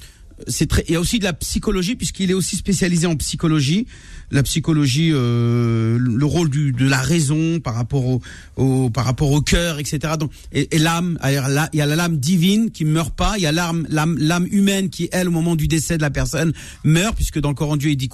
Très. 0.67 0.83
Il 0.89 0.93
y 0.93 0.95
a 0.95 0.99
aussi 0.99 1.19
de 1.19 1.23
la 1.23 1.31
psychologie 1.33 1.95
puisqu'il 1.95 2.29
est 2.31 2.33
aussi 2.33 2.57
spécialisé 2.57 3.05
en 3.07 3.15
psychologie. 3.15 3.85
La 4.31 4.43
psychologie, 4.43 5.11
euh, 5.13 5.97
le 5.99 6.25
rôle 6.25 6.49
du, 6.49 6.71
de 6.71 6.87
la 6.87 7.01
raison 7.01 7.59
par 7.59 7.75
rapport 7.75 8.05
au, 8.05 8.21
au 8.55 8.89
par 8.89 9.05
rapport 9.05 9.31
au 9.31 9.41
cœur, 9.41 9.79
etc. 9.79 10.13
Donc 10.19 10.31
et, 10.51 10.75
et 10.75 10.79
l'âme, 10.79 11.17
il 11.23 11.31
y 11.33 11.81
a 11.81 11.85
la 11.85 11.95
l'âme 11.95 12.17
divine 12.17 12.71
qui 12.71 12.85
meurt 12.85 13.13
pas. 13.15 13.33
Il 13.37 13.43
y 13.43 13.47
a 13.47 13.51
l'âme 13.51 13.85
l'âme 13.89 14.17
l'âme 14.19 14.47
humaine 14.51 14.89
qui 14.89 15.09
elle 15.11 15.27
au 15.27 15.31
moment 15.31 15.55
du 15.55 15.67
décès 15.67 15.97
de 15.97 16.01
la 16.01 16.09
personne 16.09 16.53
meurt 16.83 17.15
puisque 17.15 17.39
dans 17.39 17.49
le 17.49 17.55
Coran 17.55 17.77
Dieu 17.77 17.91
il 17.91 17.97
dit. 17.97 18.09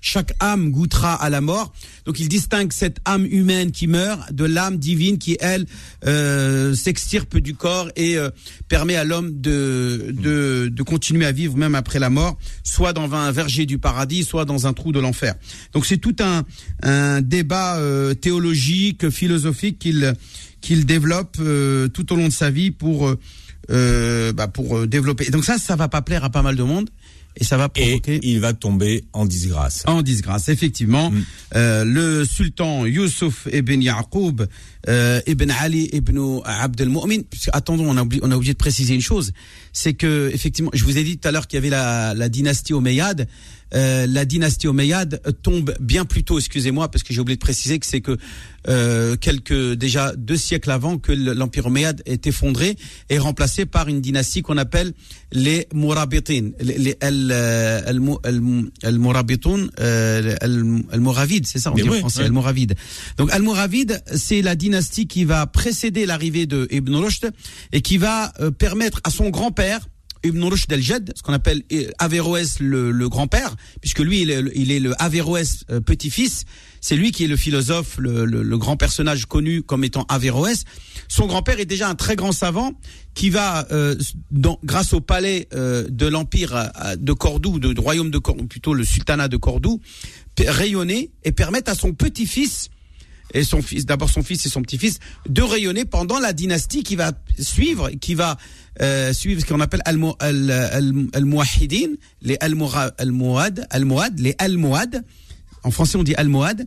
Chaque 0.00 0.32
âme 0.40 0.70
goûtera 0.70 1.14
à 1.14 1.30
la 1.30 1.40
mort. 1.40 1.72
Donc 2.04 2.20
il 2.20 2.28
distingue 2.28 2.72
cette 2.72 2.98
âme 3.04 3.26
humaine 3.26 3.70
qui 3.70 3.86
meurt 3.86 4.32
de 4.32 4.44
l'âme 4.44 4.76
divine 4.76 5.18
qui 5.18 5.36
elle 5.40 5.66
euh, 6.06 6.74
s'extirpe 6.74 7.38
du 7.38 7.54
corps 7.54 7.88
et 7.96 8.16
euh, 8.18 8.30
permet 8.68 8.96
à 8.96 9.04
l'homme 9.04 9.40
de, 9.40 10.12
de 10.12 10.68
de 10.68 10.82
continuer 10.82 11.26
à 11.26 11.32
vivre 11.32 11.56
même 11.56 11.74
après 11.74 11.98
la 11.98 12.10
mort, 12.10 12.36
soit 12.62 12.92
dans 12.92 13.14
un 13.14 13.30
verger 13.32 13.66
du 13.66 13.78
paradis, 13.78 14.24
soit 14.24 14.33
dans 14.44 14.66
un 14.66 14.72
trou 14.72 14.90
de 14.90 14.98
l'enfer. 14.98 15.34
Donc 15.72 15.86
c'est 15.86 15.98
tout 15.98 16.16
un 16.18 16.42
un 16.82 17.20
débat 17.20 17.76
euh, 17.76 18.14
théologique, 18.14 19.08
philosophique 19.10 19.78
qu'il 19.78 20.14
qu'il 20.60 20.84
développe 20.84 21.36
euh, 21.38 21.86
tout 21.88 22.12
au 22.12 22.16
long 22.16 22.26
de 22.26 22.32
sa 22.32 22.50
vie 22.50 22.72
pour 22.72 23.14
euh, 23.70 24.32
bah, 24.32 24.48
pour 24.48 24.86
développer. 24.88 25.30
Donc 25.30 25.44
ça, 25.44 25.58
ça 25.58 25.76
va 25.76 25.88
pas 25.88 26.02
plaire 26.02 26.24
à 26.24 26.30
pas 26.30 26.42
mal 26.42 26.56
de 26.56 26.62
monde 26.64 26.90
et 27.36 27.44
ça 27.44 27.56
va 27.56 27.68
Et 27.76 27.82
provoquer 27.82 28.20
il 28.22 28.40
va 28.40 28.52
tomber 28.52 29.04
en 29.12 29.24
disgrâce. 29.26 29.82
en 29.86 30.02
disgrâce. 30.02 30.48
Effectivement, 30.48 31.10
Mm. 31.10 31.22
le 31.84 32.24
sultan 32.24 32.86
Youssouf 32.86 33.48
ibn 33.52 33.80
Yaqub 33.82 34.46
ibn 35.26 35.50
Ali 35.50 35.88
ibn 35.92 36.40
Abd 36.44 36.80
al-Mu'min. 36.82 37.22
Attendons, 37.52 37.86
on 37.88 37.96
a, 37.96 38.02
oublié, 38.02 38.22
on 38.24 38.30
a 38.30 38.36
oublié 38.36 38.52
de 38.52 38.58
préciser 38.58 38.94
une 38.94 39.00
chose, 39.02 39.32
c'est 39.72 39.94
que 39.94 40.30
effectivement, 40.32 40.70
je 40.74 40.84
vous 40.84 40.96
ai 40.98 41.02
dit 41.04 41.18
tout 41.18 41.26
à 41.26 41.32
l'heure 41.32 41.46
qu'il 41.48 41.56
y 41.56 41.58
avait 41.58 41.70
la, 41.70 42.14
la 42.14 42.28
dynastie 42.28 42.72
Omeyyade. 42.72 43.26
Euh, 43.74 44.06
la 44.06 44.24
dynastie 44.24 44.68
Omeyyade 44.68 45.20
tombe 45.42 45.74
bien 45.80 46.04
plus 46.04 46.22
tôt, 46.22 46.38
excusez-moi, 46.38 46.90
parce 46.90 47.02
que 47.02 47.12
j'ai 47.12 47.20
oublié 47.20 47.36
de 47.36 47.40
préciser 47.40 47.78
que 47.78 47.86
c'est 47.86 48.00
que 48.00 48.16
euh, 48.68 49.16
quelques 49.16 49.72
déjà 49.74 50.14
deux 50.16 50.36
siècles 50.36 50.70
avant 50.70 50.96
que 50.98 51.12
le- 51.12 51.32
l'empire 51.34 51.66
Omeyyade 51.66 52.02
est 52.06 52.26
effondré 52.26 52.76
et 53.10 53.18
remplacé 53.18 53.66
par 53.66 53.88
une 53.88 54.00
dynastie 54.00 54.42
qu'on 54.42 54.58
appelle 54.58 54.92
les 55.32 55.66
Mourabitin, 55.74 56.50
les, 56.60 56.78
les 56.78 56.96
al, 57.00 57.30
euh, 57.32 57.80
al, 57.86 58.00
al, 58.22 58.40
al 58.82 58.98
Mourabitoun, 58.98 59.70
euh, 59.80 60.36
c'est 61.44 61.58
ça 61.58 61.72
on 61.72 61.74
Mais 61.74 61.82
dit 61.82 61.88
en 61.88 61.92
français, 61.94 62.20
ouais. 62.20 62.24
al 62.26 62.32
Mouravides. 62.32 62.74
Donc 63.16 63.32
al 63.32 63.42
Mouravides, 63.42 64.02
c'est 64.14 64.40
la 64.42 64.54
dynastie 64.56 65.06
qui 65.06 65.24
va 65.24 65.46
précéder 65.46 66.06
l'arrivée 66.06 66.46
de 66.46 66.68
Ibn 66.70 66.94
Rushd 66.94 67.30
et 67.72 67.80
qui 67.80 67.98
va 67.98 68.32
permettre 68.58 69.00
à 69.04 69.10
son 69.10 69.30
grand-père 69.30 69.88
Ibn 70.24 70.42
Rushd 70.44 71.12
ce 71.16 71.22
qu'on 71.22 71.32
appelle 71.32 71.62
euh, 71.72 71.90
Averroès 71.98 72.58
le, 72.60 72.90
le 72.90 73.08
grand-père, 73.08 73.54
puisque 73.80 74.00
lui 74.00 74.22
il 74.22 74.30
est, 74.30 74.42
le- 74.42 74.56
il 74.58 74.72
est 74.72 74.80
le 74.80 75.00
Averroès 75.02 75.64
euh, 75.70 75.80
petit-fils. 75.80 76.44
C'est 76.80 76.96
lui 76.96 77.12
qui 77.12 77.24
est 77.24 77.28
le 77.28 77.36
philosophe, 77.36 77.96
le, 77.98 78.24
le- 78.24 78.42
le 78.42 78.58
grand 78.58 78.76
personnage 78.76 79.26
connu 79.26 79.62
comme 79.62 79.84
étant 79.84 80.04
Averroès. 80.08 80.64
Son 81.08 81.26
grand-père 81.26 81.60
est 81.60 81.66
déjà 81.66 81.88
un 81.88 81.94
très 81.94 82.16
grand 82.16 82.32
savant 82.32 82.72
qui 83.14 83.30
va, 83.30 83.66
euh, 83.70 83.94
dans- 84.30 84.58
grâce 84.64 84.92
au 84.92 85.00
palais 85.00 85.48
euh, 85.54 85.86
de 85.88 86.06
l'empire 86.06 86.70
de 86.98 87.12
Cordoue, 87.12 87.58
de, 87.58 87.72
du 87.72 87.80
royaume 87.80 88.10
de 88.10 88.18
Cordoue, 88.18 88.46
plutôt 88.46 88.74
le 88.74 88.84
sultanat 88.84 89.28
de 89.28 89.36
Cordoue, 89.36 89.80
rayonner 90.38 91.10
et 91.22 91.32
permettre 91.32 91.70
à 91.70 91.74
son 91.74 91.92
petit-fils 91.92 92.68
et 93.32 93.42
son 93.42 93.62
fils, 93.62 93.86
d'abord 93.86 94.10
son 94.10 94.22
fils 94.22 94.44
et 94.46 94.48
son 94.48 94.62
petit-fils, 94.62 94.98
de 95.28 95.42
rayonner 95.42 95.84
pendant 95.84 96.18
la 96.20 96.32
dynastie 96.32 96.82
qui 96.82 96.94
va 96.96 97.12
suivre, 97.38 97.90
qui 98.00 98.14
va 98.14 98.36
euh, 98.80 99.12
suivre 99.12 99.40
ce 99.40 99.46
qu'on 99.46 99.60
appelle 99.60 99.82
Al-Mu- 99.84 100.12
Al- 100.20 100.50
Al- 100.50 101.06
Al-Muwahhidin, 101.12 101.94
les 102.22 102.36
Al-Muad, 102.40 103.66
Al-Muad, 103.70 104.20
les 104.20 104.34
Al-Muad. 104.38 105.02
En 105.62 105.70
français, 105.70 105.96
on 105.96 106.04
dit 106.04 106.14
Al-Muad. 106.14 106.66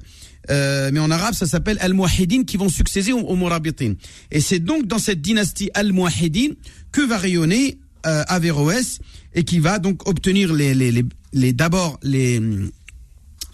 Euh, 0.49 0.91
mais 0.93 0.99
en 0.99 1.11
arabe, 1.11 1.33
ça 1.33 1.45
s'appelle 1.45 1.77
Al-Muwahhidin 1.81 2.43
qui 2.43 2.55
vont 2.55 2.69
succéder 2.69 3.11
aux, 3.11 3.19
aux 3.19 3.35
Mourabitin. 3.35 3.93
Et 4.31 4.39
c'est 4.39 4.59
donc 4.59 4.87
dans 4.87 4.97
cette 4.99 5.21
dynastie 5.21 5.69
Al-Muwahhidin 5.73 6.53
que 6.93 7.01
va 7.01 7.17
rayonner 7.17 7.79
euh, 8.05 8.23
Averroès 8.27 8.99
et 9.33 9.43
qui 9.43 9.59
va 9.59 9.77
donc 9.77 10.07
obtenir 10.07 10.53
les, 10.53 10.73
les, 10.73 11.03
les 11.33 11.53
d'abord 11.53 11.99
les, 12.01 12.41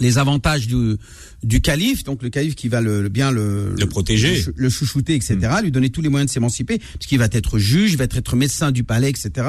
les 0.04 0.18
avantages 0.20 0.68
du, 0.68 0.98
du 1.42 1.60
calife, 1.62 2.04
donc 2.04 2.22
le 2.22 2.30
calife 2.30 2.54
qui 2.56 2.68
va 2.70 2.82
le, 2.82 3.10
bien 3.10 3.32
le, 3.32 3.74
Le 3.78 3.86
protéger. 3.88 4.36
le, 4.36 4.42
chou- 4.42 4.52
le 4.56 4.70
chouchouter, 4.70 5.16
etc., 5.16 5.38
lui 5.64 5.72
donner 5.72 5.90
tous 5.90 6.02
les 6.02 6.10
moyens 6.10 6.30
de 6.30 6.34
s'émanciper, 6.34 6.78
puisqu'il 6.78 7.18
va 7.18 7.28
être 7.32 7.58
juge, 7.58 7.96
va 7.98 8.04
être 8.06 8.36
médecin 8.36 8.72
du 8.72 8.84
palais, 8.84 9.10
etc. 9.10 9.48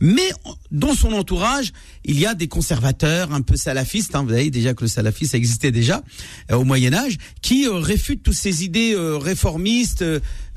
Mais 0.00 0.30
dans 0.70 0.94
son 0.94 1.12
entourage, 1.12 1.72
il 2.04 2.18
y 2.18 2.24
a 2.24 2.34
des 2.34 2.48
conservateurs 2.48 3.32
un 3.34 3.42
peu 3.42 3.56
salafistes, 3.56 4.14
hein, 4.14 4.22
vous 4.22 4.30
savez 4.30 4.50
déjà 4.50 4.72
que 4.72 4.84
le 4.84 4.88
salafisme 4.88 5.36
existait 5.36 5.72
déjà 5.72 6.02
euh, 6.50 6.56
au 6.56 6.64
Moyen 6.64 6.94
Âge, 6.94 7.18
qui 7.42 7.66
euh, 7.66 7.74
réfutent 7.74 8.22
toutes 8.22 8.34
ces 8.34 8.64
idées 8.64 8.94
euh, 8.94 9.16
réformistes 9.18 10.04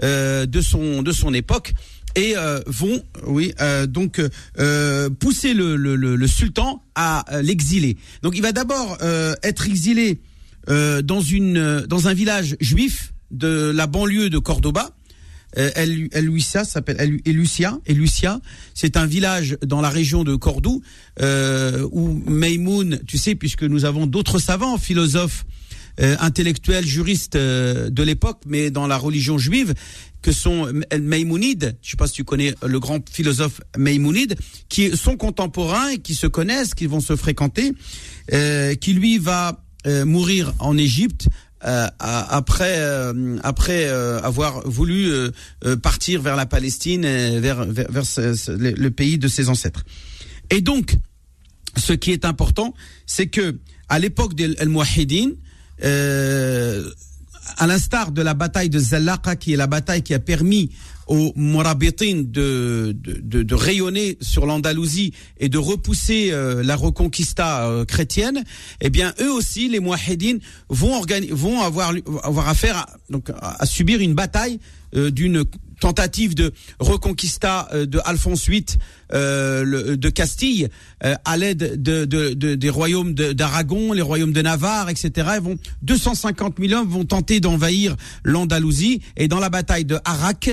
euh, 0.04 0.46
de 0.46 0.62
son 0.62 1.02
de 1.04 1.12
son 1.12 1.34
époque 1.34 1.74
et 2.16 2.36
euh, 2.36 2.60
vont, 2.66 3.02
oui, 3.26 3.54
euh, 3.62 3.88
donc 3.88 4.22
euh, 4.60 5.10
pousser 5.10 5.54
le, 5.54 5.76
le, 5.76 5.96
le, 5.96 6.16
le 6.16 6.28
sultan 6.28 6.82
à 6.96 7.26
euh, 7.34 7.42
l'exiler. 7.42 7.98
Donc 8.22 8.36
il 8.36 8.42
va 8.42 8.52
d'abord 8.52 8.98
euh, 9.02 9.34
être 9.44 9.68
exilé 9.68 10.20
euh, 10.70 11.02
dans 11.02 11.22
une 11.22 11.86
dans 11.88 12.08
un 12.08 12.14
village 12.14 12.56
juif 12.60 13.14
de 13.32 13.72
la 13.74 13.88
banlieue 13.88 14.30
de 14.30 14.38
Cordoba. 14.38 14.92
El, 15.54 16.08
El 16.14 16.26
Lucia 16.26 16.64
s'appelle 16.64 16.96
El, 17.00 17.20
El 17.26 17.36
Lucia. 17.36 17.78
El 17.86 17.98
Lucia, 17.98 18.40
c'est 18.74 18.96
un 18.96 19.06
village 19.06 19.58
dans 19.66 19.82
la 19.82 19.90
région 19.90 20.24
de 20.24 20.36
Cordoue 20.36 20.82
où 21.20 22.22
Maïmoun, 22.26 23.00
tu 23.06 23.18
sais, 23.18 23.36
puisque 23.36 23.64
nous 23.64 23.84
avons 23.84 24.08
d'autres 24.08 24.40
savants, 24.40 24.78
philosophes, 24.78 25.46
euh, 26.02 26.16
intellectuels, 26.20 26.86
juristes 26.86 27.36
euh, 27.36 27.90
de 27.90 28.04
l'époque, 28.04 28.42
mais 28.46 28.72
dans 28.72 28.88
la 28.88 28.98
religion 28.98 29.38
juive, 29.38 29.74
que 30.22 30.32
sont 30.32 30.72
Maïmounide, 31.00 31.78
je 31.82 31.92
sais 31.92 31.98
pas 31.98 32.08
si 32.08 32.14
tu 32.14 32.24
connais 32.24 32.54
le 32.66 32.80
grand 32.80 33.08
philosophe 33.10 33.62
Maïmounide, 33.76 34.36
qui 34.70 34.96
sont 34.96 35.18
contemporains 35.18 35.90
et 35.90 35.98
qui 35.98 36.14
se 36.14 36.28
connaissent, 36.28 36.76
qui 36.76 36.86
vont 36.86 37.00
se 37.00 37.16
fréquenter, 37.16 37.74
euh, 38.32 38.76
qui 38.76 38.94
lui 38.94 39.18
va 39.18 39.64
euh, 39.88 40.06
mourir 40.06 40.54
en 40.60 40.78
Égypte 40.78 41.28
euh, 41.64 41.88
après 42.00 42.80
euh, 42.80 43.38
après 43.44 43.86
euh, 43.86 44.20
avoir 44.22 44.68
voulu 44.68 45.12
euh, 45.12 45.30
euh, 45.66 45.76
partir 45.76 46.22
vers 46.22 46.36
la 46.36 46.48
Palestine, 46.48 47.04
vers 47.40 47.66
vers, 47.66 47.92
vers 47.92 48.04
le, 48.48 48.90
pays 48.90 49.18
de 49.18 49.28
ses 49.28 49.50
ancêtres. 49.50 49.84
Et 50.50 50.62
donc, 50.62 50.96
ce 51.78 51.94
qui 51.94 52.12
est 52.12 52.26
important, 52.26 52.74
c'est 53.06 53.28
que 53.28 53.60
à 53.90 54.00
l'époque 54.00 54.34
des 54.34 54.56
Al-Muwahhidin, 54.58 55.32
euh, 55.84 56.90
à 57.58 57.68
l'instar 57.68 58.12
de 58.12 58.22
la 58.22 58.34
bataille 58.34 58.70
de 58.70 58.80
Zallaqa, 58.80 59.36
qui 59.36 59.54
est 59.54 59.58
la 59.58 59.68
bataille 59.68 60.02
qui 60.02 60.14
a 60.14 60.20
permis 60.20 60.72
aux 61.08 61.34
Mourabitin 61.36 62.24
de, 62.26 62.96
de, 62.98 63.20
de, 63.22 63.44
de 63.44 63.56
rayonner 63.56 64.18
sur 64.22 64.46
l'Andalousie 64.46 65.14
et 65.40 65.50
de 65.50 65.58
repousser 65.58 66.30
euh, 66.32 66.64
la 66.64 66.76
reconquista 66.76 67.68
euh, 67.68 67.84
chrétienne, 67.84 68.44
eh 68.80 68.90
bien 68.90 69.14
eux 69.20 69.32
aussi, 69.32 69.68
les 69.68 69.80
Mouahidines, 69.80 70.40
vont, 70.70 71.02
vont 71.32 71.62
avoir, 71.62 71.94
avoir 72.24 72.48
affaire 72.48 72.78
à, 72.78 72.90
donc, 73.10 73.30
à 73.42 73.66
subir 73.66 74.00
une 74.00 74.14
bataille 74.14 74.60
euh, 74.96 75.12
d'une 75.12 75.44
tentative 75.82 76.36
de 76.36 76.54
reconquista 76.80 77.68
euh, 77.74 77.86
de 77.86 78.00
Alphonse 78.06 78.48
VIII 78.48 78.64
euh, 79.14 79.98
de 79.98 80.10
Castille 80.10 80.70
euh, 81.04 81.16
à 81.26 81.36
l'aide 81.36 81.82
de, 81.82 82.06
de- 82.06 82.34
de- 82.34 82.56
des 82.56 82.70
royaumes 82.70 83.14
d'Aragon, 83.14 83.92
les 83.92 84.02
royaumes 84.02 84.32
de 84.32 84.42
Navarre, 84.42 84.90
etc. 84.90 85.12
Vont 85.42 85.58
250 85.82 86.56
000 86.60 86.80
hommes 86.80 86.88
vont 86.88 87.04
tenter 87.04 87.40
d'envahir 87.42 87.98
l'Andalousie 88.24 89.02
et 89.18 89.28
dans 89.28 89.40
la 89.40 89.50
bataille 89.50 89.84
de 89.86 89.98
Arak 90.06 90.52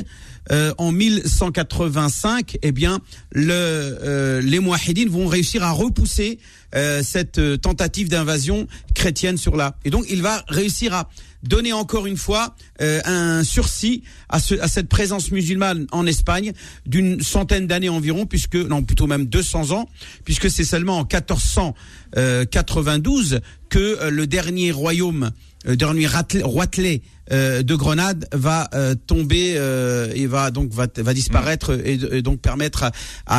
euh, 0.51 0.73
en 0.79 0.93
1185, 0.93 2.59
eh 2.63 2.73
bien 2.73 3.01
le, 3.33 3.53
euh, 3.53 4.41
les 4.41 4.61
Mouahidines 4.61 5.09
vont 5.09 5.27
réussir 5.27 5.63
à 5.63 5.73
repousser 5.73 6.39
euh, 6.75 7.03
cette 7.03 7.39
euh, 7.39 7.57
tentative 7.57 8.09
d'invasion 8.09 8.67
chrétienne 8.95 9.37
sur 9.37 9.57
là. 9.57 9.77
Et 9.85 9.91
donc 9.91 10.07
il 10.11 10.23
va 10.23 10.45
réussir 10.49 10.95
à 10.95 11.09
donner 11.43 11.73
encore 11.73 12.07
une 12.07 12.17
fois 12.17 12.55
euh, 12.81 13.01
un 13.05 13.45
sursis 13.45 14.03
à, 14.29 14.41
ce, 14.41 14.55
à 14.57 14.69
cette 14.69 14.89
présence 14.89 15.31
musulmane 15.31 15.87
en 15.93 16.07
Espagne 16.07 16.53
d'une 16.85 17.23
centaine 17.23 17.67
d'années 17.67 17.89
environ, 17.89 18.27
puisque 18.27 18.57
non 18.57 18.83
plutôt 18.83 19.07
même 19.07 19.25
200 19.27 19.71
ans, 19.71 19.89
puisque 20.25 20.51
c'est 20.51 20.65
seulement 20.65 20.99
en 20.99 21.05
1492 21.05 23.41
que 23.69 23.79
euh, 23.79 24.11
le 24.11 24.27
dernier 24.27 24.73
royaume, 24.73 25.31
dernier 25.77 26.07
ratle- 26.07 26.43
roitelet 26.43 27.03
euh, 27.33 27.63
de 27.63 27.75
Grenade 27.75 28.27
va 28.33 28.69
euh, 28.75 28.95
tomber 28.95 29.55
euh, 29.57 30.11
et 30.15 30.27
va 30.27 30.51
donc 30.51 30.73
va, 30.73 30.87
va 30.97 31.15
disparaître 31.15 31.79
et, 31.85 31.97
de- 31.97 32.15
et 32.15 32.23
donc 32.23 32.41
permettre 32.41 32.85
à, 32.85 32.93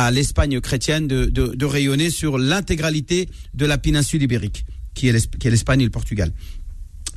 à 0.06 0.10
l'Espagne 0.10 0.60
chrétienne 0.60 1.08
de, 1.08 1.26
de, 1.26 1.48
de 1.54 1.66
rayonner 1.66 2.10
sur 2.10 2.38
l'intégralité 2.38 3.28
de 3.54 3.66
la 3.66 3.78
péninsule 3.78 4.22
ibérique, 4.22 4.64
qui 4.94 5.08
est 5.08 5.12
l'Espagne 5.44 5.80
et 5.80 5.84
le 5.84 5.90
Portugal. 5.90 6.32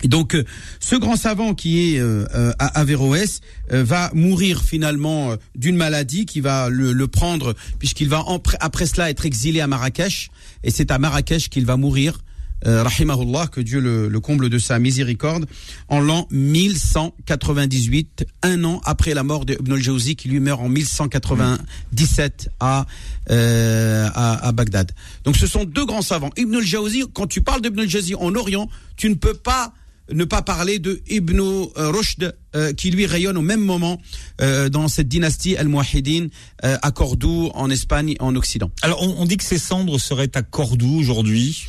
Et 0.01 0.07
donc, 0.09 0.35
euh, 0.35 0.43
ce 0.81 0.95
grand 0.97 1.15
savant 1.15 1.53
qui 1.53 1.93
est 1.93 1.99
euh, 1.99 2.25
euh, 2.35 2.51
à 2.59 2.79
Averroès 2.79 3.39
euh, 3.71 3.83
va 3.85 4.11
mourir 4.13 4.61
finalement 4.63 5.31
euh, 5.31 5.35
d'une 5.55 5.77
maladie 5.77 6.25
qui 6.25 6.41
va 6.41 6.67
le, 6.69 6.91
le 6.91 7.07
prendre, 7.07 7.53
puisqu'il 7.79 8.09
va 8.09 8.21
en- 8.27 8.41
après 8.59 8.85
cela 8.85 9.09
être 9.09 9.25
exilé 9.25 9.61
à 9.61 9.67
Marrakech, 9.67 10.29
et 10.63 10.71
c'est 10.71 10.91
à 10.91 10.97
Marrakech 10.99 11.47
qu'il 11.49 11.65
va 11.65 11.77
mourir, 11.77 12.15
euh, 12.17 12.19
rahimahullah, 12.65 13.47
que 13.47 13.61
Dieu 13.61 13.79
le, 13.79 14.07
le 14.07 14.19
comble 14.19 14.49
de 14.49 14.57
sa 14.57 14.79
miséricorde, 14.79 15.45
en 15.89 15.99
l'an 15.99 16.27
1198, 16.31 18.25
un 18.43 18.63
an 18.63 18.81
après 18.85 19.13
la 19.13 19.23
mort 19.23 19.45
de 19.45 19.53
Ibn 19.53 19.73
al-Jawzi, 19.73 20.15
qui 20.15 20.29
lui 20.29 20.39
meurt 20.39 20.61
en 20.61 20.69
1197 20.69 22.49
à, 22.59 22.85
euh, 23.29 24.07
à, 24.13 24.47
à 24.47 24.51
Bagdad. 24.51 24.91
Donc 25.23 25.37
ce 25.37 25.47
sont 25.47 25.63
deux 25.65 25.85
grands 25.85 26.01
savants. 26.01 26.31
Ibn 26.37 26.55
al-Jawzi, 26.55 27.03
quand 27.13 27.27
tu 27.27 27.41
parles 27.41 27.61
d'Ibn 27.61 27.81
al-Jawzi 27.81 28.15
en 28.15 28.33
Orient, 28.35 28.69
tu 28.97 29.09
ne 29.09 29.15
peux 29.15 29.33
pas 29.33 29.73
ne 30.11 30.25
pas 30.25 30.41
parler 30.41 30.79
de 30.79 31.01
Ibn 31.07 31.39
euh, 31.39 31.65
Rushd 31.89 32.35
euh, 32.55 32.73
qui 32.73 32.91
lui 32.91 33.05
rayonne 33.05 33.37
au 33.37 33.41
même 33.41 33.61
moment 33.61 34.01
euh, 34.41 34.67
dans 34.67 34.89
cette 34.89 35.07
dynastie 35.07 35.55
al-Muwahhidin 35.55 36.27
euh, 36.65 36.77
à 36.81 36.91
Cordoue 36.91 37.49
en 37.53 37.69
Espagne 37.69 38.15
en 38.19 38.35
Occident. 38.35 38.69
Alors, 38.81 39.01
on, 39.01 39.21
on 39.21 39.25
dit 39.25 39.37
que 39.37 39.45
ses 39.45 39.57
cendres 39.57 39.97
seraient 39.99 40.35
à 40.35 40.41
Cordoue 40.41 40.99
aujourd'hui, 40.99 41.65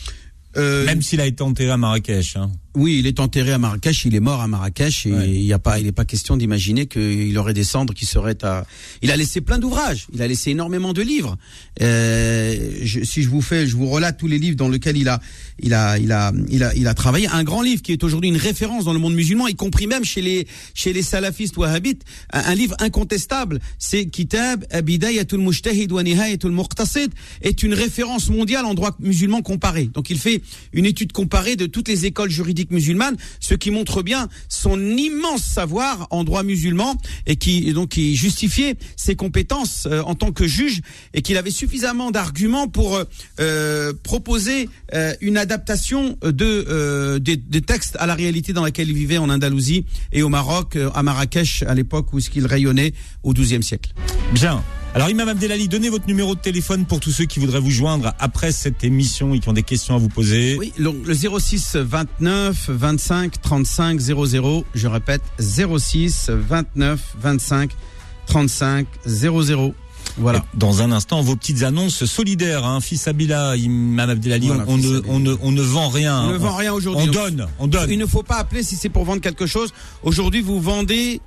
Euh, 0.57 0.85
même 0.87 1.03
s'il 1.03 1.21
a 1.21 1.27
été 1.27 1.43
enterré 1.43 1.71
à 1.71 1.77
Marrakech. 1.77 2.37
Hein. 2.37 2.51
Oui, 2.77 2.97
il 2.99 3.07
est 3.07 3.21
enterré 3.21 3.53
à 3.53 3.59
Marrakech, 3.59 4.05
il 4.05 4.17
est 4.17 4.21
mort 4.21 4.41
à 4.41 4.49
Marrakech 4.49 5.07
et 5.07 5.13
Ouais. 5.13 5.31
il 5.31 5.43
y 5.45 5.53
a 5.53 5.61
pas, 5.61 5.79
il 5.79 5.85
n'est 5.87 5.93
pas 5.93 6.05
question 6.05 6.37
d'imaginer 6.37 6.87
qu'il 6.87 7.39
aurait 7.39 7.55
des 7.55 7.63
cendres 7.63 7.95
qui 7.95 8.05
seraient 8.05 8.45
à. 8.45 8.67
Il 9.01 9.13
a 9.13 9.17
laissé 9.17 9.41
plein 9.41 9.59
d'ouvrages, 9.61 10.07
il 10.13 10.21
a 10.23 10.27
laissé 10.27 10.51
énormément 10.51 10.93
de 10.93 11.01
livres. 11.01 11.37
Euh, 11.83 12.71
je- 12.83 13.05
si 13.05 13.23
je 13.23 13.29
vous 13.29 13.43
fais, 13.43 13.67
je 13.69 13.77
vous 13.77 13.89
relate 13.89 14.19
tous 14.19 14.27
les 14.27 14.39
livres 14.39 14.57
dans 14.57 14.69
lesquels 14.69 14.97
il 14.97 15.09
a, 15.09 15.21
il 15.61 15.73
a, 15.73 15.99
il 15.99 16.11
a, 16.11 16.33
il 16.49 16.63
a, 16.65 16.75
il 16.75 16.87
a 16.89 16.95
travaillé. 16.95 17.29
Un 17.29 17.45
grand 17.45 17.63
livre 17.63 17.81
qui 17.83 17.93
est 17.93 18.03
aujourd'hui 18.03 18.29
une 18.31 18.37
référence 18.37 18.85
dans 18.85 18.93
le 18.93 18.99
monde 18.99 19.15
musulman, 19.15 19.47
y 19.47 19.55
compris 19.55 19.87
même 19.87 20.05
chez 20.05 20.21
les, 20.23 20.47
chez 20.75 20.93
les 20.93 21.03
salafistes 21.03 21.57
wahhabites. 21.57 22.03
Un, 22.33 22.41
un 22.41 22.55
livre 22.57 22.75
incontestable, 22.81 23.61
c'est 23.79 24.07
Kitab 24.07 24.65
Bidayatul 24.83 25.41
Mujtahid 25.41 25.93
wa 25.93 26.03
Nihayatul 26.03 26.51
Muqtasid, 26.53 27.11
est 27.43 27.63
une 27.63 27.75
référence 27.75 28.31
mondiale 28.31 28.65
en 28.65 28.75
droit 28.75 28.97
musulman 28.99 29.43
comparé. 29.43 29.85
Donc 29.85 30.11
il 30.11 30.19
fait 30.19 30.43
une 30.73 30.87
étude 30.87 31.13
comparée 31.13 31.55
de 31.57 31.67
toutes 31.67 31.87
les 31.89 32.07
écoles 32.07 32.31
juridiques 32.31 32.64
musulmanes, 32.71 33.17
ce 33.41 33.55
qui 33.55 33.71
montre 33.71 34.03
bien 34.03 34.29
son 34.49 34.81
immense 34.81 35.43
savoir 35.43 36.07
en 36.11 36.25
droit 36.25 36.43
musulman 36.43 36.97
et 37.27 37.37
qui 37.37 37.73
donc 37.73 37.91
qui 37.91 38.17
justifiait 38.17 38.77
ses 38.97 39.17
compétences 39.17 39.87
euh, 39.87 40.03
en 40.03 40.15
tant 40.15 40.33
que 40.33 40.47
juge 40.47 40.81
et 41.13 41.23
qu'il 41.23 41.37
avait 41.37 41.51
suffisamment 41.51 42.11
d'arguments 42.11 42.69
pour 42.69 42.97
euh, 42.97 43.05
euh, 43.41 43.93
proposer 44.03 44.69
une 45.21 45.37
adaptation 45.37 46.17
de 46.23 47.19
des, 47.19 47.61
textes 47.61 47.97
à 47.99 48.07
la 48.07 48.15
réalité 48.15 48.53
dans 48.53 48.63
laquelle 48.63 48.89
il 48.89 48.95
vivait 48.95 49.19
en 49.19 49.29
Andalousie 49.29 49.85
et 50.13 50.23
au 50.23 50.29
Maroc, 50.29 50.79
à 50.95 51.03
Marrakech 51.03 51.65
à 51.67 51.75
l'époque 51.75 52.13
où 52.13 52.21
ce 52.21 52.31
qu'il 52.31 52.47
rayonnait 52.47 52.93
au 53.23 53.33
XIIe 53.33 53.63
siècle. 53.63 53.93
Bien. 54.33 54.63
Alors 54.95 55.11
Imam 55.11 55.29
Abdelali, 55.29 55.67
donnez 55.67 55.89
votre 55.89 56.07
numéro 56.07 56.37
de 56.37 56.41
téléphone 56.41 56.85
pour 56.85 57.01
tous 57.01 57.11
ceux 57.11 57.25
qui 57.25 57.41
voudraient 57.41 57.59
vous 57.59 57.73
joindre 57.73 58.13
après 58.21 58.53
cette 58.53 58.85
émission 58.85 59.35
et 59.35 59.41
qui 59.41 59.49
ont 59.49 59.53
des 59.53 59.65
questions 59.65 59.97
à 59.97 59.99
vous 59.99 60.09
poser. 60.09 60.57
Oui, 60.57 60.73
le, 60.79 60.93
le 61.05 61.15
06 61.41 61.77
29 61.77 62.71
25 62.71 63.43
35 63.43 63.99
00. 63.99 64.65
Je 64.73 64.87
répète, 64.87 65.23
06 65.41 66.31
29 66.31 67.17
25 67.21 67.71
35 68.27 68.87
00. 69.05 69.75
Voilà. 70.17 70.45
Dans 70.55 70.81
un 70.81 70.93
instant, 70.93 71.23
vos 71.23 71.35
petites 71.35 71.65
annonces 71.65 72.05
solidaires, 72.05 72.65
hein, 72.65 72.81
fils 72.81 73.09
Abila, 73.09 73.57
Imam 73.57 74.09
Abdelali, 74.09 74.47
Voilà, 74.47 74.65
on, 74.69 74.77
ne, 74.77 75.01
on, 75.09 75.19
ne, 75.19 75.35
on 75.43 75.51
ne 75.51 75.63
vend 75.63 75.89
rien. 75.89 76.23
On 76.23 76.31
ne 76.35 76.37
vend 76.37 76.55
rien 76.55 76.73
aujourd'hui. 76.73 77.03
On 77.03 77.07
Donc, 77.07 77.15
donne, 77.15 77.47
on 77.59 77.67
donne. 77.67 77.91
Il 77.91 77.99
ne 77.99 78.07
faut 78.07 78.23
pas 78.23 78.37
appeler 78.37 78.63
si 78.63 78.77
c'est 78.77 78.91
pour 78.91 79.05
vendre 79.05 79.21
quelque 79.23 79.47
chose. 79.47 79.73
Aujourd'hui, 80.05 80.41
vous 80.41 80.61
vendez 80.61 81.21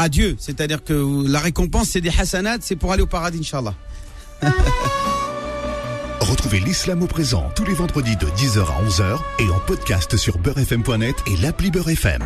à 0.00 0.08
Dieu. 0.08 0.36
C'est-à-dire 0.38 0.82
que 0.82 1.28
la 1.28 1.40
récompense, 1.40 1.90
c'est 1.90 2.00
des 2.00 2.12
hasanats, 2.18 2.56
c'est 2.60 2.76
pour 2.76 2.92
aller 2.92 3.02
au 3.02 3.06
paradis, 3.06 3.38
Inch'Allah. 3.40 3.74
Retrouvez 6.20 6.60
l'islam 6.60 7.02
au 7.02 7.06
présent 7.06 7.50
tous 7.54 7.64
les 7.64 7.74
vendredis 7.74 8.16
de 8.16 8.26
10h 8.26 8.60
à 8.60 8.82
11h 8.88 9.18
et 9.40 9.50
en 9.50 9.58
podcast 9.60 10.16
sur 10.16 10.38
beurrefm.net 10.38 11.16
et 11.26 11.36
l'appli 11.42 11.70
Beurre 11.70 11.90
FM. 11.90 12.22